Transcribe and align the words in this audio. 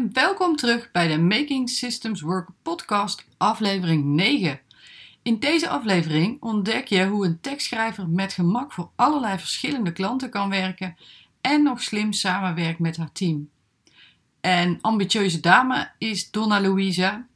en 0.00 0.12
welkom 0.12 0.56
terug 0.56 0.90
bij 0.90 1.08
de 1.08 1.18
Making 1.18 1.68
Systems 1.68 2.20
Work 2.20 2.48
podcast, 2.62 3.24
aflevering 3.36 4.04
9. 4.04 4.60
In 5.22 5.38
deze 5.38 5.68
aflevering 5.68 6.42
ontdek 6.42 6.86
je 6.86 7.06
hoe 7.06 7.26
een 7.26 7.40
tekstschrijver 7.40 8.08
met 8.08 8.32
gemak 8.32 8.72
voor 8.72 8.90
allerlei 8.96 9.38
verschillende 9.38 9.92
klanten 9.92 10.30
kan 10.30 10.48
werken 10.48 10.96
en 11.40 11.62
nog 11.62 11.82
slim 11.82 12.12
samenwerkt 12.12 12.78
met 12.78 12.96
haar 12.96 13.12
team. 13.12 13.50
En 14.40 14.78
ambitieuze 14.80 15.40
dame 15.40 15.90
is 15.98 16.30
Donna 16.30 16.60
Louisa. 16.60 17.26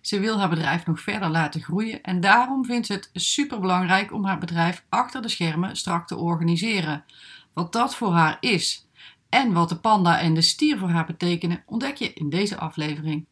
Ze 0.00 0.20
wil 0.20 0.38
haar 0.38 0.48
bedrijf 0.48 0.86
nog 0.86 1.00
verder 1.00 1.28
laten 1.28 1.62
groeien 1.62 2.02
en 2.02 2.20
daarom 2.20 2.64
vindt 2.64 2.86
ze 2.86 2.92
het 2.92 3.10
superbelangrijk 3.12 4.12
om 4.12 4.24
haar 4.24 4.38
bedrijf 4.38 4.84
achter 4.88 5.22
de 5.22 5.28
schermen 5.28 5.76
strak 5.76 6.06
te 6.06 6.16
organiseren. 6.16 7.04
Wat 7.52 7.72
dat 7.72 7.94
voor 7.94 8.12
haar 8.12 8.36
is 8.40 8.87
en 9.28 9.52
wat 9.52 9.68
de 9.68 9.78
panda 9.78 10.20
en 10.20 10.34
de 10.34 10.40
stier 10.40 10.78
voor 10.78 10.88
haar 10.88 11.06
betekenen, 11.06 11.62
ontdek 11.66 11.96
je 11.96 12.12
in 12.12 12.30
deze 12.30 12.56
aflevering. 12.56 13.26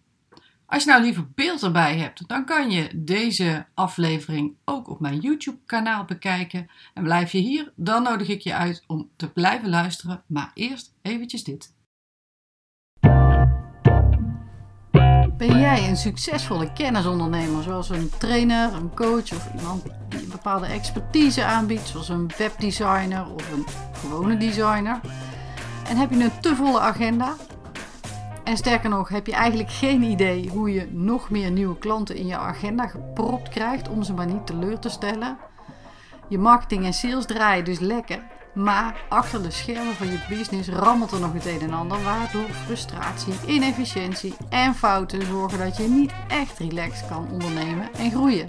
Als 0.66 0.84
je 0.84 0.90
nou 0.90 1.02
liever 1.02 1.30
beeld 1.34 1.62
erbij 1.62 1.98
hebt, 1.98 2.28
dan 2.28 2.44
kan 2.44 2.70
je 2.70 2.90
deze 2.94 3.66
aflevering 3.74 4.56
ook 4.64 4.88
op 4.88 5.00
mijn 5.00 5.18
YouTube-kanaal 5.18 6.04
bekijken. 6.04 6.66
En 6.94 7.02
blijf 7.02 7.32
je 7.32 7.38
hier, 7.38 7.72
dan 7.76 8.02
nodig 8.02 8.28
ik 8.28 8.40
je 8.40 8.54
uit 8.54 8.84
om 8.86 9.10
te 9.16 9.32
blijven 9.32 9.68
luisteren. 9.68 10.22
Maar 10.26 10.50
eerst 10.54 10.94
eventjes 11.02 11.44
dit. 11.44 11.74
Ben 15.36 15.58
jij 15.58 15.88
een 15.88 15.96
succesvolle 15.96 16.72
kennisondernemer, 16.72 17.62
zoals 17.62 17.88
een 17.88 18.10
trainer, 18.18 18.72
een 18.72 18.94
coach 18.94 19.32
of 19.32 19.54
iemand 19.54 19.82
die 20.08 20.20
een 20.20 20.28
bepaalde 20.30 20.66
expertise 20.66 21.44
aanbiedt, 21.44 21.88
zoals 21.88 22.08
een 22.08 22.30
webdesigner 22.38 23.30
of 23.30 23.52
een 23.52 23.66
gewone 23.92 24.36
designer? 24.36 25.00
En 25.88 25.96
heb 25.96 26.10
je 26.10 26.24
een 26.24 26.40
te 26.40 26.56
volle 26.56 26.80
agenda? 26.80 27.34
En 28.44 28.56
sterker 28.56 28.90
nog, 28.90 29.08
heb 29.08 29.26
je 29.26 29.32
eigenlijk 29.32 29.70
geen 29.70 30.02
idee 30.02 30.48
hoe 30.48 30.72
je 30.72 30.88
nog 30.90 31.30
meer 31.30 31.50
nieuwe 31.50 31.78
klanten 31.78 32.16
in 32.16 32.26
je 32.26 32.36
agenda 32.36 32.86
gepropt 32.86 33.48
krijgt 33.48 33.88
om 33.88 34.02
ze 34.02 34.12
maar 34.12 34.26
niet 34.26 34.46
teleur 34.46 34.78
te 34.78 34.88
stellen? 34.88 35.36
Je 36.28 36.38
marketing 36.38 36.84
en 36.84 36.92
sales 36.92 37.26
draaien 37.26 37.64
dus 37.64 37.78
lekker, 37.78 38.22
maar 38.54 39.04
achter 39.08 39.42
de 39.42 39.50
schermen 39.50 39.94
van 39.94 40.06
je 40.06 40.24
business 40.28 40.68
rammelt 40.68 41.12
er 41.12 41.20
nog 41.20 41.32
het 41.32 41.46
een 41.46 41.60
en 41.60 41.72
ander, 41.72 42.02
waardoor 42.02 42.48
frustratie, 42.64 43.34
inefficiëntie 43.46 44.36
en 44.48 44.74
fouten 44.74 45.26
zorgen 45.26 45.58
dat 45.58 45.76
je 45.76 45.88
niet 45.88 46.12
echt 46.28 46.58
relaxed 46.58 47.08
kan 47.08 47.28
ondernemen 47.32 47.88
en 47.94 48.10
groeien. 48.10 48.48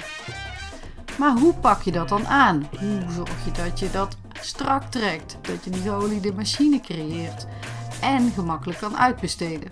Maar 1.18 1.38
hoe 1.38 1.54
pak 1.54 1.82
je 1.82 1.92
dat 1.92 2.10
dan 2.10 2.28
aan? 2.28 2.70
Hoe 2.80 3.02
zorg 3.10 3.46
je 3.46 3.52
dat 3.52 3.80
je 3.80 3.92
dat 3.92 4.18
strak 4.42 4.84
trekt, 4.84 5.38
dat 5.42 5.64
je 5.64 5.70
die 5.70 5.82
geoliede 5.82 6.34
machine 6.34 6.82
creëert 6.82 7.48
en 8.02 8.32
gemakkelijk 8.32 8.80
kan 8.80 8.98
uitbesteden? 8.98 9.72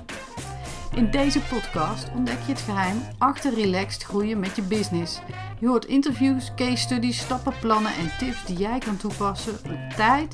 In 0.96 1.12
deze 1.12 1.40
podcast 1.40 2.08
ontdek 2.16 2.40
je 2.46 2.52
het 2.52 2.62
geheim 2.62 3.02
achter 3.18 3.54
relaxed 3.54 4.04
groeien 4.04 4.40
met 4.40 4.56
je 4.56 4.62
business. 4.62 5.20
Je 5.60 5.68
hoort 5.68 5.86
interviews, 5.86 6.52
case 6.56 6.78
studies, 6.78 7.20
stappenplannen 7.20 7.92
en 7.96 8.12
tips 8.18 8.46
die 8.46 8.58
jij 8.58 8.80
kan 8.80 8.98
toepassen 8.98 9.58
om 9.66 9.94
tijd, 9.96 10.34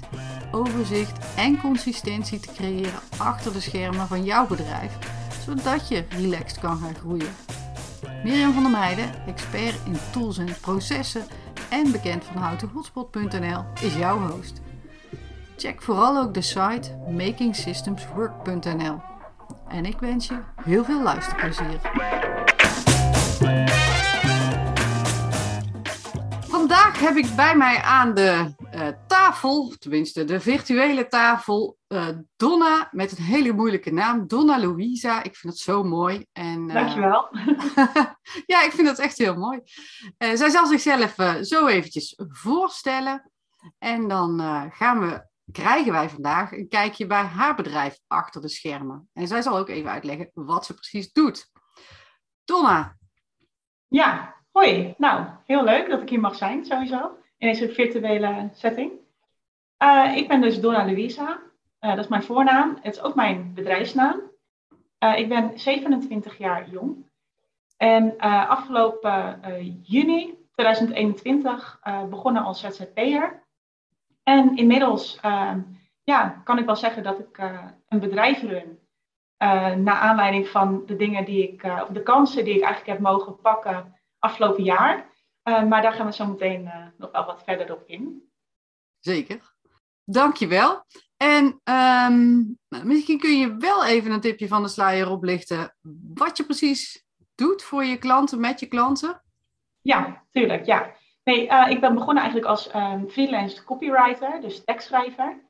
overzicht 0.52 1.36
en 1.36 1.60
consistentie 1.60 2.40
te 2.40 2.54
creëren 2.54 3.00
achter 3.18 3.54
de 3.54 3.60
schermen 3.60 4.08
van 4.08 4.24
jouw 4.24 4.48
bedrijf, 4.48 4.98
zodat 5.46 5.88
je 5.88 6.06
relaxed 6.10 6.60
kan 6.60 6.78
gaan 6.78 6.96
groeien. 6.96 7.36
Mirjam 8.24 8.54
van 8.54 8.64
der 8.64 8.72
Meijden, 8.72 9.26
expert 9.28 9.76
in 9.86 9.98
tools 10.12 10.38
en 10.38 10.56
processen 10.62 11.26
en 11.72 11.92
bekend 11.92 12.24
van 12.24 12.42
houtenhotspot.nl, 12.42 13.64
is 13.82 13.96
jouw 13.96 14.20
host. 14.20 14.62
Check 15.58 15.82
vooral 15.82 16.18
ook 16.18 16.34
de 16.34 16.42
site 16.42 16.98
makingsystemswork.nl. 17.10 19.02
En 19.68 19.86
ik 19.86 20.00
wens 20.00 20.28
je 20.28 20.40
heel 20.64 20.84
veel 20.84 21.04
luisterplezier. 21.04 21.80
Heb 27.02 27.16
ik 27.16 27.36
bij 27.36 27.56
mij 27.56 27.82
aan 27.82 28.14
de 28.14 28.54
uh, 28.76 28.88
tafel, 29.08 29.74
tenminste 29.80 30.24
de 30.24 30.40
virtuele 30.40 31.08
tafel, 31.08 31.78
uh, 31.88 32.08
Donna 32.36 32.88
met 32.92 33.18
een 33.18 33.24
hele 33.24 33.54
moeilijke 33.54 33.92
naam, 33.92 34.28
Donna 34.28 34.60
Louisa. 34.60 35.24
Ik 35.24 35.36
vind 35.36 35.54
het 35.54 35.62
zo 35.62 35.84
mooi. 35.84 36.26
En, 36.32 36.68
uh, 36.68 36.74
Dankjewel. 36.74 37.30
ja, 38.54 38.64
ik 38.64 38.72
vind 38.72 38.88
het 38.88 39.00
echt 39.00 39.18
heel 39.18 39.36
mooi. 39.36 39.60
zij 40.18 40.50
zal 40.50 40.66
zichzelf 40.66 41.16
zo 41.42 41.68
eventjes 41.68 42.20
voorstellen. 42.28 43.32
En 43.78 44.08
dan 44.08 44.40
gaan 44.72 45.00
we 45.00 45.30
krijgen 45.52 45.92
wij 45.92 46.10
vandaag 46.10 46.52
een 46.52 46.68
kijkje 46.68 47.08
bij 47.08 47.24
haar 47.24 47.56
bedrijf 47.56 48.00
achter 48.08 48.42
de 48.42 48.50
schermen. 48.50 49.10
En 49.14 49.28
zij 49.28 49.42
zal 49.42 49.58
ook 49.58 49.70
even 49.70 49.92
uitleggen 49.92 50.32
wat 50.34 50.66
ze 50.66 50.74
precies 50.74 51.12
doet. 51.12 51.52
Donna. 52.46 52.98
Ja, 53.88 54.31
hoi. 54.52 54.94
Nou, 54.98 55.26
heel 55.46 55.64
leuk 55.64 55.90
dat 55.90 56.02
ik 56.02 56.10
hier 56.10 56.20
mag 56.20 56.36
zijn, 56.36 56.66
sowieso, 56.66 57.18
in 57.38 57.48
deze 57.48 57.70
virtuele 57.70 58.50
setting. 58.54 58.92
Uh, 59.84 60.16
ik 60.16 60.28
ben 60.28 60.42
dus 60.42 60.60
Donna 60.62 60.86
Luisa. 60.86 61.40
Uh, 61.82 61.90
dat 61.90 62.00
is 62.00 62.08
mijn 62.08 62.24
voornaam. 62.24 62.78
Het 62.82 62.96
is 62.96 63.02
ook 63.02 63.16
mijn 63.16 63.54
bedrijfsnaam. 63.54 64.22
Uh, 65.04 65.18
ik 65.18 65.30
ben 65.30 65.60
27 65.60 66.38
jaar 66.38 66.70
jong. 66.70 67.10
En 67.78 68.18
afgelopen 68.48 69.40
juni 69.84 70.38
2021 70.54 71.80
begonnen 72.10 72.44
als 72.44 72.60
ZZP'er. 72.60 73.44
En 74.24 74.56
inmiddels 74.56 75.20
uh, 75.26 75.54
ja, 76.04 76.42
kan 76.44 76.58
ik 76.58 76.66
wel 76.66 76.76
zeggen 76.76 77.04
dat 77.04 77.20
ik 77.20 77.38
een 77.88 78.00
bedrijf 78.00 78.42
run. 78.42 78.80
Naar 79.84 79.96
aanleiding 79.96 80.48
van 80.48 80.84
de 80.86 80.96
dingen 80.96 81.26
die 81.26 81.52
ik, 81.52 81.64
eh, 81.64 81.82
of 81.84 81.88
de 81.88 82.04
kansen 82.04 82.44
die 82.44 82.56
ik 82.56 82.62
eigenlijk 82.62 82.92
heb 82.92 83.12
mogen 83.12 83.40
pakken 83.42 83.96
afgelopen 84.22 84.64
jaar. 84.64 85.10
maar 85.44 85.82
daar 85.82 85.94
gaan 85.94 86.06
we 86.06 86.14
zo 86.14 86.26
meteen 86.26 86.70
nog 86.98 87.12
wel 87.12 87.26
wat 87.26 87.44
verder 87.44 87.74
op 87.74 87.84
in. 87.86 88.32
Zeker. 89.00 89.54
Dankjewel. 90.04 90.84
En 91.18 91.62
um, 91.64 92.58
misschien 92.84 93.20
kun 93.20 93.38
je 93.38 93.56
wel 93.58 93.86
even 93.86 94.12
een 94.12 94.22
tipje 94.22 94.48
van 94.48 94.64
de 94.64 94.70
sluier 94.70 95.10
oplichten. 95.10 95.76
Wat 96.14 96.38
je 96.38 96.46
precies 96.46 97.06
doet 97.36 97.64
voor 97.64 97.84
je 97.84 97.98
klanten, 97.98 98.40
met 98.40 98.60
je 98.60 98.66
klanten? 98.66 99.22
Ja, 99.82 100.24
tuurlijk. 100.30 100.66
Ja. 100.66 100.92
Nee, 101.24 101.48
uh, 101.48 101.68
ik 101.70 101.80
ben 101.80 101.94
begonnen 101.94 102.24
eigenlijk 102.24 102.52
als 102.52 102.76
um, 102.76 103.10
freelance 103.10 103.64
copywriter, 103.64 104.42
dus 104.42 104.64
tekstschrijver. 104.64 105.50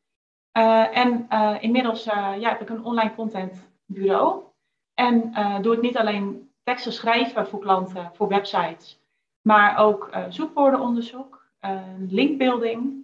En 0.52 1.28
inmiddels 1.59 2.03
ja, 2.03 2.50
heb 2.50 2.62
ik 2.62 2.70
een 2.70 2.84
online 2.84 3.16
content 3.16 3.70
bureau. 3.86 4.44
En 4.94 5.34
doe 5.62 5.76
ik 5.76 5.82
niet 5.82 5.98
alleen 5.98 6.50
teksten 6.72 6.94
schrijven 6.94 7.48
voor 7.48 7.59
klanten, 7.59 8.12
voor 8.14 8.28
websites, 8.28 9.00
maar 9.42 9.78
ook 9.78 10.09
zoekwoordenonderzoek, 10.30 11.46
linkbuilding. 12.08 13.04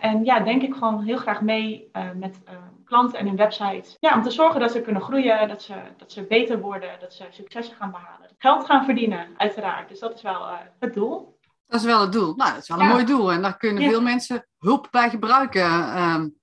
en 0.00 0.24
ja, 0.24 0.40
denk 0.40 0.62
ik 0.62 0.74
gewoon 0.74 1.02
heel 1.02 1.16
graag 1.16 1.40
mee 1.40 1.90
met 2.14 2.40
klanten 2.84 3.18
en 3.18 3.26
hun 3.26 3.36
websites. 3.36 3.96
Ja, 4.00 4.14
om 4.14 4.22
te 4.22 4.30
zorgen 4.30 4.60
dat 4.60 4.72
ze 4.72 4.80
kunnen 4.80 5.02
groeien, 5.02 5.48
dat 5.48 5.62
ze, 5.62 5.74
dat 5.96 6.12
ze 6.12 6.22
beter 6.22 6.60
worden, 6.60 7.00
dat 7.00 7.14
ze 7.14 7.26
successen 7.30 7.76
gaan 7.76 7.90
behalen. 7.90 8.28
Geld 8.38 8.64
gaan 8.64 8.84
verdienen, 8.84 9.28
uiteraard. 9.36 9.88
Dus 9.88 10.00
dat 10.00 10.14
is 10.14 10.22
wel 10.22 10.48
het 10.78 10.94
doel. 10.94 11.38
Dat 11.66 11.80
is 11.80 11.86
wel 11.86 12.00
het 12.00 12.12
doel. 12.12 12.34
Nou, 12.34 12.50
dat 12.50 12.62
is 12.62 12.68
wel 12.68 12.80
een 12.80 12.86
mooi 12.86 13.04
doel. 13.04 13.32
En 13.32 13.42
daar 13.42 13.56
kunnen 13.56 13.82
veel 13.82 14.02
mensen 14.02 14.46
hulp 14.58 14.88
bij 14.90 15.10
gebruiken, 15.10 15.98
um, 16.02 16.34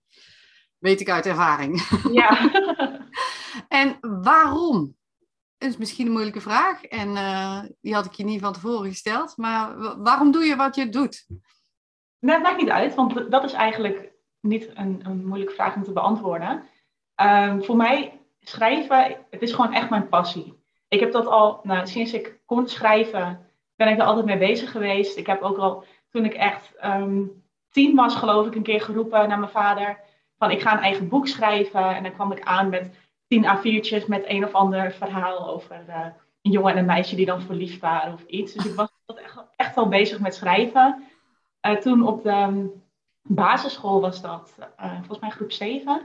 weet 0.77 1.01
ik 1.01 1.09
uit 1.09 1.25
ervaring. 1.25 1.87
Ja. 2.11 2.51
en 3.81 3.97
waarom? 4.23 4.97
Is 5.59 5.77
misschien 5.77 6.05
een 6.05 6.11
moeilijke 6.11 6.41
vraag. 6.41 6.83
En 6.83 7.09
uh, 7.09 7.61
die 7.81 7.93
had 7.93 8.05
ik 8.05 8.13
je 8.13 8.23
niet 8.23 8.41
van 8.41 8.53
tevoren 8.53 8.89
gesteld. 8.89 9.37
Maar 9.37 9.77
waarom 10.03 10.31
doe 10.31 10.43
je 10.43 10.55
wat 10.55 10.75
je 10.75 10.89
doet? 10.89 11.25
Nee, 12.19 12.33
het 12.33 12.43
maakt 12.43 12.61
niet 12.61 12.69
uit, 12.69 12.95
want 12.95 13.31
dat 13.31 13.43
is 13.43 13.53
eigenlijk 13.53 14.11
niet 14.39 14.69
een, 14.73 15.01
een 15.03 15.25
moeilijke 15.25 15.53
vraag 15.53 15.75
om 15.75 15.83
te 15.83 15.91
beantwoorden. 15.91 16.63
Um, 17.21 17.63
voor 17.63 17.75
mij, 17.75 18.21
schrijven, 18.39 19.25
het 19.29 19.41
is 19.41 19.53
gewoon 19.53 19.73
echt 19.73 19.89
mijn 19.89 20.09
passie. 20.09 20.63
Ik 20.87 20.99
heb 20.99 21.11
dat 21.11 21.25
al, 21.25 21.59
nou, 21.63 21.87
sinds 21.87 22.13
ik 22.13 22.39
kon 22.45 22.67
schrijven, 22.67 23.47
ben 23.75 23.87
ik 23.87 23.97
er 23.97 24.05
altijd 24.05 24.25
mee 24.25 24.37
bezig 24.37 24.71
geweest. 24.71 25.17
Ik 25.17 25.27
heb 25.27 25.41
ook 25.41 25.57
al, 25.57 25.85
toen 26.09 26.25
ik 26.25 26.33
echt 26.33 26.71
um, 26.83 27.43
tien 27.71 27.95
was, 27.95 28.15
geloof 28.15 28.47
ik, 28.47 28.55
een 28.55 28.63
keer 28.63 28.81
geroepen 28.81 29.27
naar 29.27 29.39
mijn 29.39 29.51
vader. 29.51 29.99
Van 30.37 30.51
ik 30.51 30.61
ga 30.61 30.73
een 30.73 30.83
eigen 30.83 31.09
boek 31.09 31.27
schrijven. 31.27 31.95
En 31.95 32.03
dan 32.03 32.13
kwam 32.13 32.31
ik 32.31 32.43
aan 32.43 32.69
met 32.69 32.95
tien 33.29 33.45
A4'tjes 33.45 34.07
met 34.07 34.23
een 34.27 34.45
of 34.45 34.53
ander 34.53 34.91
verhaal 34.91 35.49
over 35.49 35.85
uh, 35.87 36.05
een 36.41 36.51
jongen 36.51 36.71
en 36.71 36.77
een 36.77 36.85
meisje 36.85 37.15
die 37.15 37.25
dan 37.25 37.41
verliefd 37.41 37.79
waren 37.79 38.13
of 38.13 38.23
iets. 38.23 38.53
Dus 38.53 38.65
ik 38.65 38.75
was 38.75 38.89
echt, 39.15 39.43
echt 39.55 39.77
al 39.77 39.87
bezig 39.87 40.19
met 40.19 40.35
schrijven. 40.35 41.03
Uh, 41.67 41.75
toen 41.75 42.07
op 42.07 42.23
de 42.23 42.31
um, 42.31 42.83
basisschool 43.21 44.01
was 44.01 44.21
dat, 44.21 44.55
uh, 44.79 44.95
volgens 44.97 45.19
mij 45.19 45.29
groep 45.29 45.51
7, 45.51 46.01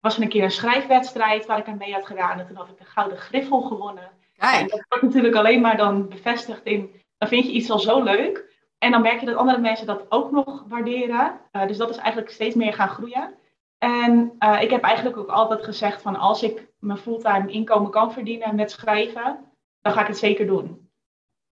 was 0.00 0.16
er 0.16 0.22
een 0.22 0.28
keer 0.28 0.44
een 0.44 0.50
schrijfwedstrijd 0.50 1.46
waar 1.46 1.58
ik 1.58 1.66
aan 1.66 1.76
mee 1.76 1.92
had 1.92 2.06
gedaan. 2.06 2.38
En 2.38 2.46
toen 2.46 2.56
had 2.56 2.68
ik 2.68 2.80
een 2.80 2.86
gouden 2.86 3.18
griffel 3.18 3.60
gewonnen. 3.60 4.10
En 4.36 4.68
dat 4.68 4.84
wordt 4.88 5.04
natuurlijk 5.04 5.34
alleen 5.34 5.60
maar 5.60 5.76
dan 5.76 6.08
bevestigd 6.08 6.64
in 6.64 7.00
dan 7.22 7.30
vind 7.30 7.46
je 7.46 7.52
iets 7.52 7.70
al 7.70 7.78
zo 7.78 8.02
leuk. 8.02 8.50
En 8.78 8.90
dan 8.90 9.02
merk 9.02 9.20
je 9.20 9.26
dat 9.26 9.36
andere 9.36 9.58
mensen 9.58 9.86
dat 9.86 10.06
ook 10.08 10.30
nog 10.30 10.64
waarderen. 10.68 11.40
Dus 11.66 11.76
dat 11.76 11.90
is 11.90 11.96
eigenlijk 11.96 12.30
steeds 12.30 12.54
meer 12.54 12.72
gaan 12.72 12.88
groeien. 12.88 13.34
En 13.82 14.32
ik 14.60 14.70
heb 14.70 14.82
eigenlijk 14.82 15.16
ook 15.16 15.28
altijd 15.28 15.64
gezegd 15.64 16.02
van 16.02 16.16
als 16.16 16.42
ik 16.42 16.68
mijn 16.78 16.98
fulltime 16.98 17.50
inkomen 17.50 17.90
kan 17.90 18.12
verdienen 18.12 18.54
met 18.54 18.70
schrijven, 18.70 19.44
dan 19.80 19.92
ga 19.92 20.00
ik 20.00 20.06
het 20.06 20.18
zeker 20.18 20.46
doen. 20.46 20.90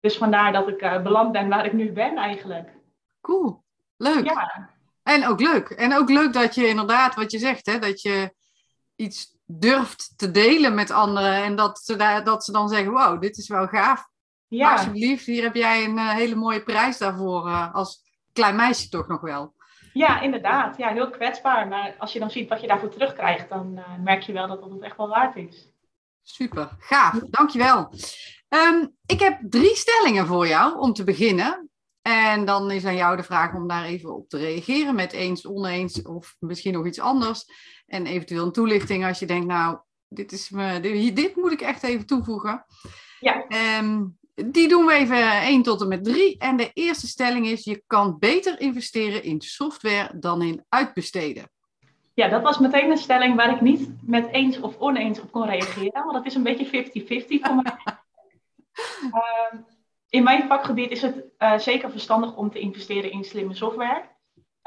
Dus 0.00 0.16
vandaar 0.16 0.52
dat 0.52 0.68
ik 0.68 0.82
uh, 0.82 1.02
beland 1.02 1.32
ben 1.32 1.48
waar 1.48 1.64
ik 1.64 1.72
nu 1.72 1.92
ben 1.92 2.16
eigenlijk. 2.16 2.68
Cool, 3.20 3.64
leuk. 3.96 4.24
Ja. 4.24 4.70
En 5.02 5.26
ook 5.26 5.40
leuk. 5.40 5.70
En 5.70 5.96
ook 5.96 6.08
leuk 6.08 6.32
dat 6.32 6.54
je 6.54 6.68
inderdaad, 6.68 7.14
wat 7.14 7.30
je 7.30 7.38
zegt, 7.38 7.66
hè, 7.66 7.78
dat 7.78 8.02
je 8.02 8.34
iets 8.96 9.36
durft 9.46 10.12
te 10.16 10.30
delen 10.30 10.74
met 10.74 10.90
anderen. 10.90 11.34
En 11.34 11.56
dat 11.56 11.78
ze, 11.78 12.20
dat 12.24 12.44
ze 12.44 12.52
dan 12.52 12.68
zeggen, 12.68 12.92
wow, 12.92 13.20
dit 13.20 13.36
is 13.36 13.48
wel 13.48 13.66
gaaf. 13.66 14.08
Ja. 14.48 14.72
Alsjeblieft, 14.72 15.26
hier 15.26 15.42
heb 15.42 15.54
jij 15.54 15.84
een 15.84 15.96
uh, 15.96 16.10
hele 16.10 16.34
mooie 16.34 16.62
prijs 16.62 16.98
daarvoor. 16.98 17.50
Als 17.72 18.02
klein 18.32 18.56
meisje 18.56 18.88
toch 18.88 19.06
nog 19.06 19.20
wel. 19.20 19.54
Ja, 19.92 20.20
inderdaad. 20.20 20.76
Ja, 20.76 20.92
heel 20.92 21.10
kwetsbaar. 21.10 21.68
Maar 21.68 21.94
als 21.98 22.12
je 22.12 22.18
dan 22.18 22.30
ziet 22.30 22.48
wat 22.48 22.60
je 22.60 22.66
daarvoor 22.66 22.88
terugkrijgt, 22.88 23.48
dan 23.48 23.72
uh, 23.78 23.84
merk 24.04 24.22
je 24.22 24.32
wel 24.32 24.48
dat 24.48 24.60
dat 24.60 24.70
het 24.70 24.82
echt 24.82 24.96
wel 24.96 25.08
waard 25.08 25.36
is. 25.36 25.72
Super, 26.22 26.76
gaaf. 26.78 27.20
Dankjewel. 27.30 27.92
Um, 28.48 28.96
ik 29.06 29.20
heb 29.20 29.38
drie 29.42 29.76
stellingen 29.76 30.26
voor 30.26 30.46
jou 30.46 30.78
om 30.78 30.92
te 30.92 31.04
beginnen. 31.04 31.70
En 32.02 32.44
dan 32.44 32.70
is 32.70 32.84
aan 32.84 32.96
jou 32.96 33.16
de 33.16 33.22
vraag 33.22 33.54
om 33.54 33.68
daar 33.68 33.84
even 33.84 34.14
op 34.14 34.28
te 34.28 34.38
reageren 34.38 34.94
met 34.94 35.12
eens, 35.12 35.46
oneens 35.46 36.02
of 36.02 36.36
misschien 36.38 36.72
nog 36.72 36.86
iets 36.86 37.00
anders. 37.00 37.44
En 37.86 38.06
eventueel 38.06 38.44
een 38.44 38.52
toelichting 38.52 39.06
als 39.06 39.18
je 39.18 39.26
denkt, 39.26 39.46
nou, 39.46 39.78
dit, 40.08 40.32
is 40.32 40.50
me, 40.50 40.80
dit, 40.80 41.16
dit 41.16 41.36
moet 41.36 41.52
ik 41.52 41.60
echt 41.60 41.82
even 41.82 42.06
toevoegen. 42.06 42.64
Ja. 43.20 43.44
Um, 43.78 44.18
die 44.46 44.68
doen 44.68 44.86
we 44.86 44.92
even 44.92 45.40
1 45.42 45.62
tot 45.62 45.80
en 45.80 45.88
met 45.88 46.04
3. 46.04 46.38
En 46.38 46.56
de 46.56 46.70
eerste 46.72 47.06
stelling 47.06 47.46
is: 47.46 47.64
je 47.64 47.82
kan 47.86 48.16
beter 48.18 48.60
investeren 48.60 49.22
in 49.22 49.40
software 49.40 50.18
dan 50.18 50.42
in 50.42 50.64
uitbesteden. 50.68 51.50
Ja, 52.14 52.28
dat 52.28 52.42
was 52.42 52.58
meteen 52.58 52.90
een 52.90 52.96
stelling 52.96 53.36
waar 53.36 53.52
ik 53.52 53.60
niet 53.60 53.90
met 54.02 54.28
eens 54.32 54.60
of 54.60 54.78
oneens 54.78 55.20
op 55.20 55.32
kon 55.32 55.46
reageren. 55.46 56.02
Want 56.04 56.12
dat 56.12 56.26
is 56.26 56.34
een 56.34 56.42
beetje 56.42 56.66
50-50 56.66 56.70
voor 57.40 57.54
mij. 57.54 57.76
uh, 59.02 59.60
in 60.08 60.22
mijn 60.22 60.46
vakgebied 60.46 60.90
is 60.90 61.02
het 61.02 61.24
uh, 61.38 61.58
zeker 61.58 61.90
verstandig 61.90 62.36
om 62.36 62.50
te 62.50 62.58
investeren 62.58 63.10
in 63.10 63.24
slimme 63.24 63.54
software. 63.54 64.02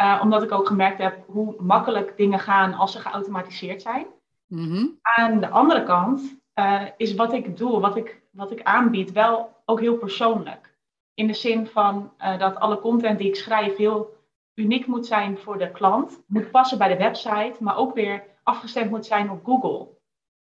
Uh, 0.02 0.20
omdat 0.24 0.44
ik 0.44 0.52
ook 0.52 0.68
gemerkt 0.68 0.98
heb 0.98 1.24
hoe 1.28 1.56
makkelijk 1.62 2.18
dingen 2.18 2.40
gaan 2.40 2.74
als 2.74 2.92
ze 2.92 3.00
geautomatiseerd 3.00 3.81
zijn. 3.81 4.06
Mm 4.48 4.70
-hmm. 4.70 5.00
Aan 5.02 5.40
de 5.40 5.50
andere 5.50 5.84
kant 5.84 6.42
uh, 6.56 6.84
is 6.98 7.16
wat 7.16 7.34
ik 7.34 7.58
doe, 7.58 7.80
wat 7.80 7.96
ik, 7.96 8.22
wat 8.33 8.51
ik 8.51 8.63
aanbied, 8.63 9.12
wel 9.12 9.62
ook 9.65 9.80
heel 9.80 9.97
persoonlijk. 9.97 10.77
In 11.13 11.27
de 11.27 11.33
zin 11.33 11.68
van 11.68 12.13
dat 12.18 12.56
alle 12.56 12.80
content 12.80 13.18
die 13.18 13.27
ik 13.27 13.35
schrijf 13.35 13.75
heel 13.75 14.21
uniek 14.53 14.88
moet 14.88 15.06
zijn 15.06 15.38
voor 15.38 15.57
de 15.57 15.71
klant, 15.71 16.24
moet 16.27 16.51
passen 16.51 16.77
bij 16.77 16.88
de 16.88 16.97
website, 16.97 17.56
maar 17.59 17.77
ook 17.77 17.94
weer 17.94 18.24
afgestemd 18.44 18.89
moet 18.89 19.06
zijn 19.06 19.30
op 19.30 19.45
Google. 19.45 19.88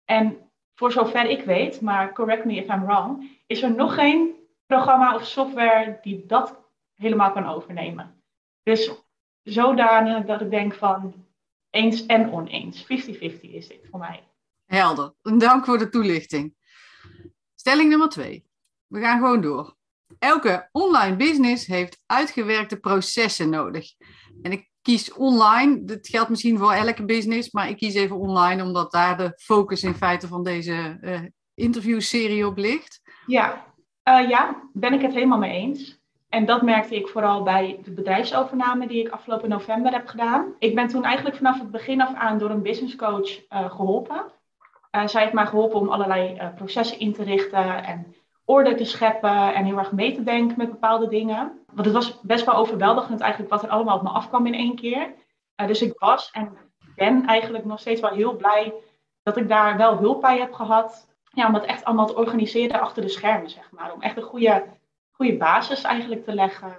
En 0.05 0.51
voor 0.75 0.93
zover 0.93 1.25
ik 1.25 1.45
weet, 1.45 1.81
maar 1.81 2.13
correct 2.13 2.45
me 2.45 2.55
if 2.55 2.69
I'm 2.69 2.85
wrong, 2.85 3.39
is 3.47 3.63
er 3.63 3.75
nog 3.75 3.95
geen 3.95 4.35
programma 4.67 5.15
of 5.15 5.27
software 5.27 5.99
die 6.03 6.27
dat 6.27 6.61
helemaal 6.95 7.33
kan 7.33 7.47
overnemen. 7.47 8.23
Dus 8.63 8.91
zodanig 9.43 10.25
dat 10.25 10.41
ik 10.41 10.51
denk 10.51 10.75
van 10.75 11.15
eens 11.71 12.07
en 12.07 12.33
oneens. 12.33 12.83
50-50 12.83 12.87
is 12.87 13.69
dit 13.69 13.87
voor 13.91 13.99
mij. 13.99 14.23
Helder. 14.67 15.15
Dank 15.23 15.65
voor 15.65 15.79
de 15.79 15.89
toelichting. 15.89 16.55
Stelling 17.63 17.89
nummer 17.89 18.09
twee. 18.09 18.45
We 18.87 19.01
gaan 19.01 19.19
gewoon 19.19 19.41
door. 19.41 19.77
Elke 20.19 20.69
online 20.73 21.17
business 21.17 21.67
heeft 21.67 22.03
uitgewerkte 22.07 22.77
processen 22.77 23.51
nodig. 23.51 23.95
En 24.43 24.53
ik 24.53 24.71
kies 24.81 25.13
online. 25.13 25.85
Dat 25.85 26.09
geldt 26.09 26.31
misschien 26.31 26.59
voor 26.59 26.73
elke 26.73 27.05
business, 27.05 27.51
maar 27.51 27.69
ik 27.69 27.77
kies 27.77 27.95
even 27.95 28.17
online 28.17 28.63
omdat 28.63 28.93
daar 28.93 29.17
de 29.17 29.33
focus 29.37 29.83
in 29.83 29.95
feite 29.95 30.29
van 30.29 30.45
deze 30.45 30.99
uh, 31.03 31.21
interviewserie 31.55 32.47
op 32.47 32.57
ligt. 32.57 33.01
Ja. 33.27 33.75
Uh, 34.09 34.29
ja, 34.29 34.63
ben 34.73 34.93
ik 34.93 35.03
het 35.03 35.15
helemaal 35.15 35.39
mee 35.39 35.61
eens. 35.61 36.01
En 36.29 36.47
dat 36.47 36.63
merkte 36.63 36.95
ik 36.97 37.09
vooral 37.09 37.43
bij 37.43 37.81
de 37.85 37.93
bedrijfsovername 37.93 38.87
die 38.87 39.07
ik 39.07 39.13
afgelopen 39.13 39.49
november 39.49 39.93
heb 39.93 40.07
gedaan. 40.07 40.55
Ik 40.59 40.75
ben 40.75 40.89
toen 40.89 41.05
eigenlijk 41.05 41.37
vanaf 41.37 41.59
het 41.59 41.71
begin 41.71 42.01
af 42.01 42.15
aan 42.15 42.39
door 42.39 42.51
een 42.51 42.63
businesscoach 42.63 43.51
uh, 43.51 43.71
geholpen. 43.71 44.33
Uh, 44.97 45.07
zij 45.07 45.23
heeft 45.23 45.33
mij 45.33 45.47
geholpen 45.47 45.81
om 45.81 45.89
allerlei 45.89 46.53
processen 46.55 46.99
in 46.99 47.13
te 47.13 47.23
richten 47.23 47.85
en 47.85 48.15
orde 48.45 48.75
te 48.75 48.85
scheppen 48.85 49.55
en 49.55 49.65
heel 49.65 49.79
erg 49.79 49.93
mee 49.93 50.15
te 50.15 50.23
denken 50.23 50.59
met 50.59 50.71
bepaalde 50.71 51.09
dingen. 51.09 51.53
Want 51.73 51.87
het 51.87 51.95
was 51.95 52.21
best 52.21 52.45
wel 52.45 52.55
overweldigend 52.55 53.21
eigenlijk 53.21 53.53
wat 53.53 53.63
er 53.63 53.69
allemaal 53.69 53.97
op 53.97 54.03
me 54.03 54.09
afkwam 54.09 54.47
in 54.47 54.55
één 54.55 54.77
keer. 54.77 55.15
dus 55.67 55.83
ik 55.83 55.99
was 55.99 56.31
en 56.31 56.57
ben 56.95 57.27
eigenlijk 57.27 57.65
nog 57.65 57.81
steeds 57.81 58.01
wel 58.01 58.11
heel 58.11 58.37
blij 58.37 58.75
dat 59.23 59.37
ik 59.37 59.49
daar 59.49 59.77
wel 59.77 59.97
hulp 59.97 60.21
bij 60.21 60.39
heb 60.39 60.53
gehad 60.53 61.09
ja, 61.35 61.47
om 61.47 61.55
het 61.55 61.65
echt 61.65 61.85
allemaal 61.85 62.07
te 62.07 62.17
organiseren 62.17 62.81
achter 62.81 63.03
de 63.03 63.09
schermen, 63.09 63.51
zeg 63.51 63.71
maar. 63.71 63.93
Om 63.93 64.03
echt 64.03 64.17
een 64.17 64.23
goede, 64.23 64.65
goede 65.11 65.37
basis 65.37 65.83
eigenlijk 65.83 66.25
te 66.25 66.35
leggen 66.35 66.77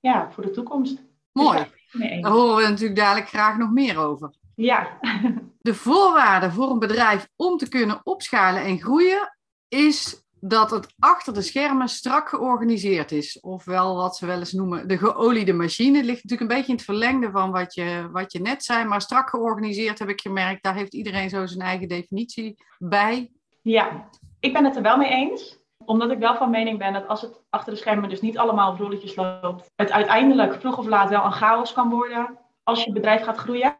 ja, 0.00 0.30
voor 0.30 0.42
de 0.42 0.50
toekomst. 0.50 1.02
Mooi. 1.32 1.58
Dus 1.92 2.20
Daar 2.20 2.32
horen 2.32 2.56
we 2.56 2.68
natuurlijk 2.68 2.98
dadelijk 2.98 3.28
graag 3.28 3.56
nog 3.56 3.70
meer 3.70 3.98
over. 3.98 4.30
Ja. 4.62 4.98
De 5.60 5.74
voorwaarde 5.74 6.50
voor 6.50 6.70
een 6.70 6.78
bedrijf 6.78 7.28
om 7.36 7.56
te 7.56 7.68
kunnen 7.68 8.00
opschalen 8.02 8.62
en 8.62 8.78
groeien 8.78 9.36
is 9.68 10.22
dat 10.40 10.70
het 10.70 10.94
achter 10.98 11.34
de 11.34 11.42
schermen 11.42 11.88
strak 11.88 12.28
georganiseerd 12.28 13.12
is. 13.12 13.40
Ofwel 13.40 13.96
wat 13.96 14.16
ze 14.16 14.26
wel 14.26 14.38
eens 14.38 14.52
noemen 14.52 14.88
de 14.88 14.98
geoliede 14.98 15.52
machine. 15.52 15.96
Het 15.96 16.06
ligt 16.06 16.22
natuurlijk 16.22 16.50
een 16.50 16.56
beetje 16.56 16.72
in 16.72 16.76
het 16.76 16.84
verlengde 16.84 17.30
van 17.30 17.50
wat 17.50 17.74
je, 17.74 18.08
wat 18.12 18.32
je 18.32 18.40
net 18.40 18.64
zei. 18.64 18.84
Maar 18.84 19.00
strak 19.00 19.30
georganiseerd 19.30 19.98
heb 19.98 20.08
ik 20.08 20.20
gemerkt. 20.20 20.62
Daar 20.62 20.74
heeft 20.74 20.94
iedereen 20.94 21.28
zo 21.28 21.46
zijn 21.46 21.60
eigen 21.60 21.88
definitie 21.88 22.64
bij. 22.78 23.30
Ja, 23.62 24.08
ik 24.40 24.52
ben 24.52 24.64
het 24.64 24.76
er 24.76 24.82
wel 24.82 24.96
mee 24.96 25.10
eens. 25.10 25.58
Omdat 25.84 26.10
ik 26.10 26.18
wel 26.18 26.36
van 26.36 26.50
mening 26.50 26.78
ben 26.78 26.92
dat 26.92 27.08
als 27.08 27.20
het 27.20 27.42
achter 27.50 27.72
de 27.72 27.78
schermen 27.78 28.08
dus 28.08 28.20
niet 28.20 28.38
allemaal 28.38 28.72
op 28.72 28.78
rolletjes 28.78 29.16
loopt, 29.16 29.70
het 29.76 29.90
uiteindelijk 29.90 30.60
vroeg 30.60 30.78
of 30.78 30.86
laat 30.86 31.08
wel 31.08 31.24
een 31.24 31.32
chaos 31.32 31.72
kan 31.72 31.90
worden 31.90 32.38
als 32.62 32.84
je 32.84 32.92
bedrijf 32.92 33.22
gaat 33.22 33.36
groeien. 33.36 33.76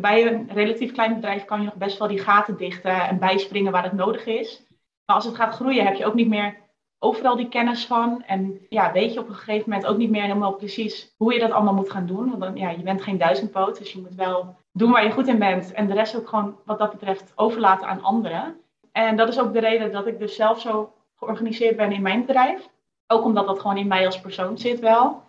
Bij 0.00 0.26
een 0.26 0.50
relatief 0.52 0.92
klein 0.92 1.14
bedrijf 1.14 1.44
kan 1.44 1.58
je 1.60 1.64
nog 1.64 1.74
best 1.74 1.98
wel 1.98 2.08
die 2.08 2.18
gaten 2.18 2.56
dichten 2.56 3.08
en 3.08 3.18
bijspringen 3.18 3.72
waar 3.72 3.82
het 3.82 3.92
nodig 3.92 4.26
is. 4.26 4.62
Maar 5.04 5.16
als 5.16 5.24
het 5.24 5.34
gaat 5.34 5.54
groeien, 5.54 5.84
heb 5.84 5.94
je 5.94 6.06
ook 6.06 6.14
niet 6.14 6.28
meer 6.28 6.56
overal 6.98 7.36
die 7.36 7.48
kennis 7.48 7.86
van. 7.86 8.22
En 8.26 8.60
ja, 8.68 8.92
weet 8.92 9.12
je 9.12 9.20
op 9.20 9.28
een 9.28 9.34
gegeven 9.34 9.70
moment 9.70 9.88
ook 9.88 9.96
niet 9.96 10.10
meer 10.10 10.22
helemaal 10.22 10.52
precies 10.52 11.14
hoe 11.16 11.32
je 11.32 11.40
dat 11.40 11.50
allemaal 11.50 11.74
moet 11.74 11.90
gaan 11.90 12.06
doen. 12.06 12.28
Want 12.28 12.40
dan, 12.40 12.56
ja, 12.56 12.70
je 12.70 12.82
bent 12.82 13.02
geen 13.02 13.18
duizendpoot, 13.18 13.78
dus 13.78 13.92
je 13.92 14.00
moet 14.00 14.14
wel 14.14 14.56
doen 14.72 14.90
waar 14.90 15.04
je 15.04 15.10
goed 15.10 15.28
in 15.28 15.38
bent. 15.38 15.72
En 15.72 15.86
de 15.86 15.94
rest 15.94 16.16
ook 16.16 16.28
gewoon 16.28 16.56
wat 16.64 16.78
dat 16.78 16.90
betreft 16.90 17.32
overlaten 17.34 17.88
aan 17.88 18.02
anderen. 18.02 18.56
En 18.92 19.16
dat 19.16 19.28
is 19.28 19.38
ook 19.38 19.52
de 19.52 19.60
reden 19.60 19.92
dat 19.92 20.06
ik 20.06 20.18
dus 20.18 20.34
zelf 20.34 20.60
zo 20.60 20.92
georganiseerd 21.16 21.76
ben 21.76 21.92
in 21.92 22.02
mijn 22.02 22.26
bedrijf. 22.26 22.68
Ook 23.06 23.24
omdat 23.24 23.46
dat 23.46 23.60
gewoon 23.60 23.76
in 23.76 23.86
mij 23.86 24.06
als 24.06 24.20
persoon 24.20 24.58
zit 24.58 24.80
wel. 24.80 25.22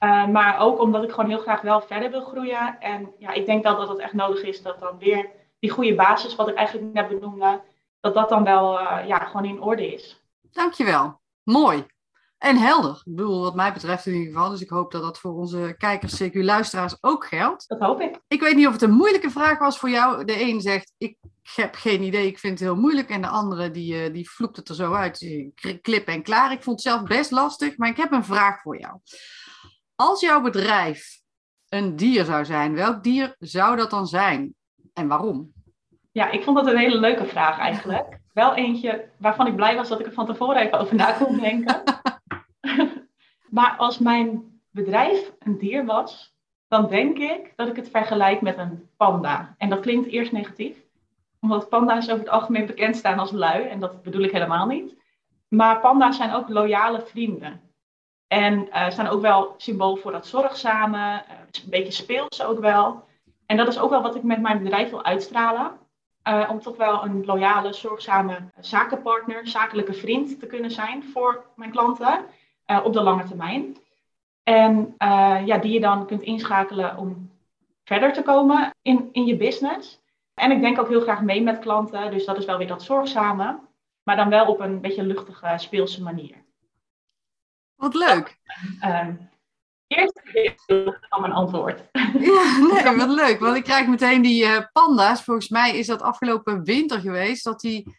Uh, 0.00 0.26
maar 0.26 0.58
ook 0.58 0.80
omdat 0.80 1.04
ik 1.04 1.10
gewoon 1.10 1.30
heel 1.30 1.38
graag 1.38 1.60
wel 1.60 1.80
verder 1.80 2.10
wil 2.10 2.24
groeien. 2.24 2.80
En 2.80 3.12
ja, 3.18 3.32
ik 3.32 3.46
denk 3.46 3.64
dat, 3.64 3.76
dat 3.76 3.88
het 3.88 3.98
echt 3.98 4.12
nodig 4.12 4.42
is 4.42 4.62
dat 4.62 4.80
dan 4.80 4.98
weer 4.98 5.30
die 5.58 5.70
goede 5.70 5.94
basis, 5.94 6.36
wat 6.36 6.48
ik 6.48 6.54
eigenlijk 6.54 6.92
net 6.92 7.08
benoemde, 7.08 7.60
dat 8.00 8.14
dat 8.14 8.28
dan 8.28 8.44
wel 8.44 8.80
uh, 8.80 8.98
ja, 9.06 9.18
gewoon 9.18 9.44
in 9.44 9.62
orde 9.62 9.94
is. 9.94 10.22
Dankjewel. 10.52 11.20
Mooi. 11.42 11.86
En 12.38 12.56
helder. 12.56 13.02
Ik 13.04 13.16
bedoel, 13.16 13.40
wat 13.40 13.54
mij 13.54 13.72
betreft 13.72 14.06
in 14.06 14.12
ieder 14.12 14.32
geval. 14.32 14.50
Dus 14.50 14.60
ik 14.60 14.70
hoop 14.70 14.92
dat 14.92 15.02
dat 15.02 15.18
voor 15.18 15.32
onze 15.32 15.74
kijkers, 15.78 16.22
CQ 16.22 16.32
luisteraars 16.32 16.96
ook 17.00 17.26
geldt. 17.26 17.68
Dat 17.68 17.78
hoop 17.78 18.00
ik. 18.00 18.20
Ik 18.28 18.40
weet 18.40 18.56
niet 18.56 18.66
of 18.66 18.72
het 18.72 18.82
een 18.82 18.90
moeilijke 18.90 19.30
vraag 19.30 19.58
was 19.58 19.78
voor 19.78 19.90
jou. 19.90 20.24
De 20.24 20.40
een 20.40 20.60
zegt, 20.60 20.92
ik 20.98 21.16
heb 21.54 21.74
geen 21.74 22.02
idee, 22.02 22.26
ik 22.26 22.38
vind 22.38 22.58
het 22.58 22.68
heel 22.68 22.76
moeilijk. 22.76 23.08
En 23.08 23.22
de 23.22 23.28
andere, 23.28 23.70
die, 23.70 24.06
uh, 24.06 24.12
die 24.12 24.30
vloept 24.30 24.56
het 24.56 24.68
er 24.68 24.74
zo 24.74 24.92
uit. 24.92 25.44
Klip 25.82 26.06
en 26.06 26.22
klaar. 26.22 26.52
Ik 26.52 26.62
vond 26.62 26.82
het 26.82 26.92
zelf 26.92 27.02
best 27.02 27.30
lastig, 27.30 27.76
maar 27.76 27.88
ik 27.88 27.96
heb 27.96 28.12
een 28.12 28.24
vraag 28.24 28.60
voor 28.60 28.78
jou. 28.78 28.98
Als 30.00 30.20
jouw 30.20 30.40
bedrijf 30.40 31.20
een 31.68 31.96
dier 31.96 32.24
zou 32.24 32.44
zijn, 32.44 32.74
welk 32.74 33.02
dier 33.02 33.34
zou 33.38 33.76
dat 33.76 33.90
dan 33.90 34.06
zijn? 34.06 34.54
En 34.94 35.08
waarom? 35.08 35.52
Ja, 36.12 36.30
ik 36.30 36.42
vond 36.42 36.56
dat 36.56 36.66
een 36.66 36.78
hele 36.78 36.98
leuke 36.98 37.26
vraag 37.26 37.58
eigenlijk. 37.58 38.18
Wel 38.32 38.54
eentje 38.54 39.08
waarvan 39.16 39.46
ik 39.46 39.56
blij 39.56 39.76
was 39.76 39.88
dat 39.88 40.00
ik 40.00 40.06
er 40.06 40.12
van 40.12 40.26
tevoren 40.26 40.56
even 40.56 40.78
over 40.78 40.94
na 40.94 41.12
kon 41.12 41.38
denken. 41.38 41.82
maar 43.58 43.74
als 43.76 43.98
mijn 43.98 44.60
bedrijf 44.70 45.32
een 45.38 45.58
dier 45.58 45.84
was, 45.84 46.34
dan 46.68 46.88
denk 46.88 47.18
ik 47.18 47.52
dat 47.56 47.68
ik 47.68 47.76
het 47.76 47.90
vergelijk 47.90 48.40
met 48.40 48.58
een 48.58 48.88
panda. 48.96 49.54
En 49.58 49.68
dat 49.68 49.80
klinkt 49.80 50.08
eerst 50.08 50.32
negatief, 50.32 50.76
omdat 51.40 51.68
panda's 51.68 52.08
over 52.08 52.24
het 52.24 52.32
algemeen 52.32 52.66
bekend 52.66 52.96
staan 52.96 53.18
als 53.18 53.32
lui. 53.32 53.66
En 53.66 53.80
dat 53.80 54.02
bedoel 54.02 54.22
ik 54.22 54.32
helemaal 54.32 54.66
niet. 54.66 54.96
Maar 55.48 55.80
panda's 55.80 56.16
zijn 56.16 56.32
ook 56.32 56.48
loyale 56.48 57.00
vrienden. 57.00 57.69
En 58.30 58.66
uh, 58.66 58.90
staan 58.90 59.06
ook 59.06 59.20
wel 59.20 59.54
symbool 59.56 59.96
voor 59.96 60.12
dat 60.12 60.26
zorgzame, 60.26 60.98
uh, 60.98 61.36
een 61.64 61.70
beetje 61.70 61.92
speels 61.92 62.42
ook 62.42 62.58
wel. 62.58 63.04
En 63.46 63.56
dat 63.56 63.68
is 63.68 63.78
ook 63.78 63.90
wel 63.90 64.02
wat 64.02 64.14
ik 64.14 64.22
met 64.22 64.40
mijn 64.40 64.62
bedrijf 64.62 64.90
wil 64.90 65.04
uitstralen. 65.04 65.78
Uh, 66.28 66.48
om 66.50 66.60
toch 66.60 66.76
wel 66.76 67.04
een 67.04 67.24
loyale, 67.24 67.72
zorgzame 67.72 68.36
zakenpartner, 68.60 69.48
zakelijke 69.48 69.92
vriend 69.92 70.40
te 70.40 70.46
kunnen 70.46 70.70
zijn 70.70 71.04
voor 71.04 71.44
mijn 71.56 71.70
klanten 71.70 72.24
op 72.84 72.92
de 72.92 73.02
lange 73.02 73.24
termijn. 73.24 73.76
En 74.42 74.94
ja, 75.44 75.58
die 75.58 75.72
je 75.72 75.80
dan 75.80 76.06
kunt 76.06 76.22
inschakelen 76.22 76.96
om 76.96 77.30
verder 77.84 78.12
te 78.12 78.22
komen 78.22 78.74
in, 78.82 79.08
in 79.12 79.26
je 79.26 79.36
business. 79.36 80.00
En 80.34 80.50
ik 80.50 80.60
denk 80.60 80.78
ook 80.78 80.88
heel 80.88 81.00
graag 81.00 81.22
mee 81.22 81.42
met 81.42 81.58
klanten, 81.58 82.10
dus 82.10 82.24
dat 82.24 82.38
is 82.38 82.44
wel 82.44 82.58
weer 82.58 82.66
dat 82.66 82.82
zorgzame, 82.82 83.58
maar 84.02 84.16
dan 84.16 84.28
wel 84.28 84.46
op 84.46 84.60
een 84.60 84.80
beetje 84.80 85.02
luchtige, 85.02 85.54
speelse 85.56 86.02
manier. 86.02 86.48
Wat 87.80 87.94
leuk. 87.94 88.38
Uh, 88.84 89.08
eerst 89.86 90.20
van 91.08 91.20
mijn 91.20 91.32
antwoord. 91.32 91.82
Ja, 92.20 92.58
nee, 92.58 92.96
wat 93.06 93.08
leuk. 93.08 93.40
Want 93.40 93.56
ik 93.56 93.64
krijg 93.64 93.86
meteen 93.86 94.22
die 94.22 94.44
uh, 94.44 94.58
panda's. 94.72 95.24
Volgens 95.24 95.48
mij 95.48 95.76
is 95.78 95.86
dat 95.86 96.02
afgelopen 96.02 96.64
winter 96.64 97.00
geweest, 97.00 97.44
dat, 97.44 97.60
die, 97.60 97.96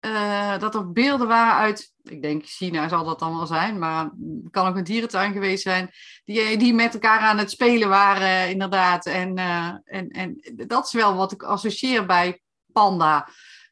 uh, 0.00 0.58
dat 0.58 0.74
er 0.74 0.92
beelden 0.92 1.28
waren 1.28 1.54
uit, 1.54 1.92
ik 2.02 2.22
denk 2.22 2.44
China 2.44 2.88
zal 2.88 3.04
dat 3.04 3.18
dan 3.18 3.36
wel 3.36 3.46
zijn, 3.46 3.78
maar 3.78 4.04
het 4.04 4.50
kan 4.50 4.66
ook 4.66 4.76
een 4.76 4.84
dierentuin 4.84 5.32
geweest 5.32 5.62
zijn, 5.62 5.90
die, 6.24 6.56
die 6.56 6.74
met 6.74 6.94
elkaar 6.94 7.20
aan 7.20 7.38
het 7.38 7.50
spelen 7.50 7.88
waren, 7.88 8.50
inderdaad. 8.50 9.06
En, 9.06 9.36
en, 9.84 10.08
en 10.08 10.40
dat 10.66 10.86
is 10.86 10.92
wel 10.92 11.14
wat 11.14 11.32
ik 11.32 11.42
associeer 11.42 12.06
bij 12.06 12.40
panda. 12.72 13.28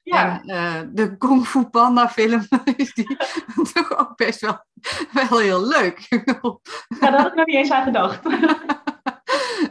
Ja. 0.08 0.42
En 0.42 0.50
uh, 0.50 0.80
de 0.92 1.16
Kung 1.16 1.46
Fu 1.46 1.64
Panda 1.64 2.08
film 2.08 2.46
is 2.76 2.94
die 2.94 3.16
toch 3.74 3.98
ook 3.98 4.16
best 4.16 4.40
wel, 4.40 4.64
wel 5.12 5.38
heel 5.38 5.66
leuk. 5.66 6.06
Ja, 7.00 7.10
daar 7.10 7.20
had 7.20 7.26
ik 7.26 7.34
nog 7.34 7.46
niet 7.46 7.56
eens 7.56 7.70
aan 7.70 7.84
gedacht. 7.84 8.20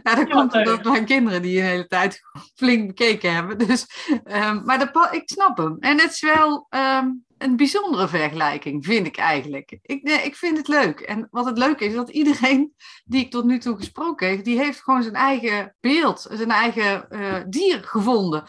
Ja, 0.03 0.15
dat 0.15 0.29
komt 0.29 0.53
omdat 0.53 0.83
mijn 0.83 1.05
kinderen 1.05 1.41
die 1.41 1.59
een 1.59 1.65
hele 1.65 1.87
tijd 1.87 2.21
flink 2.55 2.87
bekeken 2.87 3.33
hebben. 3.33 3.57
Dus, 3.57 3.87
um, 4.25 4.61
maar 4.65 4.79
de, 4.79 5.07
ik 5.11 5.29
snap 5.29 5.57
hem. 5.57 5.77
En 5.79 5.99
het 5.99 6.11
is 6.11 6.21
wel 6.21 6.67
um, 6.69 7.25
een 7.37 7.55
bijzondere 7.55 8.07
vergelijking, 8.07 8.85
vind 8.85 9.07
ik 9.07 9.17
eigenlijk. 9.17 9.77
Ik, 9.81 10.03
nee, 10.03 10.21
ik 10.21 10.35
vind 10.35 10.57
het 10.57 10.67
leuk. 10.67 10.99
En 10.99 11.27
wat 11.31 11.45
het 11.45 11.57
leuke 11.57 11.85
is, 11.85 11.93
dat 11.93 12.09
iedereen 12.09 12.73
die 13.05 13.21
ik 13.21 13.31
tot 13.31 13.45
nu 13.45 13.59
toe 13.59 13.75
gesproken 13.75 14.29
heb, 14.29 14.43
die 14.43 14.57
heeft 14.57 14.83
gewoon 14.83 15.03
zijn 15.03 15.15
eigen 15.15 15.75
beeld, 15.79 16.27
zijn 16.31 16.51
eigen 16.51 17.05
uh, 17.09 17.35
dier 17.47 17.83
gevonden. 17.83 18.43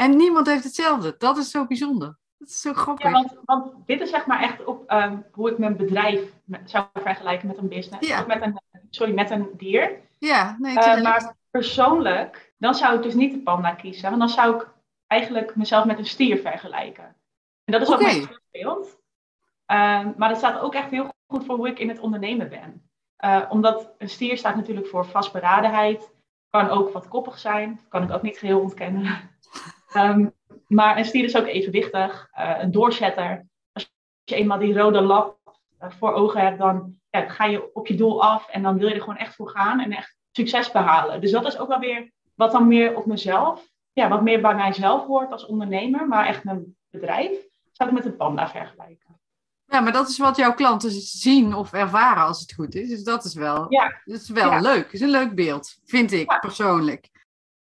En 0.00 0.16
niemand 0.16 0.46
heeft 0.46 0.64
hetzelfde. 0.64 1.14
Dat 1.18 1.36
is 1.36 1.50
zo 1.50 1.66
bijzonder. 1.66 2.18
Dat 2.38 2.48
is 2.48 2.60
zo 2.60 2.72
grappig. 2.72 3.04
Ja, 3.04 3.12
want, 3.12 3.34
want 3.44 3.72
dit 3.86 4.00
is 4.00 4.10
zeg 4.10 4.26
maar 4.26 4.42
echt 4.42 4.64
op 4.64 4.92
um, 4.92 5.24
hoe 5.32 5.50
ik 5.50 5.58
mijn 5.58 5.76
bedrijf 5.76 6.32
zou 6.64 6.86
vergelijken 6.94 7.46
met 7.46 7.56
een 7.56 7.68
business. 7.68 8.08
Ja. 8.08 8.20
Of 8.20 8.26
met 8.26 8.42
een, 8.42 8.60
sorry, 8.90 9.14
met 9.14 9.30
een 9.30 9.48
dier. 9.56 10.00
Ja, 10.18 10.56
nee, 10.58 10.76
uh, 10.76 11.02
maar 11.02 11.34
persoonlijk, 11.50 12.52
dan 12.58 12.74
zou 12.74 12.96
ik 12.96 13.02
dus 13.02 13.14
niet 13.14 13.32
de 13.32 13.38
panda 13.38 13.74
kiezen. 13.74 14.08
Want 14.08 14.20
dan 14.20 14.28
zou 14.28 14.56
ik 14.56 14.68
eigenlijk 15.06 15.56
mezelf 15.56 15.84
met 15.84 15.98
een 15.98 16.06
stier 16.06 16.38
vergelijken. 16.38 17.16
En 17.64 17.72
dat 17.72 17.82
is 17.82 17.88
ook 17.88 18.00
Oké. 18.00 18.04
mijn 18.04 18.40
beeld. 18.50 18.86
Uh, 18.86 20.06
maar 20.16 20.28
dat 20.28 20.38
staat 20.38 20.60
ook 20.60 20.74
echt 20.74 20.90
heel 20.90 21.12
goed 21.26 21.44
voor 21.44 21.56
hoe 21.56 21.68
ik 21.68 21.78
in 21.78 21.88
het 21.88 21.98
ondernemen 21.98 22.48
ben. 22.48 22.90
Uh, 23.24 23.42
omdat 23.48 23.94
een 23.98 24.08
stier 24.08 24.38
staat 24.38 24.56
natuurlijk 24.56 24.86
voor 24.86 25.06
vastberadenheid. 25.06 26.10
Kan 26.50 26.68
ook 26.68 26.92
wat 26.92 27.08
koppig 27.08 27.38
zijn. 27.38 27.80
Kan 27.88 28.02
ik 28.02 28.10
ook 28.10 28.22
niet 28.22 28.38
geheel 28.38 28.60
ontkennen. 28.60 29.06
Um, 29.96 30.32
maar 30.66 30.98
een 30.98 31.04
stier 31.04 31.24
is 31.24 31.36
ook 31.36 31.46
evenwichtig, 31.46 32.28
uh, 32.38 32.58
een 32.58 32.70
doorzetter. 32.70 33.46
Als 33.72 33.92
je 34.24 34.34
eenmaal 34.34 34.58
die 34.58 34.78
rode 34.78 35.00
lap 35.00 35.38
uh, 35.82 35.90
voor 35.90 36.12
ogen 36.12 36.40
hebt, 36.40 36.58
dan 36.58 36.94
ja, 37.10 37.28
ga 37.28 37.44
je 37.44 37.74
op 37.74 37.86
je 37.86 37.94
doel 37.94 38.22
af 38.22 38.48
en 38.48 38.62
dan 38.62 38.78
wil 38.78 38.88
je 38.88 38.94
er 38.94 39.00
gewoon 39.00 39.16
echt 39.16 39.34
voor 39.34 39.48
gaan 39.50 39.80
en 39.80 39.92
echt 39.92 40.16
succes 40.32 40.70
behalen. 40.70 41.20
Dus 41.20 41.30
dat 41.30 41.46
is 41.46 41.58
ook 41.58 41.68
wel 41.68 41.78
weer 41.78 42.12
wat 42.34 42.52
dan 42.52 42.68
meer 42.68 42.96
op 42.96 43.06
mezelf, 43.06 43.66
ja, 43.92 44.08
wat 44.08 44.22
meer 44.22 44.40
bij 44.40 44.54
mijzelf 44.54 45.06
hoort 45.06 45.32
als 45.32 45.46
ondernemer, 45.46 46.08
maar 46.08 46.26
echt 46.26 46.44
mijn 46.44 46.76
bedrijf, 46.90 47.30
zou 47.72 47.88
ik 47.88 47.94
met 47.94 48.04
een 48.04 48.16
panda 48.16 48.48
vergelijken. 48.48 49.20
Ja, 49.64 49.80
maar 49.80 49.92
dat 49.92 50.08
is 50.08 50.18
wat 50.18 50.36
jouw 50.36 50.54
klanten 50.54 50.90
zien 51.00 51.54
of 51.54 51.72
ervaren 51.72 52.22
als 52.22 52.40
het 52.40 52.54
goed 52.54 52.74
is. 52.74 52.88
Dus 52.88 53.04
dat 53.04 53.24
is 53.24 53.34
wel, 53.34 53.66
ja. 53.72 54.00
dat 54.04 54.20
is 54.20 54.28
wel 54.28 54.50
Ja. 54.50 54.60
leuk. 54.60 54.84
Het 54.84 54.92
is 54.92 55.00
een 55.00 55.10
leuk 55.10 55.34
beeld, 55.34 55.78
vind 55.84 56.12
ik 56.12 56.30
Ja. 56.30 56.38
persoonlijk. 56.38 57.10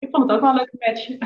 Ik 0.06 0.14
vond 0.14 0.30
het 0.30 0.32
ook 0.32 0.40
wel 0.40 0.50
een 0.50 0.56
leuke 0.56 0.76
match. 0.78 1.06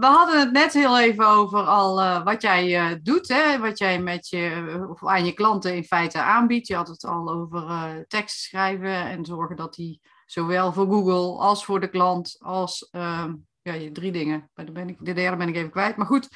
We 0.00 0.06
hadden 0.06 0.38
het 0.40 0.52
net 0.52 0.72
heel 0.72 0.98
even 0.98 1.26
over 1.26 1.58
al 1.58 2.00
uh, 2.00 2.24
wat 2.24 2.42
jij 2.42 2.90
uh, 2.92 2.96
doet, 3.02 3.28
hè? 3.28 3.58
wat 3.58 3.78
jij 3.78 4.00
met 4.00 4.28
je, 4.28 4.86
of 4.90 5.06
aan 5.06 5.24
je 5.24 5.32
klanten 5.32 5.76
in 5.76 5.84
feite 5.84 6.22
aanbiedt. 6.22 6.66
Je 6.66 6.74
had 6.74 6.88
het 6.88 7.04
al 7.04 7.30
over 7.30 7.62
uh, 7.62 8.22
schrijven 8.24 8.94
en 8.94 9.24
zorgen 9.24 9.56
dat 9.56 9.74
die 9.74 10.00
zowel 10.26 10.72
voor 10.72 10.86
Google 10.86 11.42
als 11.44 11.64
voor 11.64 11.80
de 11.80 11.90
klant 11.90 12.36
als 12.38 12.88
ehm, 12.90 13.34
ja, 13.62 13.72
je 13.72 13.92
drie 13.92 14.12
dingen. 14.12 14.50
De, 14.54 14.72
ben 14.72 14.88
ik, 14.88 14.96
de 15.00 15.12
derde 15.12 15.36
ben 15.36 15.48
ik 15.48 15.56
even 15.56 15.70
kwijt, 15.70 15.96
maar 15.96 16.06
goed. 16.06 16.28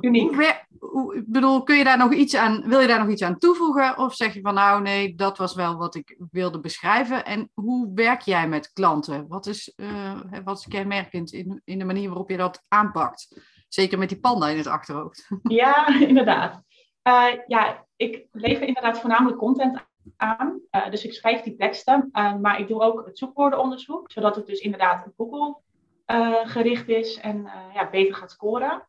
Uniek. 0.00 0.34
Hoe, 0.34 0.90
hoe, 0.90 1.16
ik 1.16 1.24
bedoel, 1.26 1.62
kun 1.62 1.76
je 1.76 1.84
daar 1.84 1.98
nog 1.98 2.12
iets 2.12 2.36
aan, 2.36 2.68
wil 2.68 2.80
je 2.80 2.86
daar 2.86 2.98
nog 2.98 3.08
iets 3.08 3.22
aan 3.22 3.38
toevoegen? 3.38 3.98
Of 3.98 4.14
zeg 4.14 4.34
je 4.34 4.40
van 4.40 4.54
nou 4.54 4.82
nee, 4.82 5.14
dat 5.14 5.38
was 5.38 5.54
wel 5.54 5.76
wat 5.76 5.94
ik 5.94 6.16
wilde 6.30 6.60
beschrijven. 6.60 7.24
En 7.24 7.50
hoe 7.54 7.90
werk 7.94 8.20
jij 8.20 8.48
met 8.48 8.72
klanten? 8.72 9.28
Wat 9.28 9.46
is, 9.46 9.72
uh, 9.76 10.20
wat 10.44 10.58
is 10.58 10.66
kenmerkend 10.68 11.32
in, 11.32 11.60
in 11.64 11.78
de 11.78 11.84
manier 11.84 12.08
waarop 12.08 12.30
je 12.30 12.36
dat 12.36 12.64
aanpakt? 12.68 13.40
Zeker 13.68 13.98
met 13.98 14.08
die 14.08 14.20
panda 14.20 14.48
in 14.48 14.56
het 14.56 14.66
achterhoofd. 14.66 15.28
Ja, 15.42 16.00
inderdaad. 16.00 16.62
Uh, 17.02 17.26
ja, 17.46 17.86
ik 17.96 18.26
lever 18.32 18.66
inderdaad 18.66 19.00
voornamelijk 19.00 19.38
content 19.38 19.84
aan. 20.16 20.60
Uh, 20.70 20.90
dus 20.90 21.04
ik 21.04 21.12
schrijf 21.12 21.40
die 21.40 21.56
teksten, 21.56 22.08
maar 22.12 22.60
ik 22.60 22.68
doe 22.68 22.80
ook 22.80 23.06
het 23.06 23.18
zoekwoordenonderzoek. 23.18 24.10
Zodat 24.10 24.36
het 24.36 24.46
dus 24.46 24.60
inderdaad 24.60 25.06
op 25.06 25.12
Google 25.16 25.56
gericht 26.44 26.88
is 26.88 27.16
en 27.20 27.50
ja, 27.74 27.90
beter 27.90 28.14
gaat 28.14 28.30
scoren. 28.30 28.88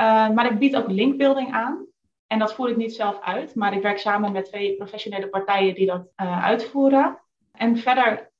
Uh, 0.00 0.30
maar 0.30 0.52
ik 0.52 0.58
bied 0.58 0.76
ook 0.76 0.88
linkbuilding 0.88 1.52
aan. 1.52 1.86
En 2.26 2.38
dat 2.38 2.54
voer 2.54 2.68
ik 2.68 2.76
niet 2.76 2.94
zelf 2.94 3.20
uit, 3.20 3.54
maar 3.54 3.74
ik 3.74 3.82
werk 3.82 3.98
samen 3.98 4.32
met 4.32 4.44
twee 4.44 4.76
professionele 4.76 5.28
partijen 5.28 5.74
die 5.74 5.86
dat 5.86 6.12
uh, 6.22 6.44
uitvoeren. 6.44 7.18
En 7.52 7.76
verder 7.76 8.30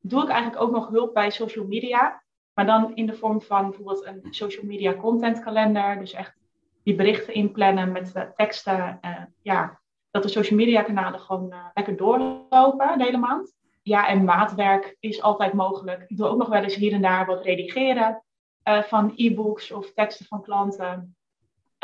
doe 0.00 0.22
ik 0.22 0.28
eigenlijk 0.28 0.62
ook 0.62 0.70
nog 0.70 0.88
hulp 0.88 1.14
bij 1.14 1.30
social 1.30 1.66
media. 1.66 2.22
Maar 2.54 2.66
dan 2.66 2.94
in 2.94 3.06
de 3.06 3.14
vorm 3.14 3.40
van 3.40 3.68
bijvoorbeeld 3.68 4.06
een 4.06 4.22
social 4.30 4.64
media 4.64 4.94
content 4.94 5.40
kalender. 5.40 5.98
Dus 5.98 6.12
echt 6.12 6.34
die 6.82 6.94
berichten 6.94 7.34
inplannen 7.34 7.92
met 7.92 8.12
uh, 8.16 8.22
teksten. 8.22 9.00
ja, 9.42 9.80
dat 10.10 10.22
de 10.22 10.28
social 10.28 10.58
media 10.58 10.82
kanalen 10.82 11.20
gewoon 11.20 11.54
lekker 11.74 11.96
doorlopen 11.96 12.98
de 12.98 13.04
hele 13.04 13.16
maand. 13.16 13.54
Ja, 13.82 14.08
en 14.08 14.24
maatwerk 14.24 14.96
is 15.00 15.22
altijd 15.22 15.52
mogelijk. 15.52 16.04
Ik 16.06 16.16
doe 16.16 16.26
ook 16.26 16.38
nog 16.38 16.48
wel 16.48 16.62
eens 16.62 16.74
hier 16.74 16.92
en 16.92 17.02
daar 17.02 17.26
wat 17.26 17.44
redigeren. 17.44 18.22
Uh, 18.70 18.82
van 18.82 19.12
e-books 19.16 19.70
of 19.70 19.92
teksten 19.92 20.26
van 20.26 20.42
klanten. 20.42 21.16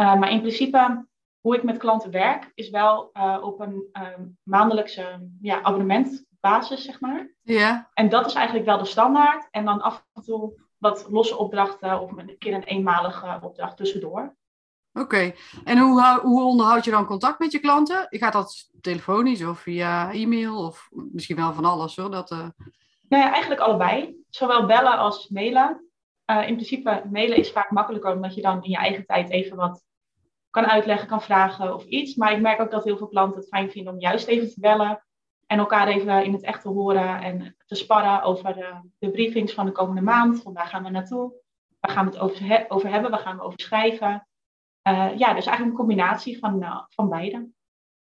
Uh, 0.00 0.14
maar 0.14 0.30
in 0.30 0.40
principe, 0.40 1.06
hoe 1.40 1.56
ik 1.56 1.62
met 1.62 1.78
klanten 1.78 2.10
werk, 2.10 2.50
is 2.54 2.70
wel 2.70 3.10
uh, 3.12 3.38
op 3.42 3.60
een 3.60 3.88
maandelijkse 4.42 5.28
ja, 5.40 5.62
abonnementbasis, 5.62 6.84
zeg 6.84 7.00
maar. 7.00 7.34
Ja. 7.42 7.90
En 7.94 8.08
dat 8.08 8.26
is 8.26 8.34
eigenlijk 8.34 8.66
wel 8.66 8.78
de 8.78 8.84
standaard. 8.84 9.48
En 9.50 9.64
dan 9.64 9.80
af 9.80 10.04
en 10.12 10.22
toe 10.22 10.60
wat 10.78 11.06
losse 11.10 11.36
opdrachten 11.36 12.00
of 12.00 12.16
een 12.16 12.38
keer 12.38 12.54
een 12.54 12.64
eenmalige 12.64 13.38
opdracht 13.40 13.76
tussendoor. 13.76 14.36
Oké, 14.92 15.04
okay. 15.04 15.36
en 15.64 15.78
hoe, 15.78 16.20
hoe 16.22 16.42
onderhoud 16.42 16.84
je 16.84 16.90
dan 16.90 17.06
contact 17.06 17.38
met 17.38 17.52
je 17.52 17.58
klanten? 17.58 18.06
Gaat 18.10 18.32
dat 18.32 18.70
telefonisch 18.80 19.44
of 19.44 19.58
via 19.58 20.12
e-mail 20.12 20.66
of 20.66 20.88
misschien 20.92 21.36
wel 21.36 21.52
van 21.52 21.64
alles 21.64 21.96
hoor? 21.96 22.10
Dat, 22.10 22.30
uh... 22.30 22.48
Nee, 23.08 23.22
eigenlijk 23.22 23.60
allebei. 23.60 24.24
Zowel 24.28 24.66
bellen 24.66 24.98
als 24.98 25.28
mailen. 25.28 25.85
Uh, 26.30 26.48
in 26.48 26.54
principe, 26.54 27.02
mailen 27.10 27.36
is 27.36 27.50
vaak 27.50 27.70
makkelijker 27.70 28.12
omdat 28.12 28.34
je 28.34 28.42
dan 28.42 28.62
in 28.62 28.70
je 28.70 28.76
eigen 28.76 29.06
tijd 29.06 29.30
even 29.30 29.56
wat 29.56 29.84
kan 30.50 30.66
uitleggen, 30.66 31.08
kan 31.08 31.22
vragen 31.22 31.74
of 31.74 31.84
iets. 31.84 32.14
Maar 32.14 32.32
ik 32.32 32.40
merk 32.40 32.60
ook 32.60 32.70
dat 32.70 32.84
heel 32.84 32.96
veel 32.96 33.08
klanten 33.08 33.38
het 33.38 33.48
fijn 33.48 33.70
vinden 33.70 33.92
om 33.92 34.00
juist 34.00 34.26
even 34.26 34.48
te 34.48 34.60
bellen 34.60 35.04
en 35.46 35.58
elkaar 35.58 35.88
even 35.88 36.24
in 36.24 36.32
het 36.32 36.42
echt 36.42 36.62
te 36.62 36.68
horen 36.68 37.20
en 37.20 37.56
te 37.66 37.74
sparren 37.74 38.22
over 38.22 38.54
de, 38.54 38.90
de 38.98 39.10
briefings 39.10 39.52
van 39.52 39.66
de 39.66 39.72
komende 39.72 40.00
maand. 40.00 40.42
Van 40.42 40.52
waar 40.52 40.66
gaan 40.66 40.82
we 40.82 40.90
naartoe? 40.90 41.32
Waar 41.80 41.92
gaan 41.92 42.04
we 42.04 42.10
het 42.10 42.20
over, 42.20 42.46
he 42.46 42.64
over 42.68 42.90
hebben? 42.90 43.10
Waar 43.10 43.20
gaan 43.20 43.36
we 43.36 43.42
over 43.42 43.60
schrijven? 43.60 44.28
Uh, 44.88 45.18
ja, 45.18 45.34
dus 45.34 45.46
eigenlijk 45.46 45.60
een 45.60 45.86
combinatie 45.86 46.38
van, 46.38 46.62
uh, 46.62 46.80
van 46.88 47.08
beide. 47.08 47.48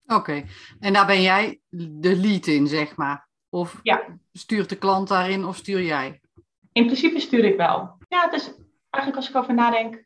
Oké, 0.06 0.16
okay. 0.16 0.46
en 0.80 0.94
daar 0.94 1.06
ben 1.06 1.22
jij 1.22 1.60
de 1.70 2.16
lead 2.16 2.48
in, 2.48 2.68
zeg 2.68 2.96
maar? 2.96 3.28
Of 3.50 3.80
ja. 3.84 4.04
stuurt 4.32 4.70
de 4.70 4.78
klant 4.78 5.08
daarin 5.08 5.46
of 5.46 5.56
stuur 5.56 5.82
jij? 5.82 6.22
In 6.72 6.86
principe 6.86 7.20
stuur 7.20 7.44
ik 7.44 7.58
wel. 7.58 7.98
Ja, 8.14 8.22
het 8.22 8.34
is 8.34 8.54
eigenlijk 8.90 9.16
als 9.16 9.30
ik 9.30 9.36
over 9.36 9.54
nadenk. 9.54 10.06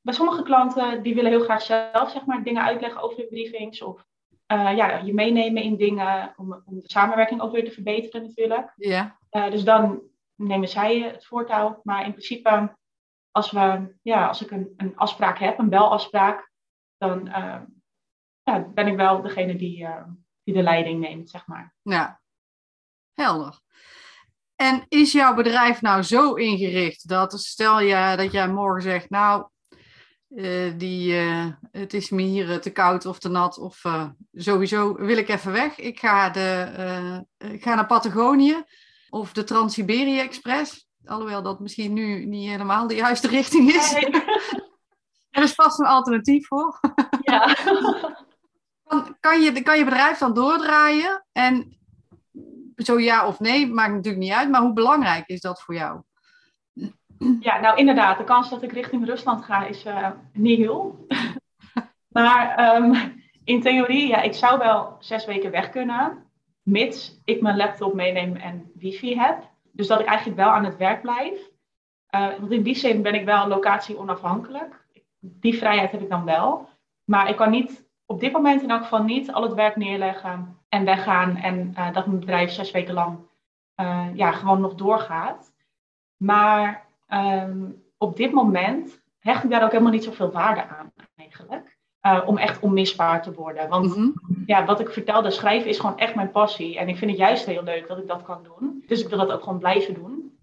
Bij 0.00 0.14
sommige 0.14 0.42
klanten 0.42 1.02
die 1.02 1.14
willen 1.14 1.30
heel 1.30 1.44
graag 1.44 1.62
zelf 1.62 2.10
zeg 2.10 2.24
maar, 2.24 2.42
dingen 2.42 2.62
uitleggen 2.62 3.02
over 3.02 3.16
de 3.16 3.26
briefings. 3.26 3.82
Of 3.82 4.06
uh, 4.52 4.76
ja, 4.76 4.96
je 4.96 5.14
meenemen 5.14 5.62
in 5.62 5.76
dingen 5.76 6.34
om, 6.36 6.62
om 6.64 6.80
de 6.80 6.90
samenwerking 6.90 7.40
ook 7.40 7.52
weer 7.52 7.64
te 7.64 7.70
verbeteren 7.70 8.22
natuurlijk. 8.22 8.72
Ja. 8.76 9.18
Uh, 9.30 9.50
dus 9.50 9.64
dan 9.64 10.02
nemen 10.34 10.68
zij 10.68 11.00
het 11.00 11.26
voortouw. 11.26 11.80
Maar 11.82 12.04
in 12.04 12.10
principe, 12.10 12.76
als, 13.30 13.50
we, 13.50 13.94
ja, 14.02 14.28
als 14.28 14.42
ik 14.42 14.50
een, 14.50 14.74
een 14.76 14.96
afspraak 14.96 15.38
heb, 15.38 15.58
een 15.58 15.68
belafspraak, 15.68 16.50
dan 16.96 17.26
uh, 17.26 17.60
ja, 18.42 18.60
ben 18.74 18.86
ik 18.86 18.96
wel 18.96 19.22
degene 19.22 19.56
die, 19.56 19.88
die 20.42 20.54
de 20.54 20.62
leiding 20.62 21.00
neemt, 21.00 21.30
zeg 21.30 21.46
maar. 21.46 21.74
Ja, 21.82 22.20
helder. 23.12 23.60
En 24.62 24.84
is 24.88 25.12
jouw 25.12 25.34
bedrijf 25.34 25.80
nou 25.80 26.02
zo 26.02 26.34
ingericht 26.34 27.08
dat 27.08 27.40
stel 27.40 27.80
je 27.80 28.16
dat 28.16 28.32
jij 28.32 28.48
morgen 28.48 28.82
zegt, 28.82 29.10
nou, 29.10 29.46
uh, 30.28 30.72
die, 30.76 31.12
uh, 31.12 31.46
het 31.70 31.94
is 31.94 32.10
me 32.10 32.22
hier 32.22 32.60
te 32.60 32.70
koud 32.70 33.06
of 33.06 33.18
te 33.18 33.28
nat 33.28 33.58
of 33.58 33.84
uh, 33.84 34.04
sowieso 34.32 34.94
wil 34.94 35.16
ik 35.16 35.28
even 35.28 35.52
weg. 35.52 35.78
Ik 35.78 35.98
ga, 35.98 36.30
de, 36.30 37.24
ik 37.38 37.62
ga 37.62 37.74
naar 37.74 37.86
Patagonië. 37.86 38.64
of 39.10 39.32
de 39.32 39.44
Trans-Siberië 39.44 40.18
Express. 40.18 40.88
Alhoewel 41.04 41.42
dat 41.42 41.60
misschien 41.60 41.92
nu 41.92 42.24
niet 42.26 42.50
helemaal 42.50 42.86
de 42.86 42.94
juiste 42.94 43.28
richting 43.28 43.72
is. 43.74 43.92
Nee. 43.92 44.10
er 45.30 45.42
is 45.42 45.54
vast 45.54 45.78
een 45.78 45.86
alternatief 45.86 46.46
voor. 46.46 46.80
Ja. 47.22 47.56
kan, 48.88 49.16
kan, 49.20 49.40
je, 49.40 49.62
kan 49.62 49.78
je 49.78 49.84
bedrijf 49.84 50.18
dan 50.18 50.34
doordraaien? 50.34 51.26
En 51.32 51.81
zo 52.76 53.00
ja 53.00 53.26
of 53.26 53.40
nee, 53.40 53.66
maakt 53.66 53.92
natuurlijk 53.92 54.22
niet 54.22 54.32
uit. 54.32 54.50
Maar 54.50 54.60
hoe 54.60 54.72
belangrijk 54.72 55.26
is 55.26 55.40
dat 55.40 55.62
voor 55.62 55.74
jou? 55.74 56.00
Ja, 57.40 57.60
nou 57.60 57.78
inderdaad, 57.78 58.18
de 58.18 58.24
kans 58.24 58.50
dat 58.50 58.62
ik 58.62 58.72
richting 58.72 59.06
Rusland 59.06 59.44
ga 59.44 59.66
is 59.66 59.86
uh, 59.86 60.10
niet 60.32 60.58
heel. 60.58 61.06
maar 62.08 62.56
ehm, 62.56 62.94
in 63.44 63.60
theorie, 63.60 64.08
ja, 64.08 64.22
ik 64.22 64.34
zou 64.34 64.58
wel 64.58 64.96
zes 64.98 65.24
weken 65.24 65.50
weg 65.50 65.70
kunnen, 65.70 66.24
mits 66.62 67.20
ik 67.24 67.40
mijn 67.40 67.56
laptop 67.56 67.94
meeneem 67.94 68.36
en 68.36 68.70
wifi 68.74 69.18
heb. 69.18 69.50
Dus 69.72 69.86
dat 69.86 70.00
ik 70.00 70.06
eigenlijk 70.06 70.38
wel 70.38 70.50
aan 70.50 70.64
het 70.64 70.76
werk 70.76 71.02
blijf. 71.02 71.50
Uh, 72.14 72.28
want 72.38 72.52
in 72.52 72.62
die 72.62 72.74
zin 72.74 73.02
ben 73.02 73.14
ik 73.14 73.24
wel 73.24 73.48
locatie 73.48 73.98
onafhankelijk. 73.98 74.86
Die 75.20 75.58
vrijheid 75.58 75.90
heb 75.90 76.00
ik 76.00 76.10
dan 76.10 76.24
wel. 76.24 76.68
Maar 77.04 77.28
ik 77.28 77.36
kan 77.36 77.50
niet, 77.50 77.88
op 78.06 78.20
dit 78.20 78.32
moment 78.32 78.62
in 78.62 78.70
elk 78.70 78.82
geval 78.82 79.02
niet, 79.02 79.32
al 79.32 79.42
het 79.42 79.54
werk 79.54 79.76
neerleggen 79.76 80.61
en 80.72 80.84
weggaan. 80.84 81.36
En 81.36 81.74
uh, 81.78 81.92
dat 81.92 82.06
mijn 82.06 82.20
bedrijf 82.20 82.50
zes 82.50 82.70
weken 82.70 82.94
lang 82.94 83.18
ja, 84.14 84.32
gewoon 84.32 84.60
nog 84.60 84.74
doorgaat. 84.74 85.52
Maar 86.16 86.86
Ehm, 87.12 87.70
op 87.98 88.16
dit 88.16 88.32
moment 88.32 89.02
hecht 89.18 89.44
ik 89.44 89.50
daar 89.50 89.62
ook 89.62 89.70
helemaal 89.70 89.92
niet 89.92 90.04
zoveel 90.04 90.30
waarde 90.30 90.66
aan 90.66 90.92
eigenlijk. 91.16 91.78
Uh, 92.06 92.22
om 92.26 92.38
echt 92.38 92.60
onmisbaar 92.60 93.22
te 93.22 93.32
worden. 93.32 93.68
Want 93.68 93.96
mhm. 93.96 94.10
ja, 94.46 94.64
wat 94.64 94.80
ik 94.80 94.90
vertelde, 94.90 95.30
schrijven 95.30 95.68
is 95.68 95.78
gewoon 95.78 95.98
echt 95.98 96.14
mijn 96.14 96.30
passie. 96.30 96.78
En 96.78 96.88
ik 96.88 96.96
vind 96.96 97.10
het 97.10 97.20
juist 97.20 97.46
heel 97.46 97.62
leuk 97.62 97.88
dat 97.88 97.98
ik 97.98 98.06
dat 98.06 98.22
kan 98.22 98.42
doen. 98.42 98.84
Dus 98.86 99.02
ik 99.02 99.08
wil 99.08 99.18
dat 99.18 99.32
ook 99.32 99.42
gewoon 99.42 99.58
blijven 99.58 99.94
doen. 99.94 100.38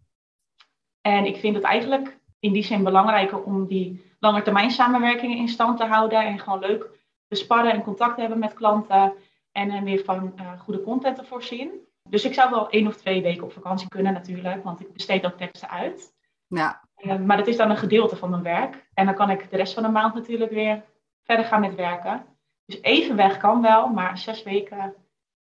En 1.02 1.26
ik 1.26 1.38
vind 1.38 1.56
het 1.56 1.64
eigenlijk 1.64 2.18
in 2.40 2.54
die 2.54 2.64
zin 2.64 2.84
belangrijker 2.84 3.44
om 3.44 3.68
die 3.68 4.16
langetermijn 4.20 4.72
samenwerkingen 4.72 5.38
in 5.38 5.48
stand 5.48 5.78
te 5.78 5.86
houden. 5.86 6.26
En 6.26 6.40
gewoon 6.40 6.60
leuk 6.60 6.90
te 7.28 7.36
sparren 7.36 7.72
en 7.72 7.84
contact 7.84 8.16
te 8.16 8.22
hebben 8.22 8.40
met 8.40 8.54
klanten. 8.54 9.14
En 9.60 9.72
hen 9.72 9.84
weer 9.84 10.04
van 10.04 10.34
uh, 10.36 10.60
goede 10.60 10.82
content 10.82 11.16
te 11.16 11.24
voorzien. 11.24 11.72
Dus 12.10 12.26
ik 12.26 12.34
zou 12.34 12.50
wel 12.50 12.70
één 12.70 12.88
of 12.88 12.96
twee 12.96 13.22
weken 13.22 13.44
op 13.44 13.54
vakantie 13.54 13.88
kunnen 13.88 14.14
natuurlijk. 14.14 14.64
Want 14.64 14.80
ik 14.80 14.94
besteed 14.94 15.26
ook 15.26 15.38
teksten 15.38 15.70
uit. 15.70 16.14
Ja. 16.48 16.84
Uh, 16.98 17.16
maar 17.18 17.38
dat 17.38 17.48
is 17.48 17.58
dan 17.58 17.70
een 17.70 17.78
gedeelte 17.78 18.16
van 18.16 18.30
mijn 18.30 18.44
werk. 18.44 18.88
En 18.94 19.06
dan 19.06 19.16
kan 19.16 19.30
ik 19.30 19.50
de 19.50 19.58
rest 19.58 19.74
van 19.74 19.84
de 19.84 19.90
maand 19.90 20.14
natuurlijk 20.14 20.52
weer 20.52 20.84
verder 21.24 21.46
gaan 21.46 21.62
met 21.62 21.76
werken. 21.76 22.26
Dus 22.66 22.82
even 22.82 23.16
weg 23.16 23.38
kan 23.38 23.62
wel, 23.62 23.88
maar 23.88 24.18
zes 24.18 24.44
weken 24.44 24.94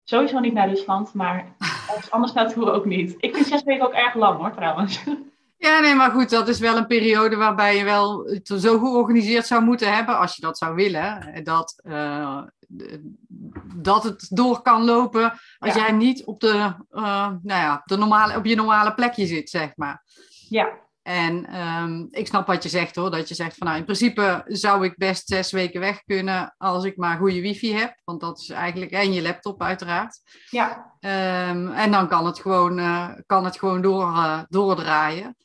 sowieso 0.03 0.39
niet 0.39 0.53
naar 0.53 0.69
Rusland. 0.69 1.13
Maar 1.13 1.55
anders 2.10 2.33
naartoe 2.33 2.72
ook 2.72 2.86
niet. 2.86 3.15
Ik 3.17 3.36
vind 3.36 3.48
zes 3.48 3.63
weken 3.63 3.86
ook 3.86 3.93
erg 3.93 4.13
lang 4.13 4.38
hoor, 4.38 4.51
trouwens. 4.51 5.03
Ja, 5.57 5.79
nee, 5.79 5.95
maar 5.95 6.12
goed, 6.12 6.29
dat 6.29 6.48
is 6.48 6.60
wel 6.60 6.77
een 6.77 6.88
periode 6.88 7.36
waarbij 7.36 7.77
je 7.77 7.83
wel 7.83 8.24
het 8.25 8.48
zo 8.48 8.79
georganiseerd 8.79 9.48
zou 9.48 9.63
moeten 9.63 9.93
hebben, 9.93 10.17
als 10.17 10.36
je 10.36 10.41
dat 10.41 10.57
zou 10.57 10.75
willen, 10.75 11.43
dat, 11.43 11.81
uh, 11.83 12.41
dat 13.75 14.03
het 14.03 14.27
door 14.30 14.62
kan 14.62 14.84
lopen 14.84 15.34
als 15.58 15.74
jij 15.74 15.92
niet 15.92 16.25
op, 16.25 16.39
de, 16.39 16.75
uh, 16.92 17.27
nou 17.27 17.42
ja, 17.44 17.82
de 17.86 17.98
normale, 17.98 18.38
op 18.38 18.46
je 18.46 18.56
normale 18.56 18.94
plekje 18.94 19.25
zit, 19.25 19.50
zeg 19.50 19.72
maar. 19.75 20.03
Ja. 20.50 20.82
En 21.01 21.60
um, 21.62 22.08
ik 22.12 22.27
snap 22.27 22.48
wat 22.48 22.63
je 22.63 22.70
zegt 22.70 22.96
hoor, 22.96 23.12
dat 23.12 23.27
je 23.27 23.36
zegt 23.36 23.58
van 23.58 23.68
nou 23.68 23.80
in 23.80 23.86
principe 23.86 24.44
zou 24.48 24.86
ik 24.86 24.98
best 24.98 25.27
zes 25.27 25.51
weken 25.51 25.80
weg 25.80 26.03
kunnen 26.03 26.56
als 26.58 26.84
ik 26.84 26.98
maar 26.98 27.18
goede 27.18 27.42
wifi 27.42 27.74
heb, 27.74 28.00
want 28.03 28.22
dat 28.22 28.39
is 28.39 28.50
eigenlijk, 28.50 28.92
en 28.92 29.13
je 29.13 29.22
laptop 29.22 29.62
uiteraard. 29.62 30.20
Ja. 30.50 30.96
Um, 31.50 31.72
en 31.72 31.92
dan 31.92 32.08
kan 32.08 32.25
het 32.25 32.39
gewoon, 32.39 32.80
uh, 32.80 33.10
kan 33.25 33.46
het 33.46 33.60
gewoon 33.60 33.82
door, 33.82 34.46
doordraaien. 34.50 35.36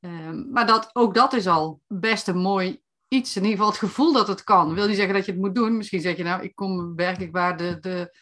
Um, 0.00 0.48
maar 0.52 0.66
dat, 0.66 0.90
ook 0.92 1.14
dat 1.14 1.32
is 1.32 1.46
al 1.46 1.80
best 1.86 2.28
een 2.28 2.38
mooi 2.38 2.80
iets, 3.08 3.36
in 3.36 3.42
ieder 3.42 3.56
geval 3.56 3.72
het 3.72 3.80
gevoel 3.80 4.12
dat 4.12 4.28
het 4.28 4.44
kan. 4.44 4.74
Wil 4.74 4.86
niet 4.86 4.96
zeggen 4.96 5.14
dat 5.14 5.24
je 5.24 5.32
het 5.32 5.40
moet 5.40 5.54
doen, 5.54 5.76
misschien 5.76 6.00
zeg 6.00 6.16
je 6.16 6.22
nou 6.22 6.42
ik 6.42 6.54
kom 6.54 6.96
werkelijk 6.96 7.32
waar 7.32 7.56
de, 7.56 7.78
de 7.80 8.12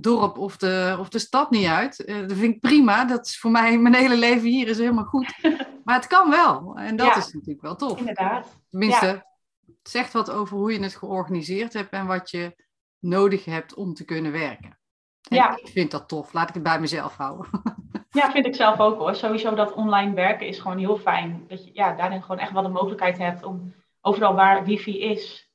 dorp 0.00 0.38
of 0.38 0.56
de, 0.56 0.96
of 0.98 1.08
de 1.08 1.18
stad 1.18 1.50
niet 1.50 1.66
uit. 1.66 2.02
Uh, 2.06 2.20
dat 2.20 2.32
vind 2.32 2.54
ik 2.54 2.60
prima. 2.60 3.04
Dat 3.04 3.26
is 3.26 3.38
voor 3.38 3.50
mij, 3.50 3.78
mijn 3.78 3.94
hele 3.94 4.16
leven 4.16 4.48
hier 4.48 4.68
is 4.68 4.78
helemaal 4.78 5.04
goed. 5.04 5.34
Maar 5.84 5.94
het 5.94 6.06
kan 6.06 6.30
wel. 6.30 6.74
En 6.76 6.96
dat 6.96 7.16
is 7.16 7.32
natuurlijk 7.32 7.62
wel 7.62 7.76
tof. 7.76 7.98
Inderdaad. 7.98 8.58
Tenminste, 8.70 9.06
het 9.66 9.90
zegt 9.90 10.12
wat 10.12 10.30
over 10.30 10.56
hoe 10.56 10.72
je 10.72 10.82
het 10.82 10.96
georganiseerd 10.96 11.72
hebt 11.72 11.90
en 11.90 12.06
wat 12.06 12.30
je 12.30 12.64
nodig 12.98 13.44
hebt 13.44 13.74
om 13.74 13.94
te 13.94 14.04
kunnen 14.04 14.32
werken. 14.32 14.78
ja. 15.20 15.56
Ik 15.56 15.68
vind 15.68 15.90
dat 15.90 16.08
tof. 16.08 16.32
Laat 16.32 16.48
ik 16.48 16.54
het 16.54 16.62
bij 16.62 16.80
mezelf 16.80 17.16
houden. 17.16 17.46
Ja, 18.10 18.30
vind 18.30 18.46
ik 18.46 18.54
zelf 18.54 18.78
ook 18.78 18.98
hoor. 18.98 19.14
Sowieso 19.14 19.54
dat 19.54 19.72
online 19.72 20.14
werken 20.14 20.46
is 20.46 20.58
gewoon 20.58 20.78
heel 20.78 20.96
fijn. 20.96 21.44
Dat 21.48 21.64
je 21.64 21.70
ja, 21.72 21.94
daarin 21.94 22.22
gewoon 22.22 22.38
echt 22.38 22.52
wel 22.52 22.62
de 22.62 22.68
mogelijkheid 22.68 23.18
hebt 23.18 23.42
om 23.42 23.74
overal 24.02 24.34
waar 24.34 24.64
wifi 24.64 25.00
is, 25.00 25.50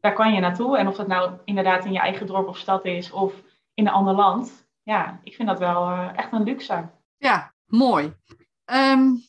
daar 0.00 0.14
kan 0.14 0.32
je 0.32 0.40
naartoe. 0.40 0.78
En 0.78 0.88
of 0.88 0.96
dat 0.96 1.06
nou 1.06 1.32
inderdaad 1.44 1.84
in 1.84 1.92
je 1.92 1.98
eigen 1.98 2.26
dorp 2.26 2.48
of 2.48 2.58
stad 2.58 2.84
is 2.84 3.10
of 3.10 3.34
in 3.74 3.86
een 3.86 3.92
ander 3.92 4.14
land. 4.14 4.68
Ja, 4.82 5.20
ik 5.22 5.34
vind 5.34 5.48
dat 5.48 5.58
wel 5.58 5.90
uh, 5.90 6.08
echt 6.18 6.32
een 6.32 6.42
luxe. 6.42 6.90
Ja, 7.16 7.54
mooi. 7.66 8.14
Um, 8.64 9.22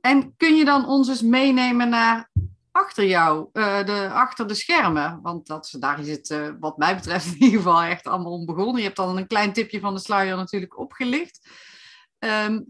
en 0.00 0.36
kun 0.36 0.56
je 0.56 0.64
dan 0.64 0.86
ons 0.86 1.08
eens 1.08 1.22
meenemen 1.22 1.88
naar 1.88 2.30
achter 2.72 3.06
jou, 3.06 3.48
uh, 3.52 3.84
de, 3.84 4.10
achter 4.12 4.46
de 4.46 4.54
schermen? 4.54 5.20
Want 5.22 5.46
dat, 5.46 5.74
daar 5.78 6.00
is 6.00 6.08
het, 6.08 6.30
uh, 6.30 6.48
wat 6.60 6.78
mij 6.78 6.94
betreft, 6.94 7.26
in 7.34 7.42
ieder 7.42 7.58
geval 7.58 7.82
echt 7.82 8.06
allemaal 8.06 8.32
om 8.32 8.46
begonnen. 8.46 8.76
Je 8.76 8.86
hebt 8.86 8.98
al 8.98 9.18
een 9.18 9.26
klein 9.26 9.52
tipje 9.52 9.80
van 9.80 9.94
de 9.94 10.00
sluier 10.00 10.36
natuurlijk 10.36 10.78
opgelicht. 10.78 11.48
Um, 12.20 12.64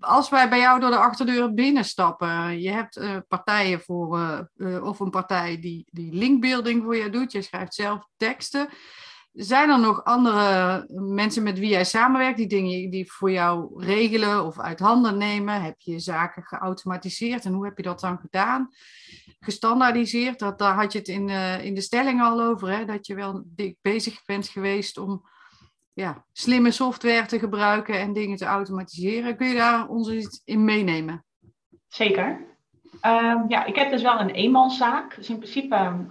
als 0.00 0.28
wij 0.28 0.48
bij 0.48 0.58
jou 0.58 0.80
door 0.80 0.90
de 0.90 0.96
achterdeur 0.96 1.54
binnenstappen, 1.54 2.60
je 2.60 2.70
hebt 2.70 2.98
uh, 2.98 3.16
partijen 3.28 3.80
voor, 3.80 4.48
of 4.82 5.00
een 5.00 5.10
partij 5.10 5.60
die, 5.60 5.86
die 5.90 6.14
linkbuilding 6.14 6.82
voor 6.82 6.96
je 6.96 7.10
doet, 7.10 7.32
je 7.32 7.42
schrijft 7.42 7.74
zelf 7.74 8.08
teksten. 8.16 8.68
Zijn 9.32 9.70
er 9.70 9.80
nog 9.80 10.04
andere 10.04 10.84
mensen 10.88 11.42
met 11.42 11.58
wie 11.58 11.68
jij 11.68 11.84
samenwerkt, 11.84 12.36
die 12.36 12.46
dingen 12.46 12.90
die 12.90 13.12
voor 13.12 13.30
jou 13.30 13.84
regelen 13.84 14.44
of 14.44 14.58
uit 14.58 14.78
handen 14.78 15.18
nemen? 15.18 15.62
Heb 15.62 15.80
je 15.80 15.98
zaken 15.98 16.42
geautomatiseerd 16.42 17.44
en 17.44 17.52
hoe 17.52 17.64
heb 17.64 17.76
je 17.76 17.82
dat 17.82 18.00
dan 18.00 18.18
gedaan? 18.18 18.68
Gestandaardiseerd, 19.40 20.38
dat, 20.38 20.58
daar 20.58 20.74
had 20.74 20.92
je 20.92 20.98
het 20.98 21.08
in, 21.08 21.28
in 21.62 21.74
de 21.74 21.80
stelling 21.80 22.22
al 22.22 22.40
over, 22.40 22.68
hè? 22.70 22.84
dat 22.84 23.06
je 23.06 23.14
wel 23.14 23.44
bezig 23.80 24.24
bent 24.24 24.48
geweest 24.48 24.98
om 24.98 25.22
ja, 25.98 26.24
slimme 26.32 26.70
software 26.70 27.26
te 27.26 27.38
gebruiken 27.38 28.00
en 28.00 28.12
dingen 28.12 28.36
te 28.36 28.44
automatiseren. 28.44 29.36
Kun 29.36 29.48
je 29.48 29.54
daar 29.54 29.88
ons 29.88 30.10
iets 30.10 30.42
in 30.44 30.64
meenemen? 30.64 31.24
Zeker. 31.88 32.46
Um, 33.02 33.44
ja, 33.48 33.64
ik 33.64 33.76
heb 33.76 33.90
dus 33.90 34.02
wel 34.02 34.20
een 34.20 34.30
eenmanszaak. 34.30 35.16
Dus 35.16 35.28
in 35.28 35.38
principe 35.38 35.76
um, 35.76 36.06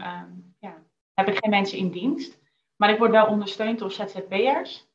ja, 0.59 0.73
heb 1.13 1.27
ik 1.27 1.37
geen 1.37 1.49
mensen 1.49 1.77
in 1.77 1.91
dienst. 1.91 2.39
Maar 2.75 2.89
ik 2.89 2.97
word 2.97 3.11
wel 3.11 3.25
ondersteund 3.25 3.79
door 3.79 3.91
ZZP'ers. 3.91 4.87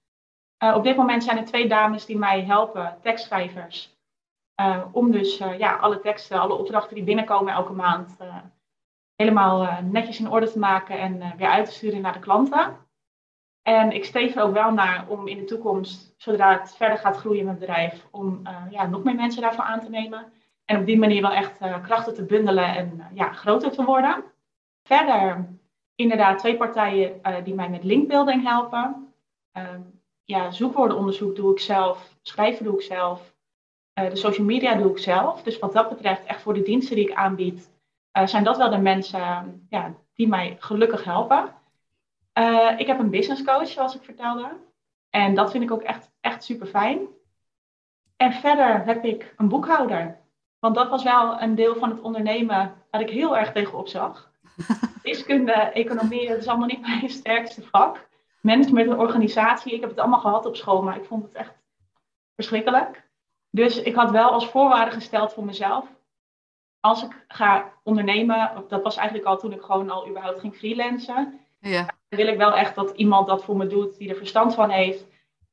Uh, 0.64 0.74
op 0.76 0.84
dit 0.84 0.96
moment 0.96 1.24
zijn 1.24 1.38
er 1.38 1.44
twee 1.44 1.68
dames 1.68 2.06
die 2.06 2.18
mij 2.18 2.44
helpen, 2.44 2.98
tekstschrijvers. 3.02 3.96
Uh, 4.60 4.84
om 4.92 5.10
dus 5.10 5.40
uh, 5.40 5.58
ja, 5.58 5.76
alle 5.76 6.00
teksten, 6.00 6.40
alle 6.40 6.54
opdrachten 6.54 6.94
die 6.94 7.04
binnenkomen 7.04 7.52
elke 7.52 7.72
maand 7.72 8.16
helemaal 9.16 9.82
netjes 9.82 10.18
in 10.18 10.30
orde 10.30 10.52
te 10.52 10.58
maken 10.58 10.98
en 10.98 11.36
weer 11.36 11.48
uit 11.48 11.66
te 11.66 11.72
sturen 11.72 12.00
naar 12.00 12.12
de 12.12 12.18
klanten. 12.18 12.76
En 13.62 13.92
ik 13.92 14.04
streef 14.04 14.34
er 14.34 14.42
ook 14.42 14.52
wel 14.52 14.72
naar 14.72 15.04
om 15.08 15.28
in 15.28 15.36
de 15.36 15.44
toekomst, 15.44 16.14
zodra 16.16 16.58
het 16.58 16.76
verder 16.76 16.98
gaat 16.98 17.16
groeien 17.16 17.44
met 17.44 17.52
het 17.52 17.60
bedrijf, 17.60 18.06
om 18.10 18.42
ja, 18.70 18.86
nog 18.86 19.02
meer 19.02 19.14
mensen 19.14 19.42
daarvoor 19.42 19.64
aan 19.64 19.80
te 19.80 19.90
nemen. 19.90 20.32
En 20.64 20.80
op 20.80 20.86
die 20.86 20.98
manier 20.98 21.22
wel 21.22 21.32
echt 21.32 21.58
krachten 21.82 22.14
te 22.14 22.24
bundelen 22.24 22.76
en 22.76 23.06
ja, 23.14 23.32
groter 23.32 23.70
te 23.70 23.84
worden. 23.84 24.24
Verder 24.82 25.48
inderdaad 25.94 26.38
twee 26.38 26.56
partijen 26.56 27.20
die 27.44 27.54
mij 27.54 27.68
met 27.68 27.84
linkbuilding 27.84 28.42
helpen. 28.42 29.12
Uh, 29.58 29.64
ja, 30.24 30.50
zoekwoordenonderzoek 30.50 31.36
doe 31.36 31.52
ik 31.52 31.58
zelf, 31.60 32.16
schrijven 32.22 32.64
doe 32.64 32.74
ik 32.74 32.82
zelf, 32.82 33.34
de 33.92 34.16
social 34.16 34.46
media 34.46 34.74
doe 34.74 34.90
ik 34.90 34.98
zelf. 34.98 35.42
Dus 35.42 35.58
wat 35.58 35.72
dat 35.72 35.88
betreft, 35.88 36.24
echt 36.24 36.42
voor 36.42 36.54
de 36.54 36.62
diensten 36.62 36.96
die 36.96 37.08
ik 37.08 37.14
aanbied, 37.14 37.70
eh, 38.10 38.26
zijn 38.26 38.44
dat 38.44 38.56
wel 38.56 38.70
de 38.70 38.78
mensen 38.78 39.66
ja, 39.68 39.94
die 40.14 40.28
mij 40.28 40.56
gelukkig 40.58 41.04
helpen. 41.04 41.54
Ik 42.78 42.86
heb 42.86 42.98
een 42.98 43.10
business 43.10 43.44
coach, 43.44 43.68
zoals 43.68 43.94
ik 43.94 44.02
vertelde. 44.02 44.48
En 45.10 45.34
dat 45.34 45.50
vind 45.50 45.64
ik 45.64 45.70
ook 45.70 45.82
echt, 45.82 46.10
echt 46.20 46.44
super 46.44 46.66
fijn. 46.66 47.06
En 48.16 48.32
verder 48.32 48.84
heb 48.84 49.04
ik 49.04 49.34
een 49.36 49.48
boekhouder. 49.48 50.20
Want 50.58 50.74
dat 50.74 50.88
was 50.88 51.02
wel 51.02 51.40
een 51.40 51.54
deel 51.54 51.76
van 51.76 51.90
het 51.90 52.00
ondernemen 52.00 52.74
waar 52.90 53.00
ik 53.00 53.10
heel 53.10 53.36
erg 53.36 53.52
tegenop 53.52 53.88
zag. 53.88 54.32
Wiskunde, 55.02 55.52
economie, 55.52 56.28
dat 56.28 56.38
is 56.38 56.46
allemaal 56.46 56.66
niet 56.66 56.80
mijn 56.80 57.10
sterkste 57.20 57.62
vak. 57.62 58.08
Management 58.40 58.90
en 58.90 58.98
organisatie, 58.98 59.74
ik 59.74 59.80
heb 59.80 59.90
het 59.90 59.98
allemaal 59.98 60.20
gehad 60.20 60.46
op 60.46 60.56
school, 60.56 60.82
maar 60.82 60.96
ik 60.96 61.04
vond 61.04 61.22
het 61.22 61.34
echt 61.34 61.54
verschrikkelijk. 62.34 63.10
Dus 63.50 63.82
ik 63.82 63.94
had 63.94 64.10
wel 64.10 64.30
als 64.30 64.48
voorwaarde 64.48 64.90
gesteld 64.90 65.32
voor 65.32 65.44
mezelf, 65.44 65.86
als 66.80 67.02
ik 67.02 67.24
ga 67.28 67.72
ondernemen, 67.82 68.64
dat 68.68 68.82
was 68.82 68.96
eigenlijk 68.96 69.28
al 69.28 69.38
toen 69.38 69.52
ik 69.52 69.62
gewoon 69.62 69.90
al 69.90 70.08
überhaupt 70.08 70.40
ging 70.40 70.56
freelancen, 70.56 71.40
ja. 71.58 71.88
Wil 72.16 72.26
ik 72.26 72.36
wel 72.36 72.56
echt 72.56 72.74
dat 72.74 72.90
iemand 72.90 73.26
dat 73.26 73.44
voor 73.44 73.56
me 73.56 73.66
doet, 73.66 73.98
die 73.98 74.08
er 74.08 74.16
verstand 74.16 74.54
van 74.54 74.70
heeft. 74.70 75.06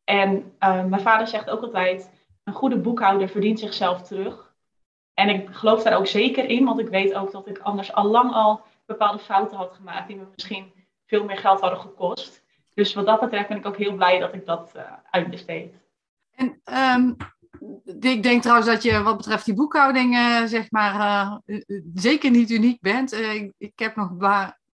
En 0.04 0.54
eh, 0.60 0.86
mijn 0.86 1.02
vader 1.02 1.28
zegt 1.28 1.50
ook 1.50 1.62
altijd, 1.62 2.12
een 2.44 2.54
goede 2.54 2.78
boekhouder 2.78 3.30
verdient 3.30 3.60
zichzelf 3.60 4.02
terug. 4.02 4.54
En 5.14 5.30
ik 5.30 5.50
geloof 5.50 5.84
daar 5.84 5.98
ook 5.98 6.08
zeker 6.08 6.46
in, 6.46 6.66
want 6.66 6.80
ik 6.80 6.90
weet 6.90 7.14
ook 7.14 7.32
dat 7.32 7.48
ik 7.48 7.60
anders 7.60 7.94
al 7.94 8.06
lang 8.06 8.34
al 8.34 8.62
bepaalde 8.86 9.20
fouten 9.20 9.58
had 9.58 9.74
gemaakt 9.74 10.08
die 10.08 10.16
me 10.16 10.24
misschien 10.36 10.72
veel 11.06 11.24
meer 11.24 11.38
geld 11.38 11.62
hadden 11.62 11.80
gekost. 11.80 12.44
Dus 12.74 12.94
wat 12.94 13.06
dat 13.06 13.20
betreft 13.20 13.48
ben 13.48 13.58
ik 13.58 13.66
ook 13.66 13.78
heel 13.78 13.96
blij 13.96 14.20
dat 14.20 14.34
ik 14.34 14.46
dat 14.46 14.74
uh, 14.76 14.82
uitbesteed. 15.10 15.74
En 16.32 16.62
um, 16.98 17.16
ik 18.00 18.24
denk 18.24 18.42
trouwens 18.42 18.68
dat 18.68 18.84
je 18.84 19.02
wat 19.02 19.18
betreft 19.18 19.46
die 19.46 19.54
boekhouding, 19.54 20.16
uh, 20.16 20.44
zeg 20.44 20.72
maar, 20.72 21.40
zeker 21.94 22.32
niet 22.32 22.50
uniek 22.50 22.82
bent. 22.82 23.14
Ik, 23.14 23.54
ik, 23.58 23.80
heb 23.80 23.96
nog, 23.96 24.10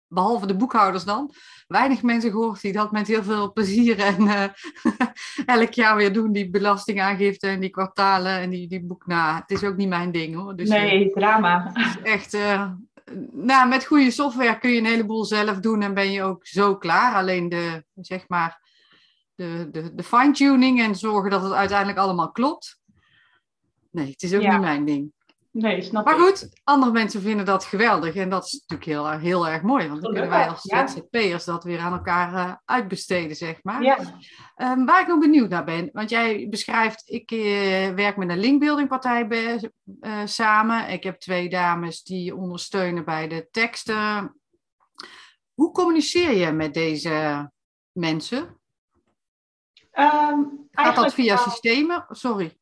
behalve 0.08 0.46
de 0.46 0.56
boekhouders 0.56 1.04
dan, 1.04 1.34
weinig 1.66 2.02
mensen 2.02 2.30
gehoord 2.30 2.60
die 2.60 2.72
dat 2.72 2.92
met 2.92 3.06
heel 3.06 3.22
veel 3.22 3.52
plezier 3.52 3.98
en 3.98 4.52
elk 5.46 5.72
jaar 5.72 5.96
weer 5.96 6.12
doen, 6.12 6.32
die 6.32 6.50
belastingaangifte 6.50 7.46
en 7.46 7.60
die 7.60 7.70
kwartalen 7.70 8.38
en 8.38 8.50
die, 8.50 8.68
die 8.68 8.84
boek. 8.84 9.06
Nou, 9.06 9.34
het 9.36 9.50
is 9.50 9.64
ook 9.64 9.76
niet 9.76 9.88
mijn 9.88 10.12
ding 10.12 10.34
hoor. 10.34 10.56
Dus, 10.56 10.68
nee, 10.68 11.10
drama. 11.10 11.72
Echt, 12.02 12.36
nou, 13.32 13.68
met 13.68 13.86
goede 13.86 14.10
software 14.10 14.58
kun 14.58 14.70
je 14.70 14.78
een 14.78 14.86
heleboel 14.86 15.24
zelf 15.24 15.58
doen 15.58 15.82
en 15.82 15.94
ben 15.94 16.10
je 16.10 16.22
ook 16.22 16.46
zo 16.46 16.76
klaar. 16.76 17.14
Alleen 17.14 17.48
de, 17.48 17.84
zeg 17.94 18.28
maar, 18.28 18.60
de, 19.34 19.68
de, 19.72 19.94
de 19.94 20.02
fine-tuning 20.02 20.80
en 20.80 20.94
zorgen 20.94 21.30
dat 21.30 21.42
het 21.42 21.52
uiteindelijk 21.52 21.98
allemaal 21.98 22.32
klopt. 22.32 22.80
Nee, 23.90 24.10
het 24.10 24.22
is 24.22 24.34
ook 24.34 24.42
niet 24.42 24.60
mijn 24.60 24.84
ding. 24.84 25.12
Nee, 25.54 25.82
snap 25.82 26.04
maar 26.04 26.18
goed, 26.18 26.48
andere 26.64 26.92
mensen 26.92 27.20
vinden 27.20 27.46
dat 27.46 27.64
geweldig. 27.64 28.14
En 28.14 28.30
dat 28.30 28.44
is 28.44 28.52
natuurlijk 28.52 28.90
heel, 28.90 29.18
heel 29.18 29.48
erg 29.48 29.62
mooi. 29.62 29.88
Want 29.88 30.02
dan 30.02 30.12
kunnen 30.12 30.30
wij 30.30 30.48
als 30.48 30.62
ja. 30.62 30.86
ZZP'ers 30.86 31.44
dat 31.44 31.64
weer 31.64 31.78
aan 31.78 31.92
elkaar 31.92 32.32
uh, 32.32 32.54
uitbesteden, 32.64 33.36
zeg 33.36 33.62
maar. 33.62 33.82
Ja. 33.82 33.98
Um, 34.56 34.86
waar 34.86 35.00
ik 35.00 35.06
nog 35.06 35.18
benieuwd 35.18 35.48
naar 35.48 35.64
ben. 35.64 35.90
Want 35.92 36.10
jij 36.10 36.46
beschrijft, 36.50 37.10
ik 37.10 37.30
uh, 37.30 37.88
werk 37.88 38.16
met 38.16 38.28
een 38.28 38.38
linkbuildingpartij 38.38 39.28
uh, 40.00 40.20
samen. 40.24 40.88
Ik 40.88 41.02
heb 41.04 41.20
twee 41.20 41.48
dames 41.48 42.02
die 42.02 42.36
ondersteunen 42.36 43.04
bij 43.04 43.28
de 43.28 43.48
teksten. 43.50 44.34
Hoe 45.54 45.72
communiceer 45.72 46.36
je 46.36 46.52
met 46.52 46.74
deze 46.74 47.50
mensen? 47.92 48.60
Um, 49.92 50.68
Gaat 50.70 50.96
dat 50.96 51.14
via 51.14 51.36
systemen? 51.36 52.06
Sorry. 52.08 52.58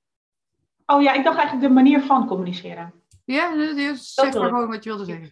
Oh 0.92 1.02
ja, 1.02 1.12
ik 1.12 1.24
dacht 1.24 1.38
eigenlijk 1.38 1.68
de 1.68 1.74
manier 1.74 2.00
van 2.00 2.26
communiceren. 2.26 2.92
Ja, 3.24 3.50
dus 3.50 4.14
zeg 4.14 4.35
maar 4.35 4.48
gewoon 4.48 4.68
wat 4.68 4.85
je 4.85 4.90
wilde 4.90 5.05
zeggen. 5.05 5.31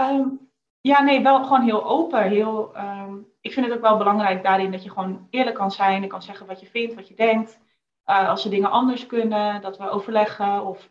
um, 0.00 0.50
ja, 0.80 1.02
nee, 1.02 1.22
wel 1.22 1.44
gewoon 1.44 1.62
heel 1.62 1.84
open. 1.84 2.22
Heel, 2.22 2.76
um, 2.76 3.26
ik 3.40 3.52
vind 3.52 3.66
het 3.66 3.74
ook 3.74 3.80
wel 3.80 3.96
belangrijk 3.96 4.42
daarin 4.42 4.70
dat 4.70 4.82
je 4.82 4.90
gewoon 4.90 5.26
eerlijk 5.30 5.56
kan 5.56 5.70
zijn. 5.70 6.02
Je 6.02 6.08
kan 6.08 6.22
zeggen 6.22 6.46
wat 6.46 6.60
je 6.60 6.66
vindt, 6.66 6.94
wat 6.94 7.08
je 7.08 7.14
denkt. 7.14 7.60
Uh, 8.06 8.28
als 8.28 8.44
er 8.44 8.50
dingen 8.50 8.70
anders 8.70 9.06
kunnen, 9.06 9.60
dat 9.60 9.78
we 9.78 9.90
overleggen. 9.90 10.66
Of, 10.66 10.90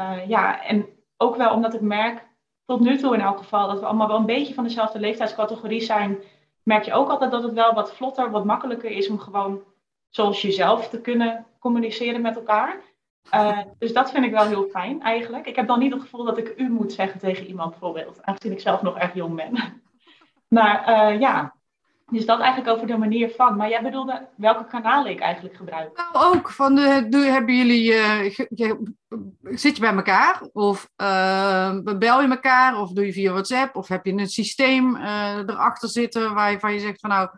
uh, 0.00 0.28
ja, 0.28 0.64
en 0.64 0.86
ook 1.16 1.36
wel 1.36 1.54
omdat 1.54 1.74
ik 1.74 1.80
merk, 1.80 2.26
tot 2.64 2.80
nu 2.80 2.98
toe 2.98 3.14
in 3.14 3.20
elk 3.20 3.38
geval, 3.38 3.68
dat 3.68 3.80
we 3.80 3.86
allemaal 3.86 4.08
wel 4.08 4.16
een 4.16 4.26
beetje 4.26 4.54
van 4.54 4.64
dezelfde 4.64 5.00
leeftijdscategorie 5.00 5.80
zijn. 5.80 6.18
Merk 6.62 6.84
je 6.84 6.92
ook 6.92 7.08
altijd 7.08 7.30
dat 7.30 7.42
het 7.42 7.52
wel 7.52 7.74
wat 7.74 7.94
vlotter, 7.94 8.30
wat 8.30 8.44
makkelijker 8.44 8.90
is 8.90 9.08
om 9.08 9.18
gewoon 9.18 9.62
zoals 10.08 10.42
jezelf 10.42 10.88
te 10.88 11.00
kunnen 11.00 11.46
communiceren 11.58 12.20
met 12.20 12.36
elkaar. 12.36 12.80
Uh, 13.34 13.58
dus 13.78 13.92
dat 13.92 14.10
vind 14.10 14.24
ik 14.24 14.30
wel 14.30 14.46
heel 14.46 14.68
fijn 14.70 15.02
eigenlijk. 15.02 15.46
Ik 15.46 15.56
heb 15.56 15.66
dan 15.66 15.78
niet 15.78 15.92
het 15.92 16.02
gevoel 16.02 16.24
dat 16.24 16.38
ik 16.38 16.54
u 16.56 16.68
moet 16.68 16.92
zeggen 16.92 17.20
tegen 17.20 17.46
iemand 17.46 17.70
bijvoorbeeld, 17.70 18.22
aangezien 18.22 18.52
ik 18.52 18.60
zelf 18.60 18.82
nog 18.82 18.98
erg 18.98 19.14
jong 19.14 19.36
ben. 19.36 19.82
maar 20.58 20.88
uh, 20.88 21.20
ja, 21.20 21.54
dus 22.10 22.26
dat 22.26 22.40
eigenlijk 22.40 22.74
over 22.74 22.86
de 22.86 22.96
manier 22.96 23.30
van. 23.36 23.56
Maar 23.56 23.68
jij 23.68 23.82
bedoelde 23.82 24.28
welke 24.36 24.66
kanalen 24.66 25.12
ik 25.12 25.20
eigenlijk 25.20 25.56
gebruik? 25.56 25.96
Nou, 26.12 26.36
ook. 26.36 26.50
Van 26.50 26.74
de, 26.74 27.06
de, 27.08 27.18
hebben 27.18 27.56
jullie, 27.56 27.82
je, 27.82 28.78
zit 29.42 29.76
je 29.76 29.80
bij 29.80 29.94
elkaar? 29.94 30.42
Of 30.52 30.88
bel 31.98 32.22
je 32.22 32.28
elkaar? 32.28 32.80
Of 32.80 32.92
doe 32.92 33.06
je 33.06 33.12
via 33.12 33.32
WhatsApp? 33.32 33.76
Of 33.76 33.88
heb 33.88 34.04
je 34.04 34.12
een 34.12 34.28
systeem 34.28 34.96
erachter 34.96 35.88
zitten 35.88 36.34
waarvan 36.34 36.72
je 36.72 36.80
zegt 36.80 37.00
van 37.00 37.10
nou, 37.10 37.28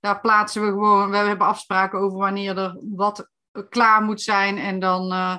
daar 0.00 0.20
plaatsen 0.20 0.62
we 0.62 0.68
gewoon, 0.68 1.10
we 1.10 1.16
hebben 1.16 1.46
afspraken 1.46 1.98
over 1.98 2.18
wanneer 2.18 2.58
er 2.58 2.78
wat 2.80 3.30
klaar 3.68 4.02
moet 4.02 4.20
zijn. 4.20 4.58
En 4.58 4.78
dan 4.78 5.12
uh, 5.12 5.38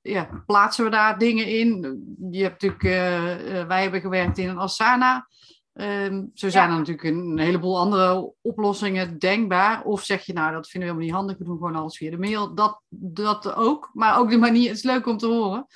ja, 0.00 0.42
plaatsen 0.46 0.84
we 0.84 0.90
daar 0.90 1.18
dingen 1.18 1.46
in. 1.46 2.00
Je 2.30 2.42
hebt 2.42 2.62
natuurlijk, 2.62 2.82
uh, 2.82 3.66
wij 3.66 3.82
hebben 3.82 4.00
gewerkt 4.00 4.38
in 4.38 4.48
een 4.48 4.58
Asana. 4.58 5.26
Um, 5.74 6.30
zo 6.34 6.48
zijn 6.48 6.70
er 6.70 6.76
natuurlijk 6.76 7.04
een, 7.04 7.38
heleboel 7.38 7.78
andere 7.78 8.32
oplossingen 8.40 9.18
denkbaar. 9.18 9.82
Of 9.82 10.04
zeg 10.04 10.24
je, 10.24 10.32
nou, 10.32 10.52
dat 10.52 10.68
vinden 10.68 10.88
we 10.88 10.94
helemaal 10.94 11.04
niet 11.04 11.28
handig, 11.28 11.38
we 11.38 11.44
doen 11.44 11.56
gewoon 11.56 11.76
alles 11.76 11.96
via 11.96 12.10
de 12.10 12.18
mail. 12.18 12.54
Dat, 12.54 12.80
dat 12.88 13.54
ook. 13.54 13.90
Maar 13.92 14.18
ook 14.18 14.30
de 14.30 14.38
manier, 14.38 14.68
het 14.68 14.76
is 14.76 14.82
leuk 14.82 15.06
om 15.06 15.16
te 15.16 15.26
horen 15.26 15.66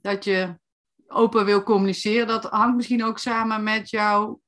dat 0.00 0.24
je 0.24 0.54
open 1.06 1.44
wil 1.44 1.62
communiceren. 1.62 2.26
Dat 2.26 2.44
hangt 2.44 2.76
misschien 2.76 3.04
ook 3.04 3.18
samen 3.18 3.62
met 3.62 3.90
jou, 3.90 4.38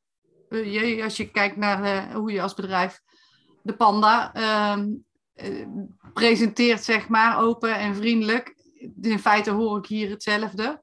uh, 0.49 1.05
als 1.05 1.17
je 1.17 1.31
kijkt 1.31 1.57
naar 1.57 2.09
uh, 2.09 2.15
hoe 2.15 2.33
je 2.33 2.43
als 2.43 2.55
bedrijf 2.55 3.01
de 3.63 3.77
panda 3.77 4.37
uh, 4.37 4.85
presenteert, 6.13 6.85
zeg 6.85 7.09
maar, 7.09 7.41
open 7.41 7.79
en 7.79 7.95
vriendelijk. 7.95 8.55
In 9.03 9.19
feite 9.19 9.51
hoor 9.51 9.79
ik 9.79 9.87
hier 9.87 10.11
hetzelfde. 10.11 10.81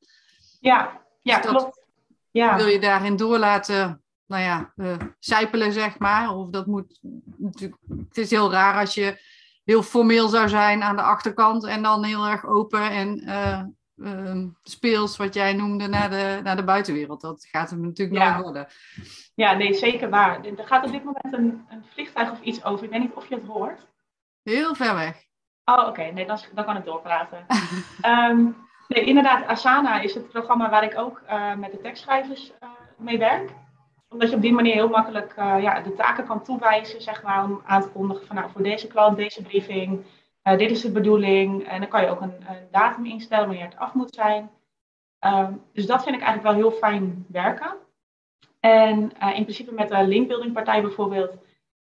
Ja, 0.60 1.02
ja 1.22 1.42
dus 1.42 1.50
klopt. 1.52 1.86
Ja. 2.32 2.56
Wil 2.56 2.68
je 2.68 2.80
daarin 2.80 3.16
door 3.16 3.38
laten, 3.38 4.02
nou 4.26 4.44
ja, 4.44 4.74
uh, 4.76 4.96
zijpelen, 5.20 5.72
zeg 5.72 6.00
maar. 6.00 6.36
Of 6.36 6.50
dat 6.50 6.66
moet 6.66 7.00
natuurlijk, 7.38 7.82
het 8.08 8.18
is 8.18 8.30
heel 8.30 8.52
raar 8.52 8.80
als 8.80 8.94
je 8.94 9.22
heel 9.64 9.84
formeel 9.84 10.28
zou 10.28 10.50
zijn 10.50 10.84
aan 10.84 10.96
de 10.96 11.02
achterkant 11.02 11.66
en 11.66 11.84
dan 11.84 12.04
heel 12.04 12.26
erg 12.26 12.46
open 12.46 12.90
en 12.90 13.24
uh, 13.24 13.62
uh, 13.96 14.46
speels, 14.64 15.18
wat 15.18 15.34
jij 15.34 15.54
noemde, 15.54 15.88
naar 15.88 16.10
de, 16.10 16.40
naar 16.44 16.56
de 16.56 16.64
buitenwereld. 16.64 17.22
Dat 17.22 17.48
gaat 17.52 17.70
hem 17.70 17.82
natuurlijk 17.82 18.18
ja. 18.18 18.32
nooit 18.32 18.44
worden. 18.44 18.68
Ja, 19.36 19.54
nee, 19.54 19.74
zeker 19.74 20.10
waar. 20.10 20.46
Er 20.46 20.68
gaat 20.68 20.86
op 20.86 20.92
dit 20.92 21.04
moment 21.04 21.34
een, 21.34 21.66
een 21.70 21.84
vliegtuig 21.94 22.32
of 22.32 22.42
iets 22.42 22.64
over. 22.64 22.86
Ik 22.86 22.92
weet 22.92 23.00
niet 23.00 23.14
of 23.14 23.30
je 23.30 23.36
het 23.36 23.46
hoort. 23.46 23.88
Heel 24.48 24.76
ver 24.76 24.96
weg. 24.96 25.24
Oh, 25.66 25.88
oké. 25.88 26.04
Nee, 26.04 26.26
dan, 26.26 26.40
dan 26.54 26.66
kan 26.66 26.78
ik 26.78 26.86
doorpraten. 26.86 27.46
um, 28.06 28.58
nee, 28.88 29.04
inderdaad, 29.04 29.48
Asana 29.48 30.00
is 30.00 30.14
het 30.14 30.30
programma 30.30 30.70
waar 30.70 30.84
ik 30.84 30.98
ook 30.98 31.22
uh, 31.30 31.56
met 31.56 31.72
de 31.72 31.82
tekstschrijvers 31.82 32.52
uh, 32.64 32.70
mee 32.98 33.18
werk. 33.18 33.52
Omdat 34.10 34.30
je 34.30 34.36
op 34.36 34.42
die 34.42 34.54
manier 34.54 34.74
heel 34.74 34.90
makkelijk 34.90 35.36
uh, 35.40 35.62
ja, 35.62 35.82
de 35.82 35.94
taken 35.94 36.26
kan 36.26 36.44
toewijzen, 36.44 37.02
zeg 37.02 37.24
maar, 37.24 37.44
om 37.44 37.62
aan 37.66 37.82
te 37.82 37.90
kondigen 37.90 38.26
van 38.26 38.36
nou, 38.36 38.52
voor 38.52 38.64
deze 38.64 38.88
klant, 38.88 39.18
deze 39.18 39.42
briefing, 39.42 40.06
dit 40.42 40.72
is 40.72 40.82
de 40.82 40.92
bedoeling. 40.92 41.68
En 41.68 41.80
dan 41.80 41.90
kan 41.90 42.02
je 42.02 42.10
ook 42.10 42.22
een, 42.22 42.36
een 42.48 42.68
datum 42.72 43.06
instellen 43.06 43.48
wanneer 43.48 43.66
het 43.66 43.78
af 43.78 43.94
moet 43.94 44.14
zijn. 44.14 44.50
Um, 45.26 45.62
dus 45.74 45.86
dat 45.86 46.04
vind 46.04 46.16
ik 46.16 46.22
eigenlijk 46.22 46.56
wel 46.56 46.70
heel 46.70 46.80
fijn 46.80 47.26
werken. 47.30 47.76
En 48.60 49.12
in 49.36 49.44
principe 49.44 49.74
met 49.74 49.90
de 49.90 50.08
linkbuilding 50.08 50.54
partij 50.54 50.82
bijvoorbeeld 50.82 51.38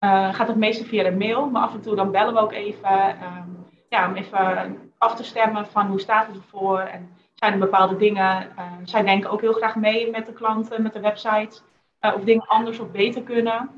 uh, 0.04 0.34
gaat 0.34 0.48
het 0.48 0.56
meestal 0.56 0.86
via 0.86 1.04
de 1.04 1.12
mail, 1.12 1.50
maar 1.50 1.62
af 1.62 1.74
en 1.74 1.82
toe 1.82 1.96
dan 1.96 2.12
bellen 2.12 2.34
we 2.34 2.39
ook 2.39 2.52
even. 2.52 3.10
Um, 3.10 3.62
ja, 3.89 4.08
om 4.08 4.16
even 4.16 4.78
af 4.98 5.16
te 5.16 5.24
stemmen 5.24 5.68
van 5.68 5.88
hoe 5.88 6.00
staat 6.00 6.28
het 6.28 6.36
ervoor 6.36 6.80
en 6.80 7.10
zijn 7.36 7.54
er 7.54 7.60
bepaalde 7.60 7.96
dingen. 7.96 8.52
Uh, 8.58 8.72
zij 8.84 9.04
denken 9.04 9.30
ook 9.30 9.42
heel 9.42 9.54
graag 9.54 9.76
mee 9.76 10.12
met 10.12 10.26
de 10.26 10.34
klanten, 10.34 10.82
met 10.82 10.94
de 10.94 11.00
website, 11.00 11.60
uh, 12.02 12.13
of 12.16 12.24
dingen 12.24 12.48
anders 12.48 12.80
of 12.80 12.92
beter 12.92 13.22
kunnen. 13.22 13.70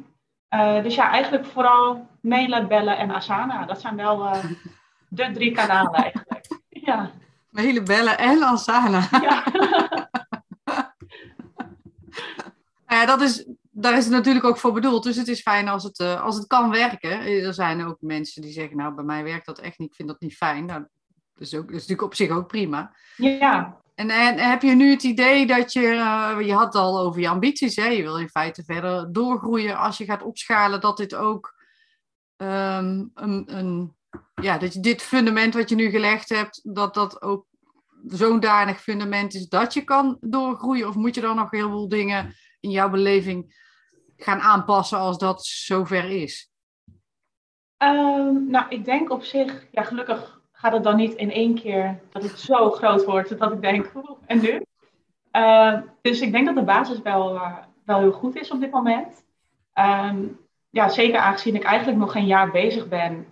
dus 0.84 0.96
ja, 0.96 1.10
eigenlijk 1.12 1.46
vooral 1.46 2.08
mailen, 2.22 2.68
bellen 2.68 2.98
en 2.98 3.12
Asana. 3.12 3.66
Dat 3.66 3.82
zijn 3.82 3.96
wel 3.96 4.28
de 5.10 5.32
drie 5.32 5.52
kanalen 5.52 5.94
eigenlijk. 5.94 6.48
ja. 6.90 7.12
Mailen, 7.50 7.86
bellen 7.86 8.18
en 8.18 8.44
Asana. 8.44 9.02
Ja. 9.22 9.44
ja, 12.96 13.06
dat 13.06 13.22
is 13.22 13.46
daar 13.78 13.98
is 13.98 14.04
het 14.04 14.14
natuurlijk 14.14 14.46
ook 14.46 14.58
voor 14.58 14.74
bedoeld. 14.74 15.04
Dus 15.04 15.16
het 15.16 15.28
is 15.28 15.42
fijn 15.42 15.68
als 15.68 15.84
het, 15.84 16.00
uh, 16.00 16.22
als 16.22 16.36
het 16.36 16.48
kan 16.48 16.72
werken. 16.72 17.22
Er 17.22 17.54
zijn 17.54 17.86
ook 17.86 17.98
mensen 18.00 18.42
die 18.42 18.52
zeggen, 18.52 18.78
nou, 18.78 18.94
bij 18.94 19.04
mij 19.04 19.24
werkt 19.24 19.46
dat 19.46 19.60
echt 19.60 19.80
niet. 19.80 19.90
Ik 19.90 19.96
vind 19.96 20.08
dat 20.08 20.20
niet 20.20 20.36
fijn. 20.36 20.66
Nou, 20.66 20.86
dat, 21.34 21.48
is 21.48 21.56
ook, 21.56 21.62
dat 21.62 21.76
is 21.76 21.76
natuurlijk 21.76 22.02
op 22.02 22.16
zich 22.16 22.30
ook 22.30 22.48
prima. 22.48 22.96
Ja. 23.16 23.78
En, 23.96 24.10
en 24.10 24.38
heb 24.38 24.62
je 24.62 24.76
nu 24.76 24.90
het 24.90 25.04
idee 25.04 25.48
dat 25.48 25.74
je, 25.74 25.82
uh, 25.82 26.38
je 26.42 26.54
had 26.54 26.66
het 26.66 26.76
al 26.76 27.00
over 27.00 27.22
je 27.22 27.30
ambities, 27.30 27.76
hè? 27.76 27.86
je 27.86 28.02
wil 28.02 28.18
in 28.18 28.30
feite 28.30 28.64
verder 28.64 29.12
doorgroeien 29.12 29.78
als 29.78 29.98
je 29.98 30.06
gaat 30.06 30.24
opschalen, 30.24 30.82
dat 30.82 30.98
dit 30.98 31.16
ook 31.16 31.56
um, 32.38 33.12
een, 33.14 33.44
een, 33.46 33.96
ja, 34.42 34.58
dat 34.58 34.74
je 34.74 34.80
dit 34.80 35.02
fundament 35.02 35.54
wat 35.54 35.70
je 35.70 35.76
nu 35.76 35.90
gelegd 35.90 36.30
hebt, 36.30 36.60
dat 36.64 36.94
dat 36.94 37.22
ook 37.22 37.46
zo'n 38.08 38.40
danig 38.40 38.82
fundament 38.82 39.34
is 39.34 39.48
dat 39.48 39.74
je 39.74 39.84
kan 39.84 40.18
doorgroeien? 40.20 40.88
Of 40.88 40.96
moet 40.96 41.16
je 41.16 41.22
dan 41.22 41.36
nog 41.36 41.52
heel 41.52 41.70
veel 41.70 41.88
dingen 41.88 42.36
in 42.60 42.72
jouw 42.72 42.90
beleving 42.90 43.65
gaan 44.18 44.40
aanpassen 44.40 44.98
als 44.98 45.18
dat 45.18 45.46
zover 45.46 46.10
is? 46.10 46.50
Um, 47.78 48.50
nou, 48.50 48.66
ik 48.70 48.86
denk 48.86 49.10
op 49.10 49.24
zich, 49.24 49.68
ja, 49.72 49.84
gelukkig 49.84 50.42
gaat 50.52 50.74
het 50.74 50.84
dan 50.84 50.96
niet 50.96 51.14
in 51.14 51.32
één 51.32 51.56
keer 51.56 52.00
dat 52.10 52.24
het 52.24 52.40
zo 52.40 52.72
groot 52.72 53.06
wordt 53.06 53.40
dat 53.40 53.52
ik 53.52 53.62
denk, 53.62 53.92
en 54.26 54.42
nu? 54.42 54.62
Uh, 55.32 55.82
dus 56.02 56.22
ik 56.22 56.32
denk 56.32 56.46
dat 56.46 56.56
de 56.56 56.64
basis 56.64 57.02
wel, 57.02 57.36
uh, 57.36 57.58
wel 57.86 58.00
heel 58.00 58.12
goed 58.12 58.36
is 58.36 58.52
op 58.52 58.60
dit 58.60 58.72
moment. 58.72 59.24
Um, 59.74 60.40
ja, 60.70 60.90
zeker 60.90 61.20
aangezien 61.20 61.56
ik 61.56 61.64
eigenlijk 61.64 61.98
nog 61.98 62.12
geen 62.12 62.26
jaar 62.26 62.52
bezig 62.52 62.88
ben. 62.88 63.28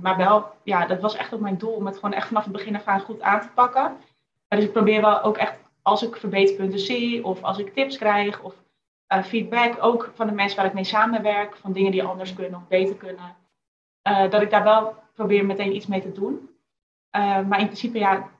Maar 0.00 0.16
wel, 0.16 0.46
ja, 0.62 0.86
dat 0.86 1.00
was 1.00 1.16
echt 1.16 1.34
ook 1.34 1.40
mijn 1.40 1.58
doel 1.58 1.72
om 1.72 1.86
het 1.86 1.94
gewoon 1.94 2.12
echt 2.12 2.26
vanaf 2.26 2.44
het 2.44 2.52
begin 2.52 2.76
af 2.76 2.84
aan 2.84 3.00
goed 3.00 3.20
aan 3.20 3.40
te 3.40 3.48
pakken. 3.54 3.96
dus 4.48 4.64
ik 4.64 4.72
probeer 4.72 5.00
wel 5.00 5.22
ook 5.22 5.36
echt, 5.36 5.58
als 5.82 6.02
ik 6.02 6.16
verbeterpunten 6.16 6.78
zie 6.78 7.24
of 7.24 7.42
als 7.42 7.58
ik 7.58 7.74
tips 7.74 7.98
krijg 7.98 8.40
of 8.40 8.54
uh, 9.14 9.22
feedback, 9.22 9.84
ook 9.84 10.10
van 10.14 10.26
de 10.26 10.32
mensen 10.32 10.56
waar 10.56 10.66
ik 10.66 10.72
mee 10.72 10.84
samenwerk, 10.84 11.56
van 11.56 11.72
dingen 11.72 11.90
die 11.90 12.04
anders 12.04 12.34
kunnen 12.34 12.60
of 12.60 12.68
beter 12.68 12.94
kunnen, 12.94 13.36
uh, 14.08 14.30
dat 14.30 14.42
ik 14.42 14.50
daar 14.50 14.64
wel 14.64 14.94
probeer 15.14 15.46
meteen 15.46 15.74
iets 15.74 15.86
mee 15.86 16.00
te 16.00 16.12
doen. 16.12 16.50
maar 17.48 17.60
in 17.60 17.66
principe, 17.66 17.98
ja, 17.98 18.30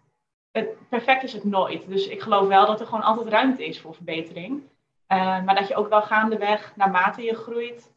het, 0.50 0.88
perfect 0.88 1.22
is 1.22 1.32
het 1.32 1.44
nooit. 1.44 1.88
Dus 1.88 2.06
ik 2.06 2.20
geloof 2.20 2.46
wel 2.48 2.66
dat 2.66 2.80
er 2.80 2.86
gewoon 2.86 3.04
altijd 3.04 3.28
ruimte 3.28 3.66
is 3.66 3.80
voor 3.80 3.94
verbetering. 3.94 4.62
maar 5.08 5.54
dat 5.54 5.68
je 5.68 5.76
ook 5.76 5.88
wel 5.88 6.02
gaandeweg, 6.02 6.76
naarmate 6.76 7.22
je 7.22 7.34
groeit, 7.34 7.92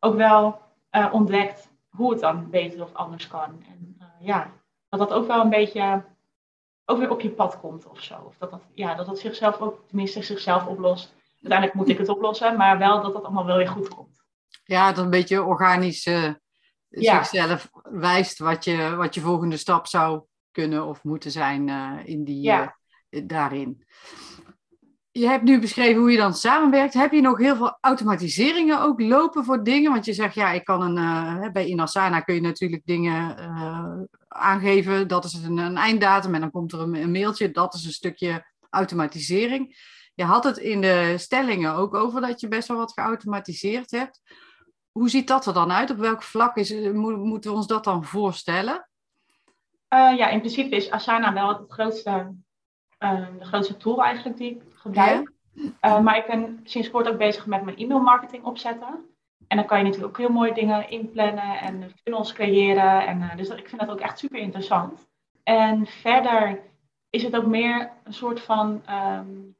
ook 0.00 0.14
wel 0.14 0.60
ontdekt 1.12 1.70
hoe 1.88 2.10
het 2.10 2.20
dan 2.20 2.50
beter 2.50 2.82
of 2.82 2.94
anders 2.94 3.28
kan. 3.28 3.64
En 3.68 3.96
ja, 4.20 4.50
dat 4.88 4.98
dat 4.98 5.12
ook 5.12 5.26
wel 5.26 5.40
een 5.40 5.50
beetje 5.50 6.04
ook 6.84 6.98
weer 6.98 7.10
op 7.10 7.20
je 7.20 7.30
pad 7.30 7.60
komt 7.60 7.86
of 7.86 8.00
zo. 8.00 8.22
Of 8.26 8.36
dat 8.38 8.50
dat, 8.50 8.62
ja, 8.74 8.94
dat 8.94 9.06
dat 9.06 9.18
zichzelf 9.18 9.60
ook, 9.60 9.80
tenminste 9.86 10.22
zichzelf 10.22 10.66
oplost. 10.66 11.14
Uiteindelijk 11.44 11.74
moet 11.74 11.88
ik 11.88 11.98
het 11.98 12.08
oplossen, 12.08 12.56
maar 12.56 12.78
wel 12.78 13.02
dat 13.02 13.12
dat 13.12 13.24
allemaal 13.24 13.46
wel 13.46 13.56
weer 13.56 13.68
goed 13.68 13.88
komt. 13.88 14.22
Ja, 14.64 14.92
dat 14.92 15.04
een 15.04 15.10
beetje 15.10 15.42
organisch 15.42 16.06
uh, 16.06 16.32
zichzelf 16.88 17.70
wijst 17.82 18.38
wat 18.38 18.64
je, 18.64 18.94
wat 18.96 19.14
je 19.14 19.20
volgende 19.20 19.56
stap 19.56 19.86
zou 19.86 20.22
kunnen 20.50 20.86
of 20.86 21.04
moeten 21.04 21.30
zijn 21.30 21.68
in 22.04 22.24
die, 22.24 22.42
ja. 22.42 22.76
daarin 23.08 23.84
je 25.18 25.28
hebt 25.28 25.42
nu 25.42 25.60
beschreven 25.60 26.00
hoe 26.00 26.10
je 26.10 26.16
dan 26.16 26.34
samenwerkt. 26.34 26.94
Heb 26.94 27.12
je 27.12 27.20
nog 27.20 27.38
heel 27.38 27.56
veel 27.56 27.78
automatiseringen 27.80 28.80
ook 28.80 29.00
lopen 29.00 29.44
voor 29.44 29.64
dingen? 29.64 29.92
Want 29.92 30.04
je 30.04 30.12
zegt, 30.12 30.34
ja, 30.34 30.52
ik 30.52 30.64
kan 30.64 30.96
een, 30.96 31.52
bij 31.52 31.66
Inasana 31.66 32.20
kun 32.20 32.34
je 32.34 32.40
natuurlijk 32.40 32.82
dingen 32.84 33.36
aangeven. 34.28 35.08
Dat 35.08 35.24
is 35.24 35.32
een, 35.32 35.58
een, 35.58 35.76
einddatum 35.76 36.34
en 36.34 36.40
dan 36.40 36.50
komt 36.50 36.72
er 36.72 36.80
een, 36.80 36.94
een, 36.94 37.10
mailtje. 37.10 37.50
Dat 37.50 37.74
is 37.74 37.84
een 37.84 37.92
stukje 37.92 38.46
automatisering. 38.70 39.76
Je 40.14 40.24
had 40.24 40.44
het 40.44 40.56
in 40.56 40.80
de 40.80 41.14
stellingen 41.18 41.74
ook 41.74 41.94
over 41.94 42.20
dat 42.20 42.40
je 42.40 42.48
best 42.48 42.68
wel 42.68 42.76
wat 42.76 42.92
geautomatiseerd 42.92 43.90
hebt. 43.90 44.20
Hoe 44.92 45.08
ziet 45.08 45.28
dat 45.28 45.46
er 45.46 45.54
dan 45.54 45.72
uit? 45.72 45.90
Op 45.90 45.98
welk 45.98 46.22
vlak 46.22 46.56
is, 46.56 46.92
moeten 46.92 47.50
we 47.50 47.56
ons 47.56 47.66
dat 47.66 47.84
dan 47.84 48.04
voorstellen? 48.04 48.88
Uh, 49.94 50.16
ja, 50.16 50.28
in 50.28 50.38
principe 50.38 50.76
is 50.76 50.90
Asana 50.90 51.32
wel 51.32 51.48
het 51.48 51.72
grootste 51.72 52.34
Ehm, 53.04 53.38
de 53.38 53.44
grootste 53.44 53.76
tool 53.76 54.02
eigenlijk 54.02 54.36
die 54.36 54.50
ik 54.50 54.62
gebruik. 54.74 55.32
Uh, 55.54 56.00
maar 56.00 56.16
ik 56.16 56.26
ben 56.26 56.60
sinds 56.64 56.90
kort 56.90 57.08
ook 57.08 57.18
bezig 57.18 57.46
met 57.46 57.64
mijn 57.64 57.76
e-mailmarketing 57.76 58.44
opzetten. 58.44 59.08
En 59.48 59.56
dan 59.56 59.66
kan 59.66 59.78
je 59.78 59.84
natuurlijk 59.84 60.10
ook 60.10 60.18
heel 60.18 60.36
mooie 60.36 60.54
dingen 60.54 60.90
inplannen 60.90 61.60
en 61.60 61.92
funnels 62.02 62.32
creëren. 62.32 63.06
En, 63.06 63.36
dus 63.36 63.48
ik 63.48 63.68
vind 63.68 63.80
dat 63.80 63.90
ook 63.90 64.00
echt 64.00 64.18
super 64.18 64.38
interessant. 64.38 65.06
En 65.42 65.86
verder 65.86 66.60
is 67.10 67.22
het 67.22 67.36
ook 67.36 67.46
meer 67.46 67.92
een 68.04 68.12
soort 68.12 68.40
van 68.40 68.82
um, 68.90 69.56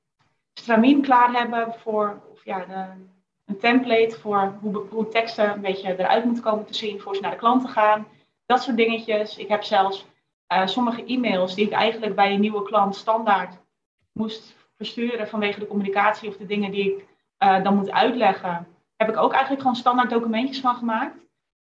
stramien 0.55 1.03
klaar 1.03 1.33
hebben 1.33 1.75
voor 1.79 2.23
of 2.33 2.45
ja, 2.45 2.59
de, 2.59 2.85
een 3.45 3.59
template 3.59 4.17
voor 4.21 4.59
hoe, 4.61 4.87
hoe 4.90 5.09
teksten 5.09 5.53
een 5.53 5.61
beetje 5.61 5.99
eruit 5.99 6.25
moeten 6.25 6.43
komen 6.43 6.67
te 6.67 6.75
zien 6.75 7.01
voor 7.01 7.14
ze 7.14 7.21
naar 7.21 7.31
de 7.31 7.37
klanten 7.37 7.69
gaan. 7.69 8.07
Dat 8.47 8.62
soort 8.62 8.77
dingetjes. 8.77 9.37
Ik 9.37 9.49
heb 9.49 9.62
zelfs 9.62 10.07
uh, 10.53 10.67
sommige 10.67 11.05
e-mails 11.05 11.55
die 11.55 11.67
ik 11.67 11.73
eigenlijk 11.73 12.14
bij 12.14 12.33
een 12.33 12.40
nieuwe 12.40 12.62
klant 12.62 12.97
standaard 12.97 13.59
moest 14.12 14.57
versturen 14.77 15.29
vanwege 15.29 15.59
de 15.59 15.67
communicatie 15.67 16.29
of 16.29 16.37
de 16.37 16.47
dingen 16.47 16.71
die 16.71 16.95
ik 16.95 17.07
uh, 17.38 17.62
dan 17.62 17.77
moet 17.77 17.90
uitleggen, 17.90 18.67
heb 18.97 19.09
ik 19.09 19.17
ook 19.17 19.33
eigenlijk 19.33 19.61
gewoon 19.61 19.77
standaard 19.77 20.11
documentjes 20.11 20.61
van 20.61 20.75
gemaakt. 20.75 21.17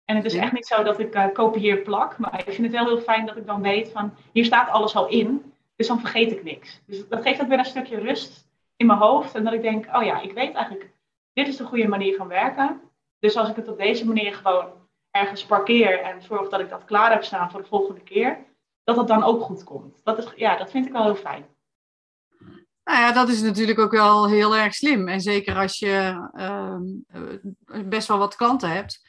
En 0.05 0.15
het 0.15 0.25
is 0.25 0.33
echt 0.33 0.51
niet 0.51 0.67
zo 0.67 0.83
dat 0.83 0.99
ik 0.99 1.15
uh, 1.15 1.25
kopieer 1.33 1.77
plak, 1.77 2.17
maar 2.17 2.39
ik 2.39 2.53
vind 2.53 2.67
het 2.67 2.75
wel 2.75 2.85
heel 2.85 2.99
fijn 2.99 3.25
dat 3.25 3.37
ik 3.37 3.45
dan 3.45 3.61
weet 3.61 3.91
van 3.91 4.13
hier 4.31 4.45
staat 4.45 4.69
alles 4.69 4.95
al 4.95 5.07
in, 5.07 5.53
dus 5.75 5.87
dan 5.87 5.99
vergeet 5.99 6.31
ik 6.31 6.43
niks. 6.43 6.81
Dus 6.85 7.07
dat 7.07 7.21
geeft 7.21 7.41
ook 7.41 7.47
weer 7.47 7.59
een 7.59 7.65
stukje 7.65 7.99
rust 7.99 8.47
in 8.75 8.85
mijn 8.85 8.99
hoofd 8.99 9.35
en 9.35 9.43
dat 9.43 9.53
ik 9.53 9.61
denk, 9.61 9.95
oh 9.95 10.03
ja, 10.03 10.21
ik 10.21 10.33
weet 10.33 10.53
eigenlijk, 10.53 10.91
dit 11.33 11.47
is 11.47 11.57
de 11.57 11.63
goede 11.63 11.87
manier 11.87 12.15
van 12.15 12.27
werken. 12.27 12.81
Dus 13.19 13.37
als 13.37 13.49
ik 13.49 13.55
het 13.55 13.67
op 13.67 13.77
deze 13.77 14.05
manier 14.05 14.33
gewoon 14.33 14.71
ergens 15.11 15.45
parkeer 15.45 15.99
en 15.99 16.21
zorg 16.21 16.49
dat 16.49 16.59
ik 16.59 16.69
dat 16.69 16.85
klaar 16.85 17.11
heb 17.11 17.23
staan 17.23 17.51
voor 17.51 17.61
de 17.61 17.67
volgende 17.67 18.01
keer, 18.01 18.45
dat 18.83 18.97
het 18.97 19.07
dan 19.07 19.23
ook 19.23 19.41
goed 19.41 19.63
komt. 19.63 20.01
Dat, 20.03 20.17
is, 20.17 20.27
ja, 20.35 20.57
dat 20.57 20.71
vind 20.71 20.85
ik 20.85 20.91
wel 20.91 21.03
heel 21.03 21.15
fijn. 21.15 21.45
Nou 22.83 22.99
ja, 22.99 23.11
dat 23.11 23.29
is 23.29 23.41
natuurlijk 23.41 23.79
ook 23.79 23.91
wel 23.91 24.27
heel 24.27 24.55
erg 24.55 24.73
slim. 24.73 25.07
En 25.07 25.21
zeker 25.21 25.55
als 25.55 25.79
je 25.79 26.29
ehm, 26.33 26.83
eh, 27.07 27.87
best 27.87 28.07
wel 28.07 28.17
wat 28.17 28.35
klanten 28.35 28.69
hebt. 28.69 29.01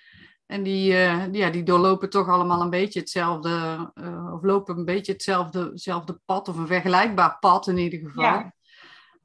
En 0.47 0.63
die, 0.63 0.93
uh, 0.93 1.33
ja, 1.33 1.51
die 1.51 1.63
doorlopen 1.63 2.11
toch 2.11 2.29
allemaal 2.29 2.61
een 2.61 2.71
beetje 2.71 3.01
hetzelfde, 3.01 3.91
uh, 3.95 4.33
of 4.35 4.43
lopen 4.43 4.77
een 4.77 4.85
beetje 4.85 5.13
hetzelfde, 5.13 5.65
hetzelfde 5.65 6.21
pad, 6.25 6.49
of 6.49 6.57
een 6.57 6.67
vergelijkbaar 6.67 7.39
pad 7.39 7.67
in 7.67 7.79
ieder 7.79 7.99
geval. 7.99 8.25
Ja. 8.25 8.55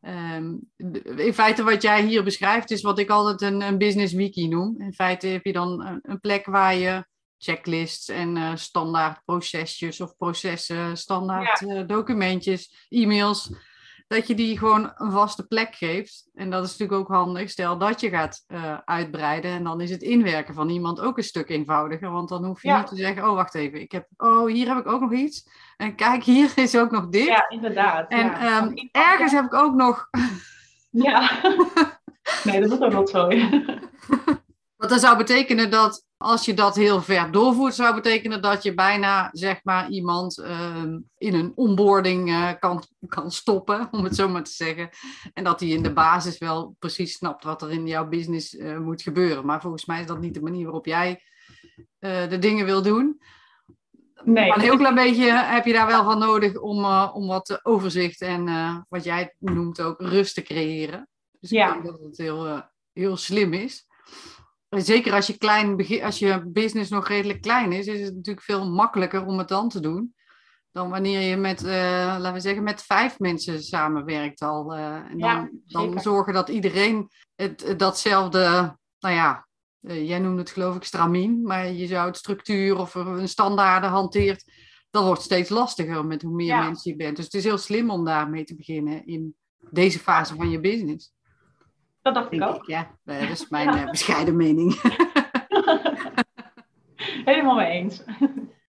Um, 0.01 0.71
in 1.17 1.33
feite 1.33 1.63
wat 1.63 1.81
jij 1.81 2.05
hier 2.05 2.23
beschrijft 2.23 2.71
is 2.71 2.81
wat 2.81 2.99
ik 2.99 3.09
altijd 3.09 3.41
een, 3.41 3.61
een 3.61 3.77
business 3.77 4.13
wiki 4.13 4.47
noem. 4.47 4.75
In 4.81 4.93
feite 4.93 5.27
heb 5.27 5.45
je 5.45 5.53
dan 5.53 5.85
een, 5.85 5.99
een 6.01 6.19
plek 6.19 6.45
waar 6.45 6.75
je 6.75 7.05
checklists 7.37 8.09
en 8.09 8.35
uh, 8.35 8.55
standaard 8.55 9.21
procesjes 9.25 10.01
of 10.01 10.15
processen, 10.17 10.97
standaard 10.97 11.61
uh, 11.61 11.87
documentjes, 11.87 12.87
e-mails, 12.89 13.51
dat 14.09 14.27
je 14.27 14.35
die 14.35 14.57
gewoon 14.57 14.91
een 14.95 15.11
vaste 15.11 15.47
plek 15.47 15.75
geeft. 15.75 16.29
En 16.33 16.49
dat 16.49 16.63
is 16.63 16.69
natuurlijk 16.77 16.99
ook 16.99 17.15
handig. 17.15 17.49
Stel 17.49 17.77
dat 17.77 18.01
je 18.01 18.09
gaat 18.09 18.45
uh, 18.47 18.77
uitbreiden 18.85 19.51
en 19.51 19.63
dan 19.63 19.81
is 19.81 19.89
het 19.89 20.01
inwerken 20.01 20.53
van 20.53 20.69
iemand 20.69 20.99
ook 20.99 21.17
een 21.17 21.23
stuk 21.23 21.49
eenvoudiger. 21.49 22.11
Want 22.11 22.29
dan 22.29 22.45
hoef 22.45 22.63
je 22.63 22.73
niet 22.73 22.87
te 22.87 22.95
zeggen, 22.95 23.29
oh 23.29 23.35
wacht 23.35 23.55
even, 23.55 23.81
ik 23.81 23.91
heb, 23.91 24.07
oh 24.17 24.47
hier 24.47 24.67
heb 24.67 24.77
ik 24.77 24.87
ook 24.87 25.01
nog 25.01 25.13
iets. 25.13 25.49
En 25.77 25.95
kijk, 25.95 26.23
hier 26.33 26.51
is 26.55 26.77
ook 26.77 26.91
nog 26.91 27.07
dit. 27.07 27.27
Ja, 27.27 27.49
inderdaad. 27.49 28.11
En 28.11 28.25
ja. 28.25 28.63
um, 28.63 28.89
ergens 28.91 29.31
heb 29.31 29.45
ik 29.45 29.53
ook 29.53 29.75
nog... 29.75 30.09
ja, 30.89 31.31
nee, 32.43 32.61
dat 32.61 32.71
is 32.71 32.79
ook 32.79 32.91
wel 32.91 33.07
zo. 33.07 33.27
Want 34.79 34.91
dat 34.91 34.99
zou 34.99 35.17
betekenen 35.17 35.71
dat 35.71 36.05
als 36.17 36.45
je 36.45 36.53
dat 36.53 36.75
heel 36.75 37.01
ver 37.01 37.31
doorvoert, 37.31 37.75
zou 37.75 37.95
betekenen 37.95 38.41
dat 38.41 38.63
je 38.63 38.73
bijna 38.73 39.29
zeg 39.31 39.59
maar 39.63 39.89
iemand 39.89 40.37
uh, 40.37 40.83
in 41.17 41.33
een 41.33 41.51
onboarding 41.55 42.29
uh, 42.29 42.51
kan, 42.59 42.83
kan 43.07 43.31
stoppen, 43.31 43.87
om 43.91 44.03
het 44.03 44.15
zo 44.15 44.29
maar 44.29 44.43
te 44.43 44.51
zeggen. 44.51 44.89
En 45.33 45.43
dat 45.43 45.59
hij 45.59 45.69
in 45.69 45.83
de 45.83 45.93
basis 45.93 46.37
wel 46.37 46.75
precies 46.79 47.13
snapt 47.13 47.43
wat 47.43 47.61
er 47.61 47.71
in 47.71 47.87
jouw 47.87 48.07
business 48.07 48.53
uh, 48.53 48.77
moet 48.77 49.01
gebeuren. 49.01 49.45
Maar 49.45 49.61
volgens 49.61 49.85
mij 49.85 49.99
is 49.99 50.05
dat 50.05 50.19
niet 50.19 50.33
de 50.33 50.41
manier 50.41 50.63
waarop 50.63 50.85
jij 50.85 51.23
eh, 51.99 52.29
de 52.29 52.39
dingen 52.39 52.65
wil 52.65 52.81
doen. 52.81 53.21
Nee. 54.23 54.47
Maar 54.47 54.57
een 54.57 54.63
heel 54.63 54.77
klein 54.77 54.95
beetje 54.95 55.31
heb 55.31 55.65
je 55.65 55.73
daar 55.73 55.87
wel 55.87 56.03
van 56.03 56.19
nodig 56.19 56.57
om, 56.57 56.85
om 57.13 57.27
wat 57.27 57.59
overzicht 57.63 58.21
en 58.21 58.45
wat 58.89 59.03
jij 59.03 59.35
noemt 59.39 59.81
ook 59.81 60.01
rust 60.01 60.35
te 60.35 60.41
creëren. 60.41 61.07
Dus 61.39 61.49
ja. 61.49 61.67
ik 61.67 61.73
denk 61.73 61.85
dat 61.85 62.05
het 62.05 62.17
heel, 62.17 62.61
heel 62.93 63.17
slim 63.17 63.53
is 63.53 63.87
zeker 64.69 65.13
als 65.13 65.27
je, 65.27 65.37
klein, 65.37 66.01
als 66.03 66.19
je 66.19 66.43
business 66.47 66.89
nog 66.89 67.07
redelijk 67.07 67.41
klein 67.41 67.71
is, 67.71 67.87
is 67.87 68.01
het 68.01 68.15
natuurlijk 68.15 68.45
veel 68.45 68.69
makkelijker 68.69 69.25
om 69.25 69.37
het 69.37 69.47
dan 69.47 69.69
te 69.69 69.79
doen. 69.79 70.13
Dan 70.71 70.89
wanneer 70.89 71.21
je 71.21 71.35
met, 71.35 71.63
uh, 71.63 71.69
laten 72.19 72.33
we 72.33 72.39
zeggen, 72.39 72.63
met 72.63 72.81
vijf 72.81 73.19
mensen 73.19 73.63
samenwerkt 73.63 74.41
al. 74.41 74.77
Uh, 74.77 74.95
en 74.95 75.17
dan, 75.17 75.49
dan, 75.65 75.99
zorgen 75.99 76.33
dat 76.33 76.49
iedereen 76.49 77.09
het, 77.35 77.73
datzelfde, 77.77 78.77
nou 78.99 79.15
ja, 79.15 79.47
uh, 79.81 80.07
jij 80.07 80.19
noemt 80.19 80.39
het 80.39 80.49
geloof 80.49 80.75
ik 80.75 80.83
stramien, 80.83 81.41
maar 81.41 81.71
je 81.71 81.87
zou 81.87 82.07
het 82.07 82.17
structuur 82.17 82.77
of 82.77 82.95
een 82.95 83.29
standaarden 83.29 83.89
hanteert. 83.89 84.51
Dat 84.89 85.05
wordt 85.05 85.21
steeds 85.21 85.49
lastiger 85.49 86.05
met 86.05 86.21
hoe 86.21 86.35
meer 86.35 86.57
mensen 86.57 86.91
je 86.91 86.97
bent. 86.97 87.15
Dus 87.15 87.25
het 87.25 87.33
is 87.33 87.43
heel 87.43 87.57
slim 87.57 87.89
om 87.89 88.05
daarmee 88.05 88.43
te 88.43 88.55
beginnen 88.55 89.05
in 89.05 89.35
deze 89.69 89.99
fase 89.99 90.35
van 90.35 90.49
je 90.49 90.59
business. 90.59 91.11
Dat 92.01 92.13
dacht 92.13 92.31
ik 92.31 92.43
ook. 92.43 92.65
ja, 92.65 92.97
dat 93.03 93.29
is 93.29 93.49
mijn 93.49 93.73
ja. 93.73 93.83
Eh, 93.83 93.89
bescheiden 93.89 94.35
mening. 94.35 94.81
Helemaal 97.25 97.55
mee 97.55 97.71
eens. 97.71 98.03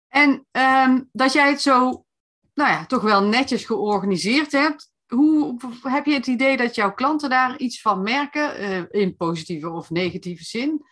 En 0.08 0.46
um, 0.52 1.10
dat 1.12 1.34
jij 1.34 1.50
het 1.50 1.62
zo, 1.62 2.06
nou 2.54 2.70
ja, 2.70 2.86
toch 2.86 3.02
wel 3.02 3.24
netjes 3.24 3.66
georganiseerd 3.66 4.52
hebt. 4.52 4.92
Hoe 5.08 5.58
heb 5.82 6.06
je 6.06 6.14
het 6.14 6.28
idee 6.28 6.58
dat 6.58 6.76
jouw 6.76 6.94
klanten 6.94 7.30
daar 7.30 7.58
iets 7.58 7.82
van 7.82 8.02
merken, 8.02 8.62
uh, 8.62 8.84
in 8.90 9.16
positieve 9.16 9.70
of 9.70 9.90
negatieve 9.90 10.44
zin? 10.44 10.86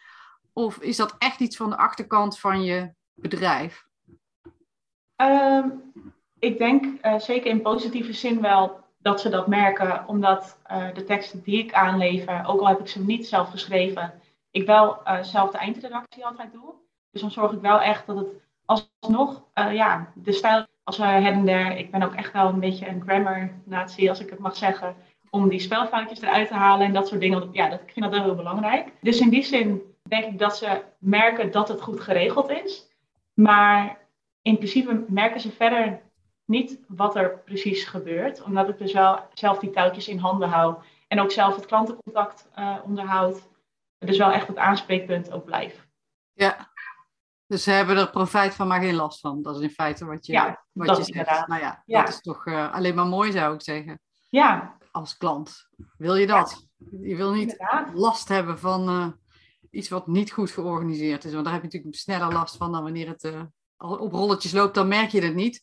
Of 0.54 0.78
is 0.78 0.98
dat 0.98 1.16
echt 1.18 1.40
iets 1.40 1.58
van 1.58 1.70
de 1.70 1.78
achterkant 1.78 2.40
van 2.40 2.63
je 2.63 2.94
bedrijf? 3.13 3.86
Um, 5.16 5.92
ik 6.40 6.58
denk 6.58 7.06
uh, 7.06 7.20
zeker 7.20 7.50
in 7.50 7.62
positieve 7.62 8.13
zin 8.13 8.42
wel 8.42 8.86
dat 9.08 9.22
ze 9.22 9.30
dat 9.30 9.48
merken, 9.48 10.08
omdat 10.08 10.60
uh, 10.72 10.93
de 10.93 11.04
teksten 11.04 11.41
die 11.43 11.58
ik 11.58 11.74
aanlever, 11.74 12.43
ook 12.48 12.60
al 12.60 12.67
heb 12.67 12.80
ik 12.80 12.88
ze 12.88 13.04
niet 13.04 13.28
zelf 13.28 13.50
geschreven, 13.50 14.13
ik 14.52 14.65
wel 14.65 15.00
uh, 15.06 15.24
zelf 15.24 15.52
de 15.52 15.58
eindredactie 15.58 16.26
altijd 16.26 16.52
doe. 16.52 16.74
Dus 17.12 17.22
dan 17.22 17.32
zorg 17.32 17.52
ik 17.52 17.62
wel 17.62 17.82
echt 17.82 18.08
dat 18.08 18.17
het 18.17 18.28
alsnog, 18.65 19.43
uh, 19.56 19.74
ja, 19.74 20.12
de 20.15 20.32
stijl 20.32 20.65
als 20.84 20.98
her 20.98 21.24
en 21.24 21.46
der, 21.46 21.78
ik 21.78 21.91
ben 21.91 22.04
ook 22.04 22.15
echt 22.15 22.34
wel 22.34 22.48
een 22.48 22.60
beetje 22.60 22.88
een 22.88 23.02
grammar-natie, 23.02 24.10
als 24.10 24.20
ik 24.20 24.30
het 24.30 24.39
mag 24.39 24.56
zeggen, 24.56 24.96
om 25.30 25.50
die 25.50 25.60
spelfoutjes 25.60 26.22
eruit 26.22 26.48
te 26.48 26.54
halen 26.54 26.86
en 26.86 26.93
dat 26.93 27.08
soort 27.08 27.22
dingen. 27.22 27.50
Ja, 27.52 27.70
dat, 27.70 27.82
ik 27.82 27.91
vind 27.91 28.06
dat 28.06 28.13
wel 28.13 28.24
heel 28.24 28.36
belangrijk. 28.36 28.91
Dus 29.02 29.20
in 29.20 29.30
die 29.30 29.43
zin 29.43 29.82
denk 30.04 30.26
ik 30.26 30.39
dat 30.39 30.58
ze 30.58 30.82
merken 30.98 31.52
dat 31.52 31.67
het 31.67 31.82
goed 31.82 32.00
geregeld 32.00 32.50
is. 32.50 32.88
Maar 33.34 33.98
in 34.41 34.58
principe 34.58 35.06
merken 35.08 35.39
ze 35.39 35.52
verder 35.52 36.02
niet 36.47 36.79
wat 36.88 37.15
er 37.15 37.39
precies 37.39 37.83
gebeurt, 37.83 38.41
omdat 38.41 38.69
ik 38.69 38.77
dus 38.77 38.93
wel 38.93 39.19
zelf 39.33 39.60
die 39.60 39.69
touwtjes 39.69 40.07
in 40.07 40.17
handen 40.17 40.49
hou 40.49 40.75
en 41.07 41.19
ook 41.19 41.31
zelf 41.31 41.55
het 41.55 41.65
klantencontact 41.65 42.49
uh, 42.60 42.77
onderhoud. 42.83 43.49
Dus 43.97 44.17
wel 44.17 44.31
echt 44.31 44.47
het 44.47 44.57
aanspreekpunt 44.57 45.31
ook 45.31 45.45
blijf. 45.45 45.88
Ja, 46.33 46.71
dus 47.47 47.63
ze 47.63 47.71
hebben 47.71 47.97
er 47.97 48.10
profijt 48.10 48.55
van, 48.55 48.67
maar 48.67 48.81
geen 48.81 48.95
last 48.95 49.19
van. 49.19 49.41
Dat 49.41 49.55
is 49.55 49.62
in 49.62 49.69
feite 49.69 50.05
wat 50.05 50.25
je, 50.25 50.33
ja, 50.33 50.65
wat 50.71 50.88
dat 50.88 50.97
je 50.97 51.03
zegt. 51.03 51.17
Inderdaad. 51.17 51.47
Nou 51.47 51.62
ja, 51.62 51.83
ja, 51.86 51.99
dat 51.99 52.13
is 52.13 52.21
toch 52.21 52.45
uh, 52.45 52.73
alleen 52.73 52.95
maar 52.95 53.05
mooi, 53.05 53.31
zou 53.31 53.53
ik 53.53 53.62
zeggen. 53.62 53.99
Ja. 54.29 54.77
Als 54.91 55.17
klant. 55.17 55.67
Wil 55.97 56.15
je 56.15 56.27
dat? 56.27 56.67
Je 57.01 57.15
wil 57.15 57.31
niet 57.31 57.51
inderdaad. 57.51 57.93
last 57.93 58.27
hebben 58.27 58.60
van 58.60 58.89
uh, 58.89 59.07
iets 59.69 59.89
wat 59.89 60.07
niet 60.07 60.31
goed 60.31 60.51
georganiseerd 60.51 61.23
is. 61.23 61.31
Want 61.31 61.43
daar 61.43 61.53
heb 61.53 61.62
je 61.62 61.67
natuurlijk 61.67 61.95
sneller 61.95 62.33
last 62.33 62.57
van 62.57 62.71
dan 62.71 62.83
wanneer 62.83 63.07
het 63.07 63.23
op 63.78 64.12
rolletjes 64.12 64.52
loopt. 64.52 64.76
Dan 64.76 64.88
merk 64.88 65.10
je 65.10 65.22
het 65.22 65.36
niet. 65.36 65.62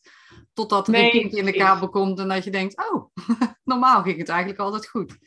Totdat 0.53 0.87
er 0.87 0.93
Nee, 0.93 1.03
een 1.03 1.11
kinkje 1.19 1.37
in 1.37 1.45
de 1.45 1.53
kabel 1.53 1.89
komt 1.89 2.19
en 2.19 2.27
dat 2.27 2.43
je 2.43 2.51
denkt, 2.51 2.89
oh, 2.91 3.11
normaal 3.63 4.01
ging 4.01 4.17
het 4.17 4.29
eigenlijk 4.29 4.59
altijd 4.59 4.87
goed. 4.87 5.17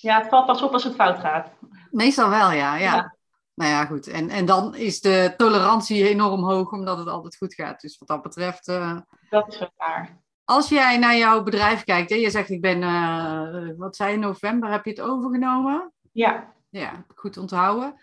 Ja, 0.00 0.18
het 0.18 0.28
valt 0.28 0.46
pas 0.46 0.62
op 0.62 0.72
als 0.72 0.84
het 0.84 0.94
fout 0.94 1.18
gaat. 1.18 1.48
Meestal 1.90 2.28
wel, 2.28 2.52
ja. 2.52 2.76
ja. 2.76 2.94
Ja. 2.94 3.16
Nou 3.54 3.70
ja, 3.70 3.84
goed. 3.84 4.06
En, 4.06 4.28
en 4.28 4.44
dan 4.46 4.74
is 4.74 5.00
de 5.00 5.34
tolerantie 5.36 6.08
enorm 6.08 6.44
hoog, 6.44 6.72
omdat 6.72 6.98
het 6.98 7.08
altijd 7.08 7.36
goed 7.36 7.54
gaat. 7.54 7.80
Dus 7.80 7.98
wat 7.98 8.08
dat 8.08 8.22
betreft, 8.22 8.68
uh, 8.68 8.98
Dat 9.30 9.52
is 9.52 9.68
waar. 9.76 10.22
als 10.44 10.68
jij 10.68 10.98
naar 10.98 11.16
jouw 11.16 11.42
bedrijf 11.42 11.84
kijkt, 11.84 12.10
hè, 12.10 12.16
je 12.16 12.30
zegt 12.30 12.50
ik 12.50 12.60
ben, 12.60 12.82
uh, 12.82 13.68
wat 13.76 13.96
zei 13.96 14.10
je, 14.10 14.16
november 14.18 14.70
heb 14.70 14.84
je 14.84 14.90
het 14.90 15.00
overgenomen? 15.00 15.92
Ja, 16.12 16.52
Ja, 16.70 17.04
goed 17.14 17.36
onthouden. 17.36 17.94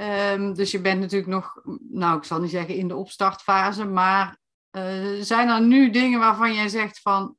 Um, 0.00 0.54
dus 0.54 0.70
je 0.70 0.80
bent 0.80 1.00
natuurlijk 1.00 1.30
nog, 1.30 1.62
nou 1.90 2.18
ik 2.18 2.24
zal 2.24 2.40
niet 2.40 2.50
zeggen 2.50 2.74
in 2.74 2.88
de 2.88 2.96
opstartfase, 2.96 3.84
maar 3.84 4.38
uh, 4.70 5.20
zijn 5.20 5.48
er 5.48 5.62
nu 5.62 5.90
dingen 5.90 6.18
waarvan 6.18 6.54
jij 6.54 6.68
zegt 6.68 7.00
van, 7.00 7.36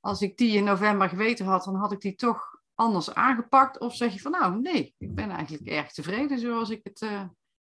als 0.00 0.20
ik 0.20 0.36
die 0.36 0.56
in 0.56 0.64
november 0.64 1.08
geweten 1.08 1.46
had, 1.46 1.64
dan 1.64 1.74
had 1.74 1.92
ik 1.92 2.00
die 2.00 2.14
toch 2.14 2.60
anders 2.74 3.14
aangepakt? 3.14 3.78
Of 3.78 3.94
zeg 3.94 4.12
je 4.12 4.20
van 4.20 4.30
nou 4.30 4.60
nee, 4.60 4.94
ik 4.98 5.14
ben 5.14 5.30
eigenlijk 5.30 5.66
erg 5.66 5.92
tevreden 5.92 6.38
zoals 6.38 6.70
ik 6.70 6.80
het 6.82 7.00
uh, 7.00 7.22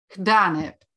gedaan 0.07 0.55
heb? 0.57 0.88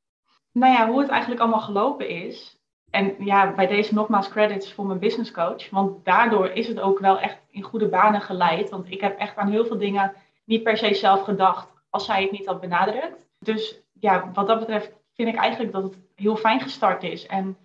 nou 0.53 0.73
ja, 0.73 0.87
hoe 0.87 0.99
het 0.99 1.09
eigenlijk 1.09 1.41
allemaal 1.41 1.61
gelopen 1.61 2.09
is. 2.09 2.61
En 2.89 3.15
ja, 3.19 3.53
bij 3.53 3.67
deze 3.67 3.93
nogmaals 3.93 4.29
credits 4.29 4.73
voor 4.73 4.85
mijn 4.85 4.99
business 4.99 5.31
coach. 5.31 5.69
Want 5.69 6.05
daardoor 6.05 6.49
is 6.49 6.67
het 6.67 6.79
ook 6.79 6.99
wel 6.99 7.19
echt 7.19 7.37
in 7.49 7.61
goede 7.61 7.87
banen 7.87 8.21
geleid. 8.21 8.69
Want 8.69 8.91
ik 8.91 9.01
heb 9.01 9.19
echt 9.19 9.35
aan 9.35 9.51
heel 9.51 9.65
veel 9.65 9.77
dingen 9.77 10.13
niet 10.43 10.63
per 10.63 10.77
se 10.77 10.93
zelf 10.93 11.21
gedacht 11.21 11.67
als 11.93 12.05
zij 12.05 12.21
het 12.21 12.31
niet 12.31 12.45
had 12.45 12.61
benadrukt. 12.61 13.27
Dus 13.39 13.81
ja, 13.99 14.31
wat 14.33 14.47
dat 14.47 14.59
betreft 14.59 14.91
vind 15.13 15.29
ik 15.29 15.35
eigenlijk 15.35 15.71
dat 15.71 15.83
het 15.83 15.97
heel 16.15 16.35
fijn 16.35 16.61
gestart 16.61 17.03
is. 17.03 17.25
En 17.25 17.57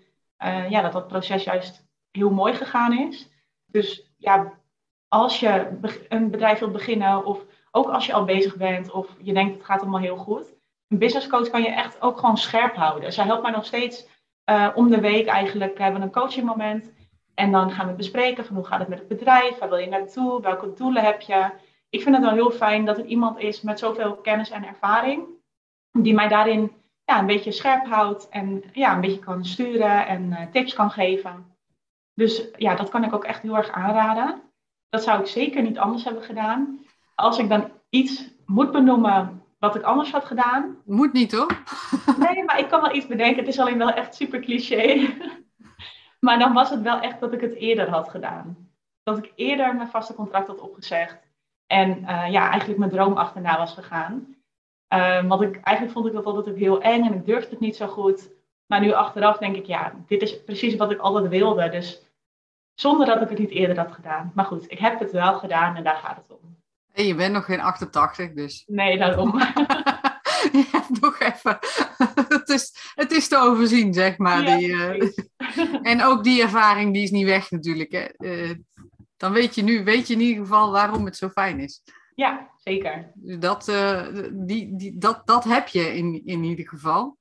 uh, 0.44 0.70
ja, 0.70 0.82
dat 0.82 0.92
dat 0.92 1.08
proces 1.08 1.44
juist 1.44 1.86
heel 2.10 2.30
mooi 2.30 2.54
gegaan 2.54 2.98
is. 2.98 3.28
Dus 3.66 4.12
ja, 4.16 4.52
als 5.08 5.40
je 5.40 5.78
een 6.08 6.30
bedrijf 6.30 6.58
wilt 6.58 6.72
beginnen 6.72 7.24
of 7.24 7.44
ook 7.70 7.88
als 7.88 8.06
je 8.06 8.12
al 8.12 8.24
bezig 8.24 8.56
bent 8.56 8.90
of 8.90 9.16
je 9.22 9.32
denkt 9.32 9.54
het 9.54 9.64
gaat 9.64 9.80
allemaal 9.80 10.00
heel 10.00 10.16
goed. 10.16 10.54
Een 10.88 10.98
business 10.98 11.26
coach 11.26 11.50
kan 11.50 11.62
je 11.62 11.70
echt 11.70 12.00
ook 12.00 12.18
gewoon 12.18 12.36
scherp 12.36 12.74
houden. 12.74 13.12
Zij 13.12 13.24
helpt 13.24 13.42
mij 13.42 13.50
nog 13.50 13.64
steeds 13.64 14.06
uh, 14.50 14.68
om 14.74 14.90
de 14.90 15.00
week 15.00 15.26
eigenlijk. 15.26 15.76
We 15.76 15.82
hebben 15.82 16.02
een 16.02 16.10
coaching 16.10 16.46
moment 16.46 16.92
en 17.34 17.52
dan 17.52 17.70
gaan 17.70 17.86
we 17.86 17.92
bespreken 17.92 18.44
van 18.44 18.56
hoe 18.56 18.64
gaat 18.64 18.78
het 18.78 18.88
met 18.88 18.98
het 18.98 19.08
bedrijf, 19.08 19.58
waar 19.58 19.68
wil 19.68 19.78
je 19.78 19.88
naartoe, 19.88 20.40
welke 20.40 20.72
doelen 20.72 21.04
heb 21.04 21.20
je. 21.20 21.50
Ik 21.90 22.02
vind 22.02 22.14
het 22.14 22.24
wel 22.24 22.34
heel 22.34 22.50
fijn 22.50 22.84
dat 22.84 22.98
er 22.98 23.04
iemand 23.04 23.38
is 23.38 23.60
met 23.60 23.78
zoveel 23.78 24.16
kennis 24.16 24.50
en 24.50 24.64
ervaring 24.64 25.26
die 25.92 26.14
mij 26.14 26.28
daarin 26.28 26.72
ja, 27.04 27.18
een 27.18 27.26
beetje 27.26 27.52
scherp 27.52 27.86
houdt 27.86 28.28
en 28.28 28.62
ja, 28.72 28.94
een 28.94 29.00
beetje 29.00 29.18
kan 29.18 29.44
sturen 29.44 30.06
en 30.06 30.30
uh, 30.30 30.40
tips 30.52 30.74
kan 30.74 30.90
geven. 30.90 31.56
Dus 32.14 32.48
ja, 32.56 32.74
dat 32.74 32.88
kan 32.88 33.04
ik 33.04 33.14
ook 33.14 33.24
echt 33.24 33.42
heel 33.42 33.56
erg 33.56 33.70
aanraden. 33.70 34.42
Dat 34.88 35.02
zou 35.02 35.20
ik 35.20 35.26
zeker 35.26 35.62
niet 35.62 35.78
anders 35.78 36.04
hebben 36.04 36.22
gedaan. 36.22 36.80
Als 37.14 37.38
ik 37.38 37.48
dan 37.48 37.70
iets 37.88 38.30
moet 38.46 38.72
benoemen 38.72 39.42
wat 39.58 39.74
ik 39.74 39.82
anders 39.82 40.10
had 40.10 40.24
gedaan. 40.24 40.76
Moet 40.84 41.12
niet 41.12 41.32
hoor. 41.32 41.46
Nee, 42.18 42.44
maar 42.44 42.58
ik 42.58 42.68
kan 42.68 42.80
wel 42.80 42.94
iets 42.94 43.06
bedenken. 43.06 43.38
Het 43.38 43.48
is 43.48 43.58
alleen 43.58 43.78
wel 43.78 43.90
echt 43.90 44.14
super 44.14 44.40
cliché. 44.40 45.08
Maar 46.20 46.38
dan 46.38 46.52
was 46.52 46.70
het 46.70 46.82
wel 46.82 47.00
echt 47.00 47.20
dat 47.20 47.32
ik 47.32 47.40
het 47.40 47.54
eerder 47.54 47.90
had 47.90 48.08
gedaan. 48.08 48.70
Dat 49.02 49.18
ik 49.18 49.32
eerder 49.34 49.74
mijn 49.74 49.88
vaste 49.88 50.14
contract 50.14 50.46
had 50.46 50.60
opgezegd. 50.60 51.27
En 51.68 51.98
uh, 51.98 52.30
ja, 52.30 52.48
eigenlijk 52.48 52.78
mijn 52.78 52.90
droom 52.90 53.12
achterna 53.12 53.58
was 53.58 53.72
gegaan. 53.72 54.36
Uh, 54.94 55.24
want 55.24 55.42
ik, 55.42 55.60
eigenlijk 55.60 55.96
vond 55.96 56.06
ik 56.06 56.12
dat 56.12 56.24
altijd 56.24 56.48
ook 56.48 56.60
heel 56.60 56.82
eng 56.82 57.04
en 57.04 57.14
ik 57.14 57.26
durfde 57.26 57.50
het 57.50 57.60
niet 57.60 57.76
zo 57.76 57.86
goed. 57.86 58.30
Maar 58.66 58.80
nu 58.80 58.92
achteraf 58.92 59.38
denk 59.38 59.56
ik, 59.56 59.66
ja, 59.66 59.92
dit 60.06 60.22
is 60.22 60.44
precies 60.44 60.76
wat 60.76 60.90
ik 60.90 60.98
altijd 60.98 61.28
wilde. 61.28 61.68
Dus 61.68 62.02
zonder 62.74 63.06
dat 63.06 63.22
ik 63.22 63.28
het 63.28 63.38
niet 63.38 63.50
eerder 63.50 63.78
had 63.78 63.92
gedaan. 63.92 64.32
Maar 64.34 64.44
goed, 64.44 64.70
ik 64.70 64.78
heb 64.78 64.98
het 64.98 65.12
wel 65.12 65.34
gedaan 65.34 65.76
en 65.76 65.84
daar 65.84 65.96
gaat 65.96 66.16
het 66.16 66.38
om. 66.40 66.56
En 66.92 67.04
je 67.04 67.14
bent 67.14 67.32
nog 67.32 67.44
geen 67.44 67.60
88, 67.60 68.32
dus. 68.32 68.64
Nee, 68.66 68.98
daarom. 68.98 69.34
hebt 70.70 71.00
nog 71.00 71.18
even. 71.18 71.58
het, 72.38 72.48
is, 72.48 72.92
het 72.94 73.12
is 73.12 73.28
te 73.28 73.38
overzien, 73.38 73.94
zeg 73.94 74.18
maar. 74.18 74.42
Ja, 74.42 74.56
die, 74.56 74.68
uh... 74.68 75.08
en 75.92 76.02
ook 76.02 76.24
die 76.24 76.42
ervaring, 76.42 76.92
die 76.92 77.02
is 77.02 77.10
niet 77.10 77.26
weg 77.26 77.50
natuurlijk. 77.50 77.92
Hè. 77.92 78.06
Uh, 78.18 78.54
dan 79.18 79.32
weet 79.32 79.54
je 79.54 79.62
nu, 79.62 79.84
weet 79.84 80.06
je 80.06 80.14
in 80.14 80.20
ieder 80.20 80.42
geval 80.42 80.70
waarom 80.70 81.04
het 81.04 81.16
zo 81.16 81.28
fijn 81.28 81.60
is. 81.60 81.82
Ja, 82.14 82.50
zeker. 82.56 83.12
Dat, 83.14 83.68
uh, 83.68 84.06
die, 84.32 84.76
die, 84.76 84.98
dat, 84.98 85.26
dat 85.26 85.44
heb 85.44 85.68
je 85.68 85.96
in, 85.96 86.22
in 86.24 86.44
ieder 86.44 86.68
geval. 86.68 87.16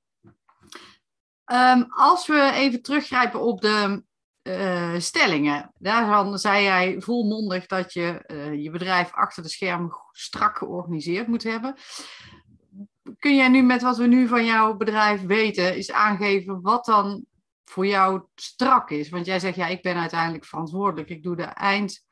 Um, 1.52 1.86
als 1.90 2.28
we 2.28 2.52
even 2.54 2.82
teruggrijpen 2.82 3.42
op 3.42 3.62
de 3.62 4.04
uh, 4.48 4.94
stellingen. 4.98 5.72
Daarvan 5.78 6.38
zei 6.38 6.64
jij 6.64 7.02
volmondig 7.02 7.66
dat 7.66 7.94
je 7.94 8.24
uh, 8.28 8.64
je 8.64 8.70
bedrijf 8.70 9.14
achter 9.14 9.44
de 9.44 9.50
schermen 9.50 9.92
strak 10.12 10.58
georganiseerd 10.58 11.28
moet 11.28 11.44
hebben. 11.44 11.76
Kun 13.20 13.36
jij 13.36 13.48
nu 13.48 13.62
met 13.62 13.82
wat 13.82 13.98
we 13.98 14.08
nu 14.08 14.28
van 14.28 14.46
jouw 14.46 14.76
bedrijf 14.76 15.22
weten, 15.22 15.74
eens 15.74 15.92
aangeven 15.92 16.62
wat 16.62 16.86
dan 16.86 17.26
voor 17.70 17.88
jou 17.88 18.22
strak 18.36 18.90
is? 18.90 19.10
Want 19.10 19.26
jij 19.26 19.40
zegt, 19.40 19.56
ja, 19.56 19.68
ik 19.68 19.82
ben 19.82 19.96
uiteindelijk 19.96 20.46
verantwoordelijk. 20.46 21.10
Ik 21.10 21.24
doe 21.24 21.36
de 21.36 21.44
eind... 21.44 22.06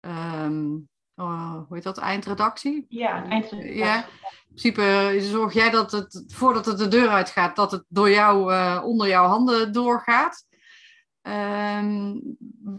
Um, 0.00 0.88
uh, 1.16 1.52
hoe 1.52 1.74
heet 1.74 1.82
dat? 1.82 1.98
Eindredactie? 1.98 2.86
Ja, 2.88 3.24
eindredactie. 3.28 3.74
Ja. 3.74 3.96
In 3.96 4.10
principe 4.48 5.16
zorg 5.20 5.52
jij 5.52 5.70
dat 5.70 5.92
het, 5.92 6.24
voordat 6.26 6.66
het 6.66 6.78
de 6.78 6.88
deur 6.88 7.08
uitgaat, 7.08 7.56
dat 7.56 7.70
het 7.70 7.84
door 7.88 8.10
jou, 8.10 8.52
uh, 8.52 8.82
onder 8.84 9.08
jouw 9.08 9.26
handen 9.26 9.72
doorgaat. 9.72 10.46
Um, 11.22 12.36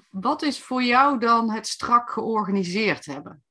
wat 0.09 0.41
is 0.41 0.59
voor 0.61 0.83
jou 0.83 1.19
dan 1.19 1.51
het 1.51 1.67
strak 1.67 2.09
georganiseerd 2.09 3.05
hebben? 3.05 3.43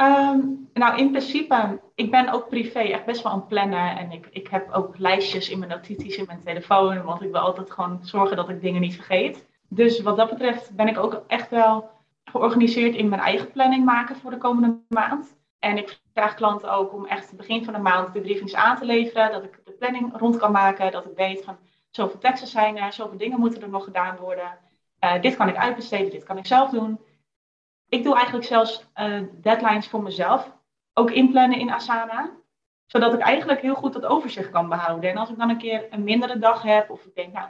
Um, 0.00 0.68
nou, 0.72 0.98
in 0.98 1.10
principe, 1.10 1.80
ik 1.94 2.10
ben 2.10 2.32
ook 2.32 2.48
privé 2.48 2.78
echt 2.78 3.04
best 3.04 3.22
wel 3.22 3.32
een 3.32 3.46
planner. 3.46 3.96
En 3.96 4.12
ik, 4.12 4.26
ik 4.30 4.48
heb 4.48 4.72
ook 4.72 4.98
lijstjes 4.98 5.48
in 5.48 5.58
mijn 5.58 5.70
notities 5.70 6.16
in 6.16 6.24
mijn 6.26 6.42
telefoon. 6.44 7.02
Want 7.02 7.22
ik 7.22 7.30
wil 7.30 7.40
altijd 7.40 7.70
gewoon 7.70 7.98
zorgen 8.02 8.36
dat 8.36 8.48
ik 8.48 8.60
dingen 8.60 8.80
niet 8.80 8.94
vergeet. 8.94 9.46
Dus 9.68 10.00
wat 10.00 10.16
dat 10.16 10.30
betreft 10.30 10.76
ben 10.76 10.88
ik 10.88 10.98
ook 10.98 11.24
echt 11.26 11.50
wel 11.50 11.90
georganiseerd 12.24 12.94
in 12.94 13.08
mijn 13.08 13.20
eigen 13.20 13.50
planning 13.50 13.84
maken 13.84 14.16
voor 14.16 14.30
de 14.30 14.38
komende 14.38 14.78
maand. 14.88 15.36
En 15.58 15.78
ik 15.78 16.00
vraag 16.12 16.34
klanten 16.34 16.72
ook 16.72 16.92
om 16.92 17.06
echt 17.06 17.36
begin 17.36 17.64
van 17.64 17.74
de 17.74 17.80
maand 17.80 18.12
de 18.12 18.20
briefings 18.20 18.54
aan 18.54 18.76
te 18.76 18.84
leveren. 18.84 19.32
Dat 19.32 19.44
ik 19.44 19.60
de 19.64 19.72
planning 19.72 20.12
rond 20.18 20.36
kan 20.36 20.52
maken. 20.52 20.92
Dat 20.92 21.04
ik 21.04 21.16
weet 21.16 21.44
van 21.44 21.56
zoveel 21.90 22.18
teksten 22.18 22.48
zijn 22.48 22.78
er, 22.78 22.92
zoveel 22.92 23.18
dingen 23.18 23.38
moeten 23.38 23.62
er 23.62 23.68
nog 23.68 23.84
gedaan 23.84 24.16
worden. 24.16 24.58
Uh, 25.04 25.20
dit 25.20 25.36
kan 25.36 25.48
ik 25.48 25.56
uitbesteden, 25.56 26.10
dit 26.10 26.24
kan 26.24 26.38
ik 26.38 26.46
zelf 26.46 26.70
doen. 26.70 26.98
Ik 27.94 28.02
doe 28.02 28.14
eigenlijk 28.14 28.46
zelfs 28.46 28.86
uh, 28.96 29.22
deadlines 29.40 29.88
voor 29.88 30.02
mezelf 30.02 30.52
ook 30.94 31.10
inplannen 31.10 31.58
in 31.58 31.70
Asana. 31.70 32.30
Zodat 32.86 33.14
ik 33.14 33.20
eigenlijk 33.20 33.60
heel 33.60 33.74
goed 33.74 33.92
dat 33.92 34.04
overzicht 34.04 34.50
kan 34.50 34.68
behouden. 34.68 35.10
En 35.10 35.16
als 35.16 35.30
ik 35.30 35.38
dan 35.38 35.50
een 35.50 35.58
keer 35.58 35.86
een 35.90 36.04
mindere 36.04 36.38
dag 36.38 36.62
heb, 36.62 36.90
of 36.90 37.04
ik 37.04 37.14
denk, 37.14 37.32
nou, 37.32 37.48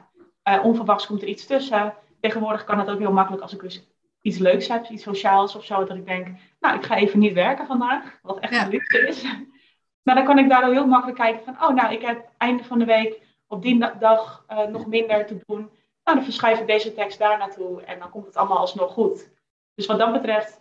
uh, 0.49 0.65
onverwachts 0.65 1.07
komt 1.07 1.23
er 1.23 1.29
iets 1.29 1.47
tussen. 1.47 1.95
Tegenwoordig 2.21 2.65
kan 2.65 2.79
het 2.79 2.91
ook 2.91 2.99
heel 2.99 3.13
makkelijk 3.13 3.43
als 3.43 3.53
ik 3.53 3.61
dus 3.61 3.89
iets 4.21 4.39
leuks 4.39 4.69
heb, 4.69 4.89
iets 4.89 5.03
sociaals 5.03 5.57
of 5.57 5.65
zo. 5.65 5.85
Dat 5.85 5.97
ik 5.97 6.07
denk, 6.07 6.29
nou, 6.61 6.77
ik 6.77 6.85
ga 6.85 6.97
even 6.97 7.19
niet 7.19 7.33
werken 7.33 7.67
vandaag. 7.67 8.19
Wat 8.23 8.39
echt 8.39 8.55
ja. 8.55 8.65
een 8.65 8.71
luxe 8.71 9.07
is. 9.07 9.25
Maar 10.03 10.15
dan 10.15 10.25
kan 10.25 10.39
ik 10.39 10.49
daardoor 10.49 10.73
heel 10.73 10.87
makkelijk 10.87 11.19
kijken 11.19 11.45
van, 11.45 11.69
oh, 11.69 11.75
nou, 11.75 11.93
ik 11.93 12.03
heb 12.03 12.29
einde 12.37 12.65
van 12.65 12.79
de 12.79 12.85
week 12.85 13.21
op 13.47 13.63
die 13.63 13.99
dag 13.99 14.45
uh, 14.49 14.67
nog 14.67 14.87
minder 14.87 15.27
te 15.27 15.39
doen. 15.47 15.71
Nou, 16.05 16.17
dan 16.17 16.25
verschuif 16.25 16.61
ik 16.61 16.67
deze 16.67 16.95
tekst 16.95 17.19
daar 17.19 17.39
naartoe 17.39 17.83
en 17.83 17.99
dan 17.99 18.11
komt 18.11 18.27
het 18.27 18.37
allemaal 18.37 18.59
alsnog 18.59 18.93
goed. 18.93 19.33
Dus 19.75 19.87
wat 19.87 19.99
dat 19.99 20.13
betreft, 20.13 20.61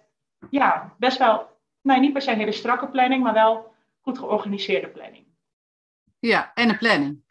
ja, 0.49 0.95
best 0.97 1.17
wel, 1.17 1.59
nou 1.81 1.99
niet 1.99 2.13
per 2.13 2.21
se 2.21 2.31
een 2.31 2.37
hele 2.37 2.51
strakke 2.51 2.87
planning, 2.87 3.23
maar 3.23 3.33
wel 3.33 3.75
goed 4.01 4.17
georganiseerde 4.17 4.89
planning. 4.89 5.25
Ja, 6.19 6.51
en 6.53 6.69
een 6.69 6.77
planning. 6.77 7.21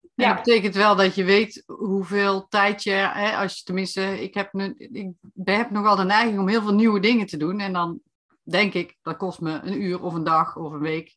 En 0.00 0.24
Ja. 0.24 0.34
dat 0.34 0.44
betekent 0.44 0.74
wel 0.74 0.96
dat 0.96 1.14
je 1.14 1.24
weet 1.24 1.62
hoeveel 1.66 2.48
tijd 2.48 2.82
je, 2.82 2.90
hè, 2.90 3.36
als 3.36 3.56
je 3.56 3.62
tenminste, 3.64 4.22
ik 4.22 4.34
heb, 4.34 4.52
nu, 4.52 4.74
ik 4.76 5.12
heb 5.44 5.70
nogal 5.70 5.96
de 5.96 6.04
neiging 6.04 6.38
om 6.38 6.48
heel 6.48 6.62
veel 6.62 6.74
nieuwe 6.74 7.00
dingen 7.00 7.26
te 7.26 7.36
doen. 7.36 7.60
En 7.60 7.72
dan 7.72 8.00
denk 8.42 8.74
ik, 8.74 8.96
dat 9.02 9.16
kost 9.16 9.40
me 9.40 9.60
een 9.62 9.82
uur 9.82 10.02
of 10.02 10.14
een 10.14 10.24
dag 10.24 10.56
of 10.56 10.72
een 10.72 10.80
week 10.80 11.16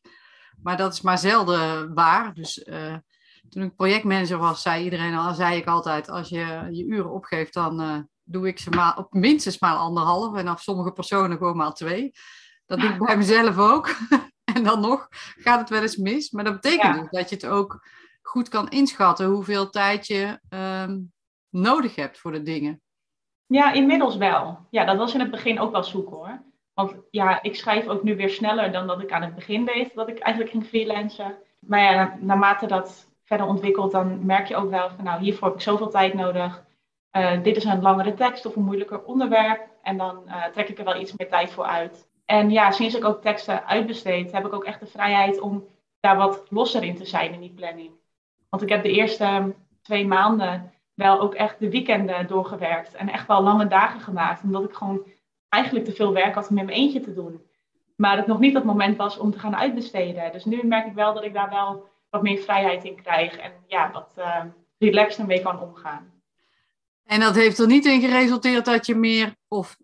Maar 0.62 0.76
dat 0.76 0.92
is 0.92 1.00
maar 1.00 1.18
zelden 1.18 1.94
waar. 1.94 2.34
Dus 2.34 2.66
uh, 2.66 2.96
toen 3.48 3.62
ik 3.62 3.76
projectmanager 3.76 4.38
was, 4.38 4.62
zei 4.62 4.84
iedereen 4.84 5.14
al, 5.14 5.34
zei 5.34 5.56
ik 5.56 5.66
altijd, 5.66 6.08
als 6.08 6.28
je 6.28 6.68
je 6.70 6.84
uren 6.84 7.10
opgeeft, 7.12 7.54
dan 7.54 7.80
uh, 7.80 7.98
doe 8.24 8.46
ik 8.46 8.58
ze 8.58 8.70
maar 8.70 8.98
op 8.98 9.12
minstens 9.12 9.58
maar 9.58 9.74
anderhalf. 9.74 10.36
En 10.36 10.48
af 10.48 10.62
sommige 10.62 10.92
personen 10.92 11.36
gewoon 11.36 11.56
maar 11.56 11.72
twee. 11.72 12.12
Dat 12.66 12.80
doe 12.80 12.90
ik 12.90 12.98
bij 13.06 13.16
mezelf 13.16 13.58
ook. 13.58 13.96
en 14.54 14.64
dan 14.64 14.80
nog 14.80 15.08
gaat 15.36 15.60
het 15.60 15.68
wel 15.68 15.82
eens 15.82 15.96
mis. 15.96 16.30
Maar 16.30 16.44
dat 16.44 16.60
betekent 16.60 16.94
dus 16.94 17.10
dat 17.10 17.28
je 17.28 17.34
het 17.34 17.46
ook 17.46 17.86
goed 18.22 18.48
kan 18.48 18.68
inschatten 18.68 19.26
hoeveel 19.26 19.70
tijd 19.70 20.06
je 20.06 20.40
um, 20.48 21.12
nodig 21.48 21.94
hebt 21.94 22.18
voor 22.18 22.32
de 22.32 22.42
dingen. 22.42 22.80
Ja, 23.46 23.72
inmiddels 23.72 24.16
wel. 24.16 24.66
Ja, 24.70 24.84
dat 24.84 24.96
was 24.96 25.14
in 25.14 25.20
het 25.20 25.30
begin 25.30 25.60
ook 25.60 25.72
wel 25.72 25.84
zoeken 25.84 26.16
hoor. 26.16 26.42
Want 26.74 26.94
ja, 27.10 27.42
ik 27.42 27.56
schrijf 27.56 27.86
ook 27.86 28.02
nu 28.02 28.16
weer 28.16 28.30
sneller 28.30 28.72
dan 28.72 28.86
dat 28.86 29.02
ik 29.02 29.12
aan 29.12 29.22
het 29.22 29.34
begin 29.34 29.64
deed 29.64 29.94
dat 29.94 30.08
ik 30.08 30.18
eigenlijk 30.18 30.54
ging 30.54 30.66
freelancen. 30.66 31.36
Maar 31.58 31.80
ja, 31.80 32.16
naarmate 32.20 32.66
dat 32.66 33.08
verder 33.24 33.46
ontwikkelt, 33.46 33.92
dan 33.92 34.26
merk 34.26 34.46
je 34.46 34.56
ook 34.56 34.70
wel 34.70 34.90
van 34.90 35.04
nou, 35.04 35.22
hiervoor 35.22 35.48
heb 35.48 35.56
ik 35.56 35.62
zoveel 35.62 35.88
tijd 35.88 36.14
nodig. 36.14 36.64
Uh, 37.16 37.42
dit 37.42 37.56
is 37.56 37.64
een 37.64 37.82
langere 37.82 38.14
tekst 38.14 38.46
of 38.46 38.56
een 38.56 38.64
moeilijker 38.64 39.04
onderwerp. 39.04 39.68
En 39.82 39.96
dan 39.96 40.22
uh, 40.26 40.44
trek 40.44 40.68
ik 40.68 40.78
er 40.78 40.84
wel 40.84 41.00
iets 41.00 41.16
meer 41.16 41.28
tijd 41.28 41.50
voor 41.50 41.64
uit. 41.64 42.08
En 42.24 42.50
ja, 42.50 42.70
sinds 42.70 42.94
ik 42.94 43.04
ook 43.04 43.22
teksten 43.22 43.66
uitbesteed, 43.66 44.32
heb 44.32 44.46
ik 44.46 44.52
ook 44.52 44.64
echt 44.64 44.80
de 44.80 44.86
vrijheid 44.86 45.40
om 45.40 45.64
daar 46.00 46.16
wat 46.16 46.46
losser 46.48 46.82
in 46.82 46.96
te 46.96 47.04
zijn 47.04 47.32
in 47.32 47.40
die 47.40 47.54
planning. 47.54 47.90
Want 48.48 48.62
ik 48.62 48.68
heb 48.68 48.82
de 48.82 48.92
eerste 48.92 49.54
twee 49.82 50.06
maanden 50.06 50.72
wel 50.94 51.20
ook 51.20 51.34
echt 51.34 51.58
de 51.58 51.70
weekenden 51.70 52.26
doorgewerkt. 52.26 52.94
En 52.94 53.08
echt 53.08 53.26
wel 53.26 53.42
lange 53.42 53.66
dagen 53.66 54.00
gemaakt. 54.00 54.42
Omdat 54.42 54.64
ik 54.64 54.74
gewoon 54.74 55.06
eigenlijk 55.48 55.84
te 55.84 55.92
veel 55.92 56.12
werk 56.12 56.34
had 56.34 56.48
om 56.48 56.58
in 56.58 56.64
mijn 56.64 56.76
eentje 56.76 57.00
te 57.00 57.14
doen. 57.14 57.42
Maar 57.96 58.16
het 58.16 58.26
nog 58.26 58.38
niet 58.38 58.54
het 58.54 58.64
moment 58.64 58.96
was 58.96 59.18
om 59.18 59.30
te 59.30 59.38
gaan 59.38 59.56
uitbesteden. 59.56 60.32
Dus 60.32 60.44
nu 60.44 60.64
merk 60.64 60.86
ik 60.86 60.94
wel 60.94 61.14
dat 61.14 61.24
ik 61.24 61.32
daar 61.32 61.50
wel 61.50 61.84
wat 62.10 62.22
meer 62.22 62.38
vrijheid 62.38 62.84
in 62.84 63.02
krijg. 63.02 63.36
En 63.36 63.52
ja, 63.66 63.90
wat 63.90 64.26
relaxed 64.78 65.26
mee 65.26 65.42
kan 65.42 65.60
omgaan. 65.60 66.11
En 67.12 67.20
dat 67.20 67.34
heeft 67.34 67.58
er 67.58 67.66
niet 67.66 67.84
in 67.84 68.00
geresulteerd 68.00 68.64
dat 68.64 68.86
je 68.86 68.94
meer, 68.94 69.36
of 69.48 69.76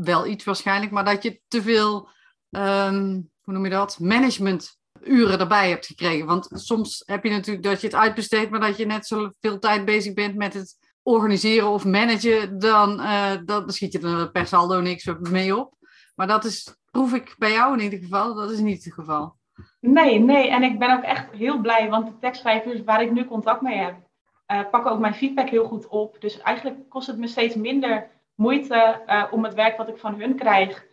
wel 0.00 0.26
iets 0.26 0.44
waarschijnlijk, 0.44 0.92
maar 0.92 1.04
dat 1.04 1.22
je 1.22 1.40
te 1.48 1.62
veel, 1.62 2.08
um, 2.50 3.30
hoe 3.40 3.54
noem 3.54 3.64
je 3.64 3.70
dat, 3.70 3.98
managementuren 3.98 5.40
erbij 5.40 5.68
hebt 5.68 5.86
gekregen. 5.86 6.26
Want 6.26 6.48
soms 6.52 7.02
heb 7.06 7.24
je 7.24 7.30
natuurlijk 7.30 7.64
dat 7.66 7.80
je 7.80 7.86
het 7.86 7.96
uitbesteedt, 7.96 8.50
maar 8.50 8.60
dat 8.60 8.76
je 8.76 8.86
net 8.86 9.06
zoveel 9.06 9.58
tijd 9.58 9.84
bezig 9.84 10.14
bent 10.14 10.34
met 10.36 10.54
het 10.54 10.76
organiseren 11.02 11.68
of 11.68 11.84
managen, 11.84 12.58
dan, 12.58 13.00
uh, 13.00 13.32
dan 13.44 13.70
schiet 13.70 13.92
je 13.92 14.00
er 14.00 14.30
per 14.30 14.46
saldo 14.46 14.80
niks 14.80 15.10
mee 15.20 15.56
op. 15.56 15.74
Maar 16.14 16.26
dat 16.26 16.44
is, 16.44 16.76
proef 16.90 17.14
ik 17.14 17.34
bij 17.38 17.52
jou 17.52 17.72
in 17.72 17.84
ieder 17.84 17.98
geval, 17.98 18.34
dat 18.34 18.50
is 18.50 18.58
niet 18.58 18.84
het 18.84 18.94
geval. 18.94 19.36
Nee, 19.80 20.18
nee. 20.18 20.48
En 20.48 20.62
ik 20.62 20.78
ben 20.78 20.96
ook 20.96 21.04
echt 21.04 21.30
heel 21.30 21.60
blij, 21.60 21.88
want 21.88 22.06
de 22.06 22.18
tekstschrijvers 22.20 22.82
waar 22.84 23.02
ik 23.02 23.12
nu 23.12 23.24
contact 23.24 23.60
mee 23.60 23.78
heb, 23.78 24.05
uh, 24.52 24.60
pakken 24.70 24.90
ook 24.92 24.98
mijn 24.98 25.14
feedback 25.14 25.48
heel 25.48 25.66
goed 25.66 25.88
op. 25.88 26.20
Dus 26.20 26.40
eigenlijk 26.40 26.88
kost 26.88 27.06
het 27.06 27.18
me 27.18 27.26
steeds 27.26 27.54
minder 27.54 28.10
moeite 28.34 29.02
uh, 29.06 29.24
om 29.30 29.44
het 29.44 29.54
werk 29.54 29.76
wat 29.76 29.88
ik 29.88 29.98
van 29.98 30.20
hun 30.20 30.36
krijg, 30.36 30.86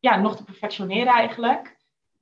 ja, 0.00 0.16
nog 0.20 0.36
te 0.36 0.44
perfectioneren 0.44 1.12
eigenlijk. 1.12 1.76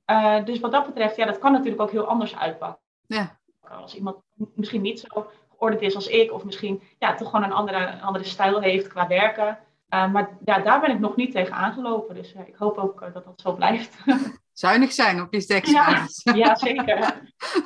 Uh, 0.07 0.45
dus 0.45 0.61
wat 0.61 0.73
dat 0.73 0.87
betreft, 0.87 1.17
ja, 1.17 1.27
dat 1.27 1.39
kan 1.39 1.53
natuurlijk 1.53 1.83
ook 1.83 1.91
heel 1.91 2.07
anders 2.07 2.37
uitpakken. 2.37 2.83
Ja. 3.07 3.39
Als 3.61 3.95
iemand 3.95 4.17
misschien 4.55 4.83
niet 4.83 5.01
zo 5.01 5.31
geordend 5.51 5.83
is 5.83 5.95
als 5.95 6.07
ik, 6.07 6.33
of 6.33 6.45
misschien 6.45 6.83
ja, 6.99 7.15
toch 7.15 7.31
gewoon 7.31 7.45
een 7.45 7.53
andere, 7.53 8.01
andere 8.01 8.25
stijl 8.25 8.61
heeft 8.61 8.87
qua 8.87 9.07
werken. 9.07 9.59
Maar 9.89 10.39
ja, 10.45 10.59
daar 10.59 10.81
ben 10.81 10.91
ik 10.91 10.99
nog 10.99 11.17
niet 11.17 11.33
tegen 11.33 11.55
aangelopen. 11.55 12.15
Dus 12.15 12.33
ik 12.33 12.55
hoop 12.55 12.79
ook 12.79 13.01
dat 13.13 13.25
dat 13.25 13.41
zo 13.41 13.55
blijft. 13.55 13.97
Zuinig 14.53 14.93
zijn 14.93 15.21
op 15.21 15.33
je 15.33 15.47
tekst. 15.47 15.73
Ja, 15.73 16.07
ja, 16.35 16.55
zeker. 16.55 17.23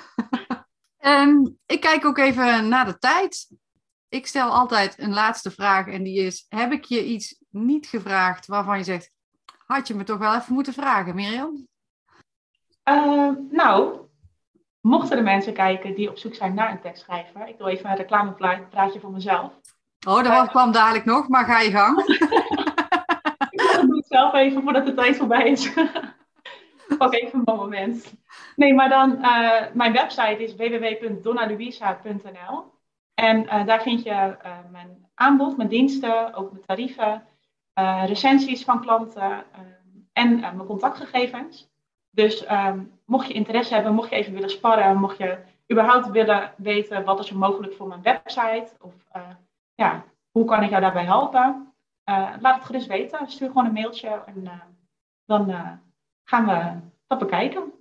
en 0.99 1.59
ik 1.67 1.81
kijk 1.81 2.05
ook 2.05 2.19
even 2.19 2.69
naar 2.69 2.87
de 2.87 2.99
tijd 2.99 3.49
ik 4.09 4.27
stel 4.27 4.51
altijd 4.51 4.99
een 4.99 5.13
laatste 5.13 5.51
vraag 5.51 5.87
en 5.87 6.03
die 6.03 6.19
is: 6.19 6.47
heb 6.49 6.73
ik 6.73 6.85
je 6.85 7.05
iets 7.05 7.39
niet 7.51 7.87
gevraagd 7.87 8.47
waarvan 8.47 8.79
je 8.79 8.85
zegt, 8.85 9.13
had 9.67 9.89
je 9.89 9.95
me 9.95 10.05
toch 10.05 10.19
wel 10.19 10.35
even 10.35 10.55
moeten 10.55 10.73
vragen, 10.73 11.15
Mirjam? 11.15 11.67
Uh, 12.85 13.31
nou, 13.51 13.99
mochten 14.81 15.17
er 15.17 15.23
mensen 15.23 15.53
kijken 15.53 15.95
die 15.95 16.11
op 16.11 16.19
zoek 16.19 16.35
zijn 16.35 16.55
naar 16.55 16.71
een 16.71 16.81
tekstschrijver, 16.81 17.49
ik 17.49 17.59
doe 17.59 17.71
even 17.71 17.91
een 17.91 17.97
reclamepraatje 17.97 19.01
voor 19.01 19.11
mezelf. 19.11 19.53
Oh, 20.07 20.23
dat 20.23 20.27
uh, 20.27 20.49
kwam 20.49 20.73
dadelijk 20.73 21.05
nog, 21.05 21.29
maar 21.29 21.45
ga 21.45 21.61
je 21.61 21.71
gang. 21.71 21.99
ik 23.51 23.81
doe 23.81 23.97
het 23.97 24.07
zelf 24.07 24.35
even 24.35 24.63
voordat 24.63 24.87
de 24.87 24.95
tijd 24.95 25.17
voorbij 25.17 25.49
is. 25.49 25.73
Pak 26.99 27.15
even 27.15 27.43
een 27.45 27.57
moment. 27.57 28.15
Nee, 28.57 28.75
maar 28.75 28.89
dan, 28.89 29.11
uh, 29.11 29.63
mijn 29.73 29.93
website 29.93 30.43
is 30.43 30.57
www.donnaluisa.nl. 30.57 32.65
En 33.15 33.45
uh, 33.45 33.67
daar 33.67 33.83
vind 33.83 34.03
je 34.03 34.11
uh, 34.11 34.37
mijn 34.71 35.07
aanbod, 35.15 35.57
mijn 35.57 35.69
diensten, 35.69 36.35
ook 36.35 36.53
mijn 36.53 36.65
tarieven, 36.65 37.23
recensies 38.07 38.65
van 38.65 38.81
klanten 38.81 39.45
en 40.13 40.41
mijn 40.41 40.67
contactgegevens. 40.67 41.71
Dus 42.11 42.51
um, 42.51 42.93
mocht 43.05 43.27
je 43.27 43.35
interesse 43.35 43.75
hebben, 43.75 43.95
mocht 43.95 44.11
je 44.11 44.17
even 44.17 44.33
willen 44.33 44.51
sparren, 44.51 44.97
mocht 44.97 45.19
je 45.19 45.39
überhaupt 45.73 46.11
willen 46.11 46.53
weten 46.57 47.05
wat 47.05 47.19
is 47.19 47.31
er 47.31 47.39
mogelijk 47.39 47.75
voor 47.75 47.89
mijn 47.89 48.03
website 48.03 48.69
of 48.81 48.95
ja, 49.75 50.05
hoe 50.31 50.45
kan 50.45 50.63
ik 50.63 50.71
jou 50.71 50.83
daarbij 50.83 51.05
helpen, 51.05 51.73
laat 52.41 52.55
het 52.55 52.65
gerust 52.65 52.87
weten. 52.87 53.31
Stuur 53.31 53.49
gewoon 53.49 53.67
een 53.67 53.73
mailtje 53.73 54.23
en 54.27 54.51
dan 55.27 55.51
gaan 56.29 56.47
we 56.47 56.81
dat 57.07 57.19
bekijken. 57.19 57.73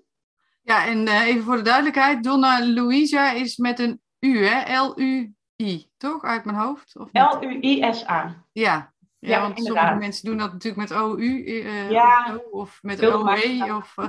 Ja, 0.62 0.86
en 0.86 1.08
even 1.08 1.44
voor 1.44 1.56
de 1.56 1.62
duidelijkheid, 1.62 2.24
Donna 2.24 2.66
Louisa 2.66 3.32
is 3.32 3.58
met 3.58 3.80
een 3.80 4.02
U, 4.20 4.46
hè? 4.46 4.80
L-U-I, 4.80 5.90
toch? 5.98 6.24
Uit 6.24 6.46
mijn 6.46 6.58
hoofd? 6.58 6.96
L-U-I-S-A. 7.12 8.44
Ja. 8.52 8.96
Ja, 9.20 9.30
ja, 9.30 9.42
want 9.42 9.66
sommige 9.66 9.96
mensen 9.96 10.26
doen 10.26 10.38
dat 10.38 10.52
natuurlijk 10.52 10.90
met 10.90 11.00
OU 11.00 11.20
uh, 11.20 11.92
ja, 11.92 12.42
of, 12.52 12.80
met 12.82 13.04
OE. 13.04 13.76
Of 13.78 13.94
uh, 13.98 14.08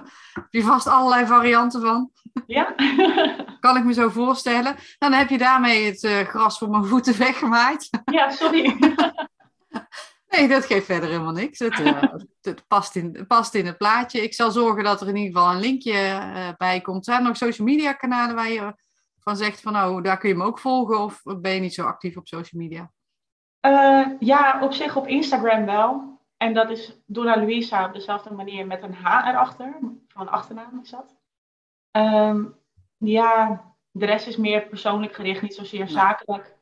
je 0.51 0.63
vast 0.63 0.87
allerlei 0.87 1.27
varianten 1.27 1.81
van. 1.81 2.11
Ja. 2.47 2.75
kan 3.61 3.77
ik 3.77 3.85
me 3.85 3.93
zo 3.93 4.09
voorstellen. 4.09 4.77
Dan 4.99 5.13
heb 5.13 5.29
je 5.29 5.39
daarmee 5.39 5.87
het 5.87 6.03
uh, 6.03 6.21
gras 6.21 6.59
voor 6.59 6.71
mijn 6.71 6.85
voeten 6.85 7.19
weggemaaid. 7.27 7.89
ja, 8.05 8.31
sorry. 8.31 8.77
nee, 10.29 10.49
dat 10.49 10.65
geeft 10.65 10.87
verder 10.87 11.09
helemaal 11.09 11.33
niks. 11.33 11.59
Het, 11.59 11.75
het, 12.41 12.65
past, 12.67 12.97
in, 12.97 13.25
past 13.27 13.55
in 13.55 13.67
het 13.67 13.77
plaatje. 13.77 14.23
Ik 14.23 14.35
zal 14.35 14.51
zorgen 14.51 14.85
dat 14.85 15.01
er 15.01 15.09
in 15.09 15.17
ieder 15.17 15.33
geval 15.33 15.55
een 15.55 15.61
linkje 15.61 16.55
bij 16.59 16.81
komt. 16.81 17.05
Zijn 17.05 17.21
er 17.21 17.27
nog 17.27 17.37
social 17.37 17.67
media 17.67 17.93
kanalen 17.93 18.35
waar 18.35 18.51
je 18.51 18.75
van 19.29 19.37
zegt 19.37 19.61
van 19.61 19.73
nou, 19.73 20.03
daar 20.03 20.19
kun 20.19 20.29
je 20.29 20.35
me 20.35 20.45
ook 20.45 20.59
volgen 20.59 20.99
of 20.99 21.23
ben 21.23 21.53
je 21.53 21.61
niet 21.61 21.75
zo 21.75 21.87
actief 21.87 22.17
op 22.17 22.27
social 22.27 22.63
media? 22.63 22.91
Uh, 23.67 24.07
ja, 24.19 24.59
op 24.63 24.73
zich 24.73 24.97
op 24.97 25.07
Instagram 25.07 25.65
wel. 25.65 26.19
En 26.37 26.55
dat 26.55 26.71
is 26.71 27.01
Donna 27.07 27.37
Luisa 27.37 27.87
op 27.87 27.95
dezelfde 27.95 28.35
manier 28.35 28.67
met 28.67 28.83
een 28.83 28.95
H 28.95 29.29
erachter. 29.29 29.79
Van 30.09 30.23
een 30.23 30.29
achternaam 30.29 30.81
is 30.83 30.91
dat. 30.91 31.17
Um, 31.91 32.57
ja, 32.97 33.63
de 33.91 34.07
rest 34.07 34.27
is 34.27 34.37
meer 34.37 34.67
persoonlijk 34.67 35.15
gericht, 35.15 35.43
niet 35.43 35.55
zozeer 35.55 35.89
zakelijk. 35.89 36.57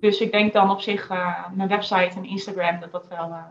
Dus 0.00 0.20
ik 0.20 0.32
denk 0.32 0.52
dan 0.52 0.70
op 0.70 0.80
zich 0.80 1.10
uh, 1.10 1.50
mijn 1.52 1.68
website 1.68 2.16
en 2.16 2.24
Instagram 2.24 2.80
dat 2.80 2.92
dat 2.92 3.08
wel 3.08 3.28
uh, 3.28 3.44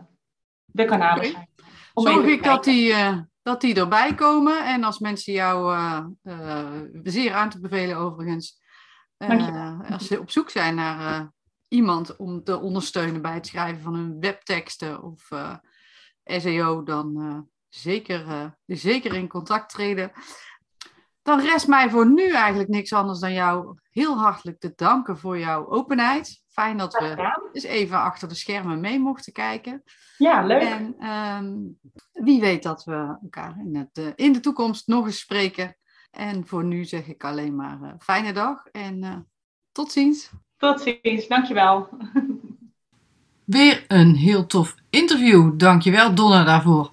de 0.64 0.84
kanalen 0.84 1.24
zijn. 1.24 1.48
Zorg 1.94 2.26
ik 2.26 2.42
dat 2.42 2.64
die, 2.64 2.94
dat 3.42 3.60
die 3.60 3.74
erbij 3.74 4.14
komen. 4.14 4.66
En 4.66 4.84
als 4.84 4.98
mensen 4.98 5.32
jou 5.32 5.76
zeer 7.02 7.32
aan 7.32 7.50
te 7.50 7.60
bevelen 7.60 7.96
overigens, 7.96 8.62
als 9.90 10.06
ze 10.06 10.20
op 10.20 10.30
zoek 10.30 10.50
zijn 10.50 10.74
naar 10.74 11.32
iemand 11.68 12.16
om 12.16 12.44
te 12.44 12.60
ondersteunen 12.60 13.22
bij 13.22 13.34
het 13.34 13.46
schrijven 13.46 13.82
van 13.82 13.94
hun 13.94 14.20
webteksten 14.20 15.02
of 15.02 15.28
SEO, 16.24 16.82
dan 16.82 17.48
zeker, 17.68 18.54
zeker 18.66 19.14
in 19.14 19.28
contact 19.28 19.70
treden. 19.70 20.12
Dan 21.24 21.40
rest 21.40 21.68
mij 21.68 21.90
voor 21.90 22.10
nu 22.10 22.30
eigenlijk 22.30 22.68
niks 22.68 22.92
anders 22.92 23.18
dan 23.18 23.32
jou 23.32 23.78
heel 23.90 24.18
hartelijk 24.18 24.60
te 24.60 24.72
danken 24.76 25.18
voor 25.18 25.38
jouw 25.38 25.68
openheid. 25.68 26.42
Fijn 26.48 26.76
dat 26.76 26.92
we 26.92 27.48
eens 27.52 27.64
even 27.64 28.00
achter 28.00 28.28
de 28.28 28.34
schermen 28.34 28.80
mee 28.80 28.98
mochten 28.98 29.32
kijken. 29.32 29.82
Ja, 30.18 30.46
leuk. 30.46 30.62
En 30.62 31.08
um, 31.08 31.78
wie 32.12 32.40
weet 32.40 32.62
dat 32.62 32.84
we 32.84 33.16
elkaar 33.22 33.56
in, 33.58 33.76
het, 33.76 33.98
uh, 33.98 34.06
in 34.14 34.32
de 34.32 34.40
toekomst 34.40 34.86
nog 34.86 35.06
eens 35.06 35.18
spreken. 35.18 35.76
En 36.10 36.46
voor 36.46 36.64
nu 36.64 36.84
zeg 36.84 37.06
ik 37.06 37.24
alleen 37.24 37.54
maar 37.54 37.78
uh, 37.82 37.92
fijne 37.98 38.32
dag 38.32 38.66
en 38.66 39.02
uh, 39.02 39.16
tot 39.72 39.92
ziens. 39.92 40.30
Tot 40.56 40.80
ziens, 40.80 41.28
dankjewel. 41.28 41.88
Weer 43.44 43.84
een 43.88 44.14
heel 44.14 44.46
tof 44.46 44.74
interview. 44.90 45.58
Dankjewel 45.58 46.14
Donna 46.14 46.44
daarvoor. 46.44 46.90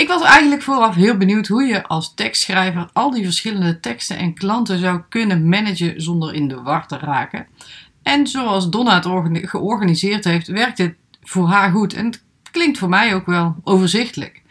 Ik 0.00 0.08
was 0.08 0.22
eigenlijk 0.22 0.62
vooraf 0.62 0.94
heel 0.94 1.16
benieuwd 1.16 1.46
hoe 1.46 1.62
je 1.62 1.86
als 1.86 2.14
tekstschrijver 2.14 2.88
al 2.92 3.10
die 3.10 3.24
verschillende 3.24 3.80
teksten 3.80 4.18
en 4.18 4.34
klanten 4.34 4.78
zou 4.78 5.00
kunnen 5.08 5.48
managen 5.48 6.02
zonder 6.02 6.34
in 6.34 6.48
de 6.48 6.62
war 6.62 6.86
te 6.86 6.98
raken. 6.98 7.46
En 8.02 8.26
zoals 8.26 8.70
Donna 8.70 8.94
het 8.94 9.48
georganiseerd 9.48 10.24
heeft, 10.24 10.46
werkt 10.46 10.78
het 10.78 10.94
voor 11.22 11.48
haar 11.48 11.70
goed 11.70 11.94
en 11.94 12.06
het 12.06 12.22
klinkt 12.50 12.78
voor 12.78 12.88
mij 12.88 13.14
ook 13.14 13.26
wel 13.26 13.56
overzichtelijk. 13.64 14.42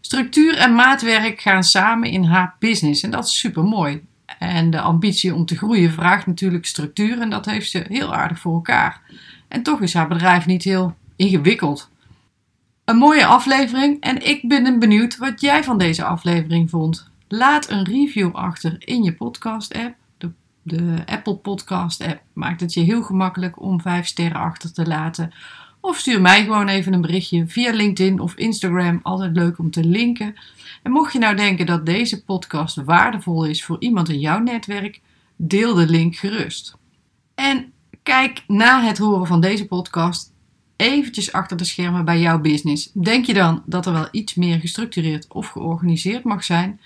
Structuur 0.00 0.56
en 0.56 0.74
maatwerk 0.74 1.40
gaan 1.40 1.64
samen 1.64 2.10
in 2.10 2.24
haar 2.24 2.54
business 2.58 3.02
en 3.02 3.10
dat 3.10 3.24
is 3.24 3.38
super 3.38 3.64
mooi. 3.64 4.02
En 4.38 4.70
de 4.70 4.80
ambitie 4.80 5.34
om 5.34 5.46
te 5.46 5.56
groeien 5.56 5.92
vraagt 5.92 6.26
natuurlijk 6.26 6.66
structuur 6.66 7.20
en 7.20 7.30
dat 7.30 7.44
heeft 7.44 7.70
ze 7.70 7.84
heel 7.88 8.14
aardig 8.14 8.38
voor 8.38 8.54
elkaar. 8.54 9.00
En 9.48 9.62
toch 9.62 9.80
is 9.80 9.94
haar 9.94 10.08
bedrijf 10.08 10.46
niet 10.46 10.64
heel 10.64 10.96
ingewikkeld. 11.16 11.90
Een 12.86 12.96
mooie 12.96 13.26
aflevering 13.26 14.00
en 14.00 14.26
ik 14.26 14.48
ben 14.48 14.78
benieuwd 14.78 15.16
wat 15.16 15.40
jij 15.40 15.64
van 15.64 15.78
deze 15.78 16.04
aflevering 16.04 16.70
vond. 16.70 17.10
Laat 17.28 17.70
een 17.70 17.84
review 17.84 18.34
achter 18.34 18.76
in 18.78 19.02
je 19.02 19.14
podcast-app. 19.14 19.94
De, 20.18 20.30
de 20.62 21.02
Apple 21.06 21.36
Podcast-app 21.36 22.22
maakt 22.32 22.60
het 22.60 22.74
je 22.74 22.80
heel 22.80 23.02
gemakkelijk 23.02 23.60
om 23.60 23.80
5 23.80 24.06
sterren 24.06 24.40
achter 24.40 24.72
te 24.72 24.86
laten. 24.86 25.32
Of 25.80 25.98
stuur 25.98 26.20
mij 26.20 26.44
gewoon 26.44 26.68
even 26.68 26.92
een 26.92 27.00
berichtje 27.00 27.46
via 27.46 27.72
LinkedIn 27.72 28.20
of 28.20 28.34
Instagram. 28.34 29.00
Altijd 29.02 29.36
leuk 29.36 29.58
om 29.58 29.70
te 29.70 29.84
linken. 29.84 30.34
En 30.82 30.92
mocht 30.92 31.12
je 31.12 31.18
nou 31.18 31.36
denken 31.36 31.66
dat 31.66 31.86
deze 31.86 32.24
podcast 32.24 32.76
waardevol 32.76 33.44
is 33.44 33.64
voor 33.64 33.76
iemand 33.78 34.08
in 34.08 34.20
jouw 34.20 34.38
netwerk, 34.38 35.00
deel 35.36 35.74
de 35.74 35.86
link 35.86 36.16
gerust. 36.16 36.76
En 37.34 37.72
kijk 38.02 38.44
na 38.46 38.82
het 38.82 38.98
horen 38.98 39.26
van 39.26 39.40
deze 39.40 39.66
podcast 39.66 40.34
eventjes 40.76 41.32
achter 41.32 41.56
de 41.56 41.64
schermen 41.64 42.04
bij 42.04 42.20
jouw 42.20 42.40
business. 42.40 42.90
Denk 42.92 43.24
je 43.24 43.34
dan 43.34 43.62
dat 43.66 43.86
er 43.86 43.92
wel 43.92 44.08
iets 44.10 44.34
meer 44.34 44.60
gestructureerd 44.60 45.26
of 45.28 45.48
georganiseerd 45.48 46.24
mag 46.24 46.44
zijn? 46.44 46.80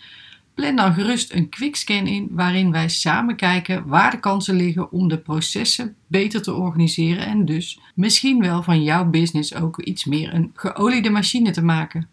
Plan 0.55 0.77
dan 0.77 0.95
gerust 0.95 1.33
een 1.33 1.49
quickscan 1.49 2.07
in 2.07 2.29
waarin 2.31 2.71
wij 2.71 2.89
samen 2.89 3.37
kijken 3.37 3.87
waar 3.87 4.11
de 4.11 4.21
kansen 4.21 4.57
liggen 4.57 4.93
om 4.93 5.09
de 5.09 5.19
processen 5.19 5.95
beter 6.07 6.43
te 6.43 6.55
organiseren 6.55 7.27
en 7.27 7.45
dus 7.45 7.81
misschien 7.95 8.41
wel 8.41 8.63
van 8.63 8.83
jouw 8.83 9.05
business 9.05 9.55
ook 9.55 9.81
iets 9.81 10.05
meer 10.05 10.35
een 10.35 10.51
geoliede 10.55 11.11
machine 11.11 11.51
te 11.51 11.63
maken. 11.63 12.09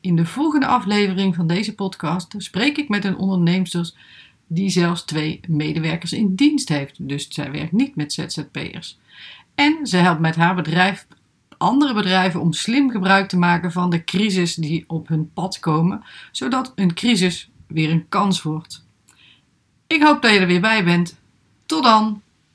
In 0.00 0.16
de 0.16 0.26
volgende 0.26 0.66
aflevering 0.66 1.34
van 1.34 1.46
deze 1.46 1.74
podcast 1.74 2.34
spreek 2.38 2.78
ik 2.78 2.88
met 2.88 3.04
een 3.04 3.16
onderneemster 3.16 3.92
die 4.46 4.68
zelfs 4.68 5.04
twee 5.04 5.40
medewerkers 5.48 6.12
in 6.12 6.34
dienst 6.34 6.68
heeft. 6.68 7.08
Dus 7.08 7.28
zij 7.28 7.50
werkt 7.50 7.72
niet 7.72 7.96
met 7.96 8.12
ZZP'ers. 8.12 8.98
En 9.54 9.86
ze 9.86 9.96
helpt 9.96 10.20
met 10.20 10.36
haar 10.36 10.54
bedrijf 10.54 11.06
andere 11.64 11.94
bedrijven 11.94 12.40
om 12.40 12.52
slim 12.52 12.90
gebruik 12.90 13.28
te 13.28 13.38
maken 13.38 13.72
van 13.72 13.90
de 13.90 14.04
crisis 14.04 14.54
die 14.54 14.84
op 14.86 15.08
hun 15.08 15.30
pad 15.32 15.58
komen, 15.58 16.04
zodat 16.32 16.72
een 16.74 16.94
crisis 16.94 17.50
weer 17.66 17.90
een 17.90 18.08
kans 18.08 18.42
wordt. 18.42 18.86
Ik 19.86 20.02
hoop 20.02 20.22
dat 20.22 20.32
je 20.32 20.38
er 20.38 20.46
weer 20.46 20.60
bij 20.60 20.84
bent. 20.84 21.18
Tot 21.66 21.82
dan! 21.82 22.22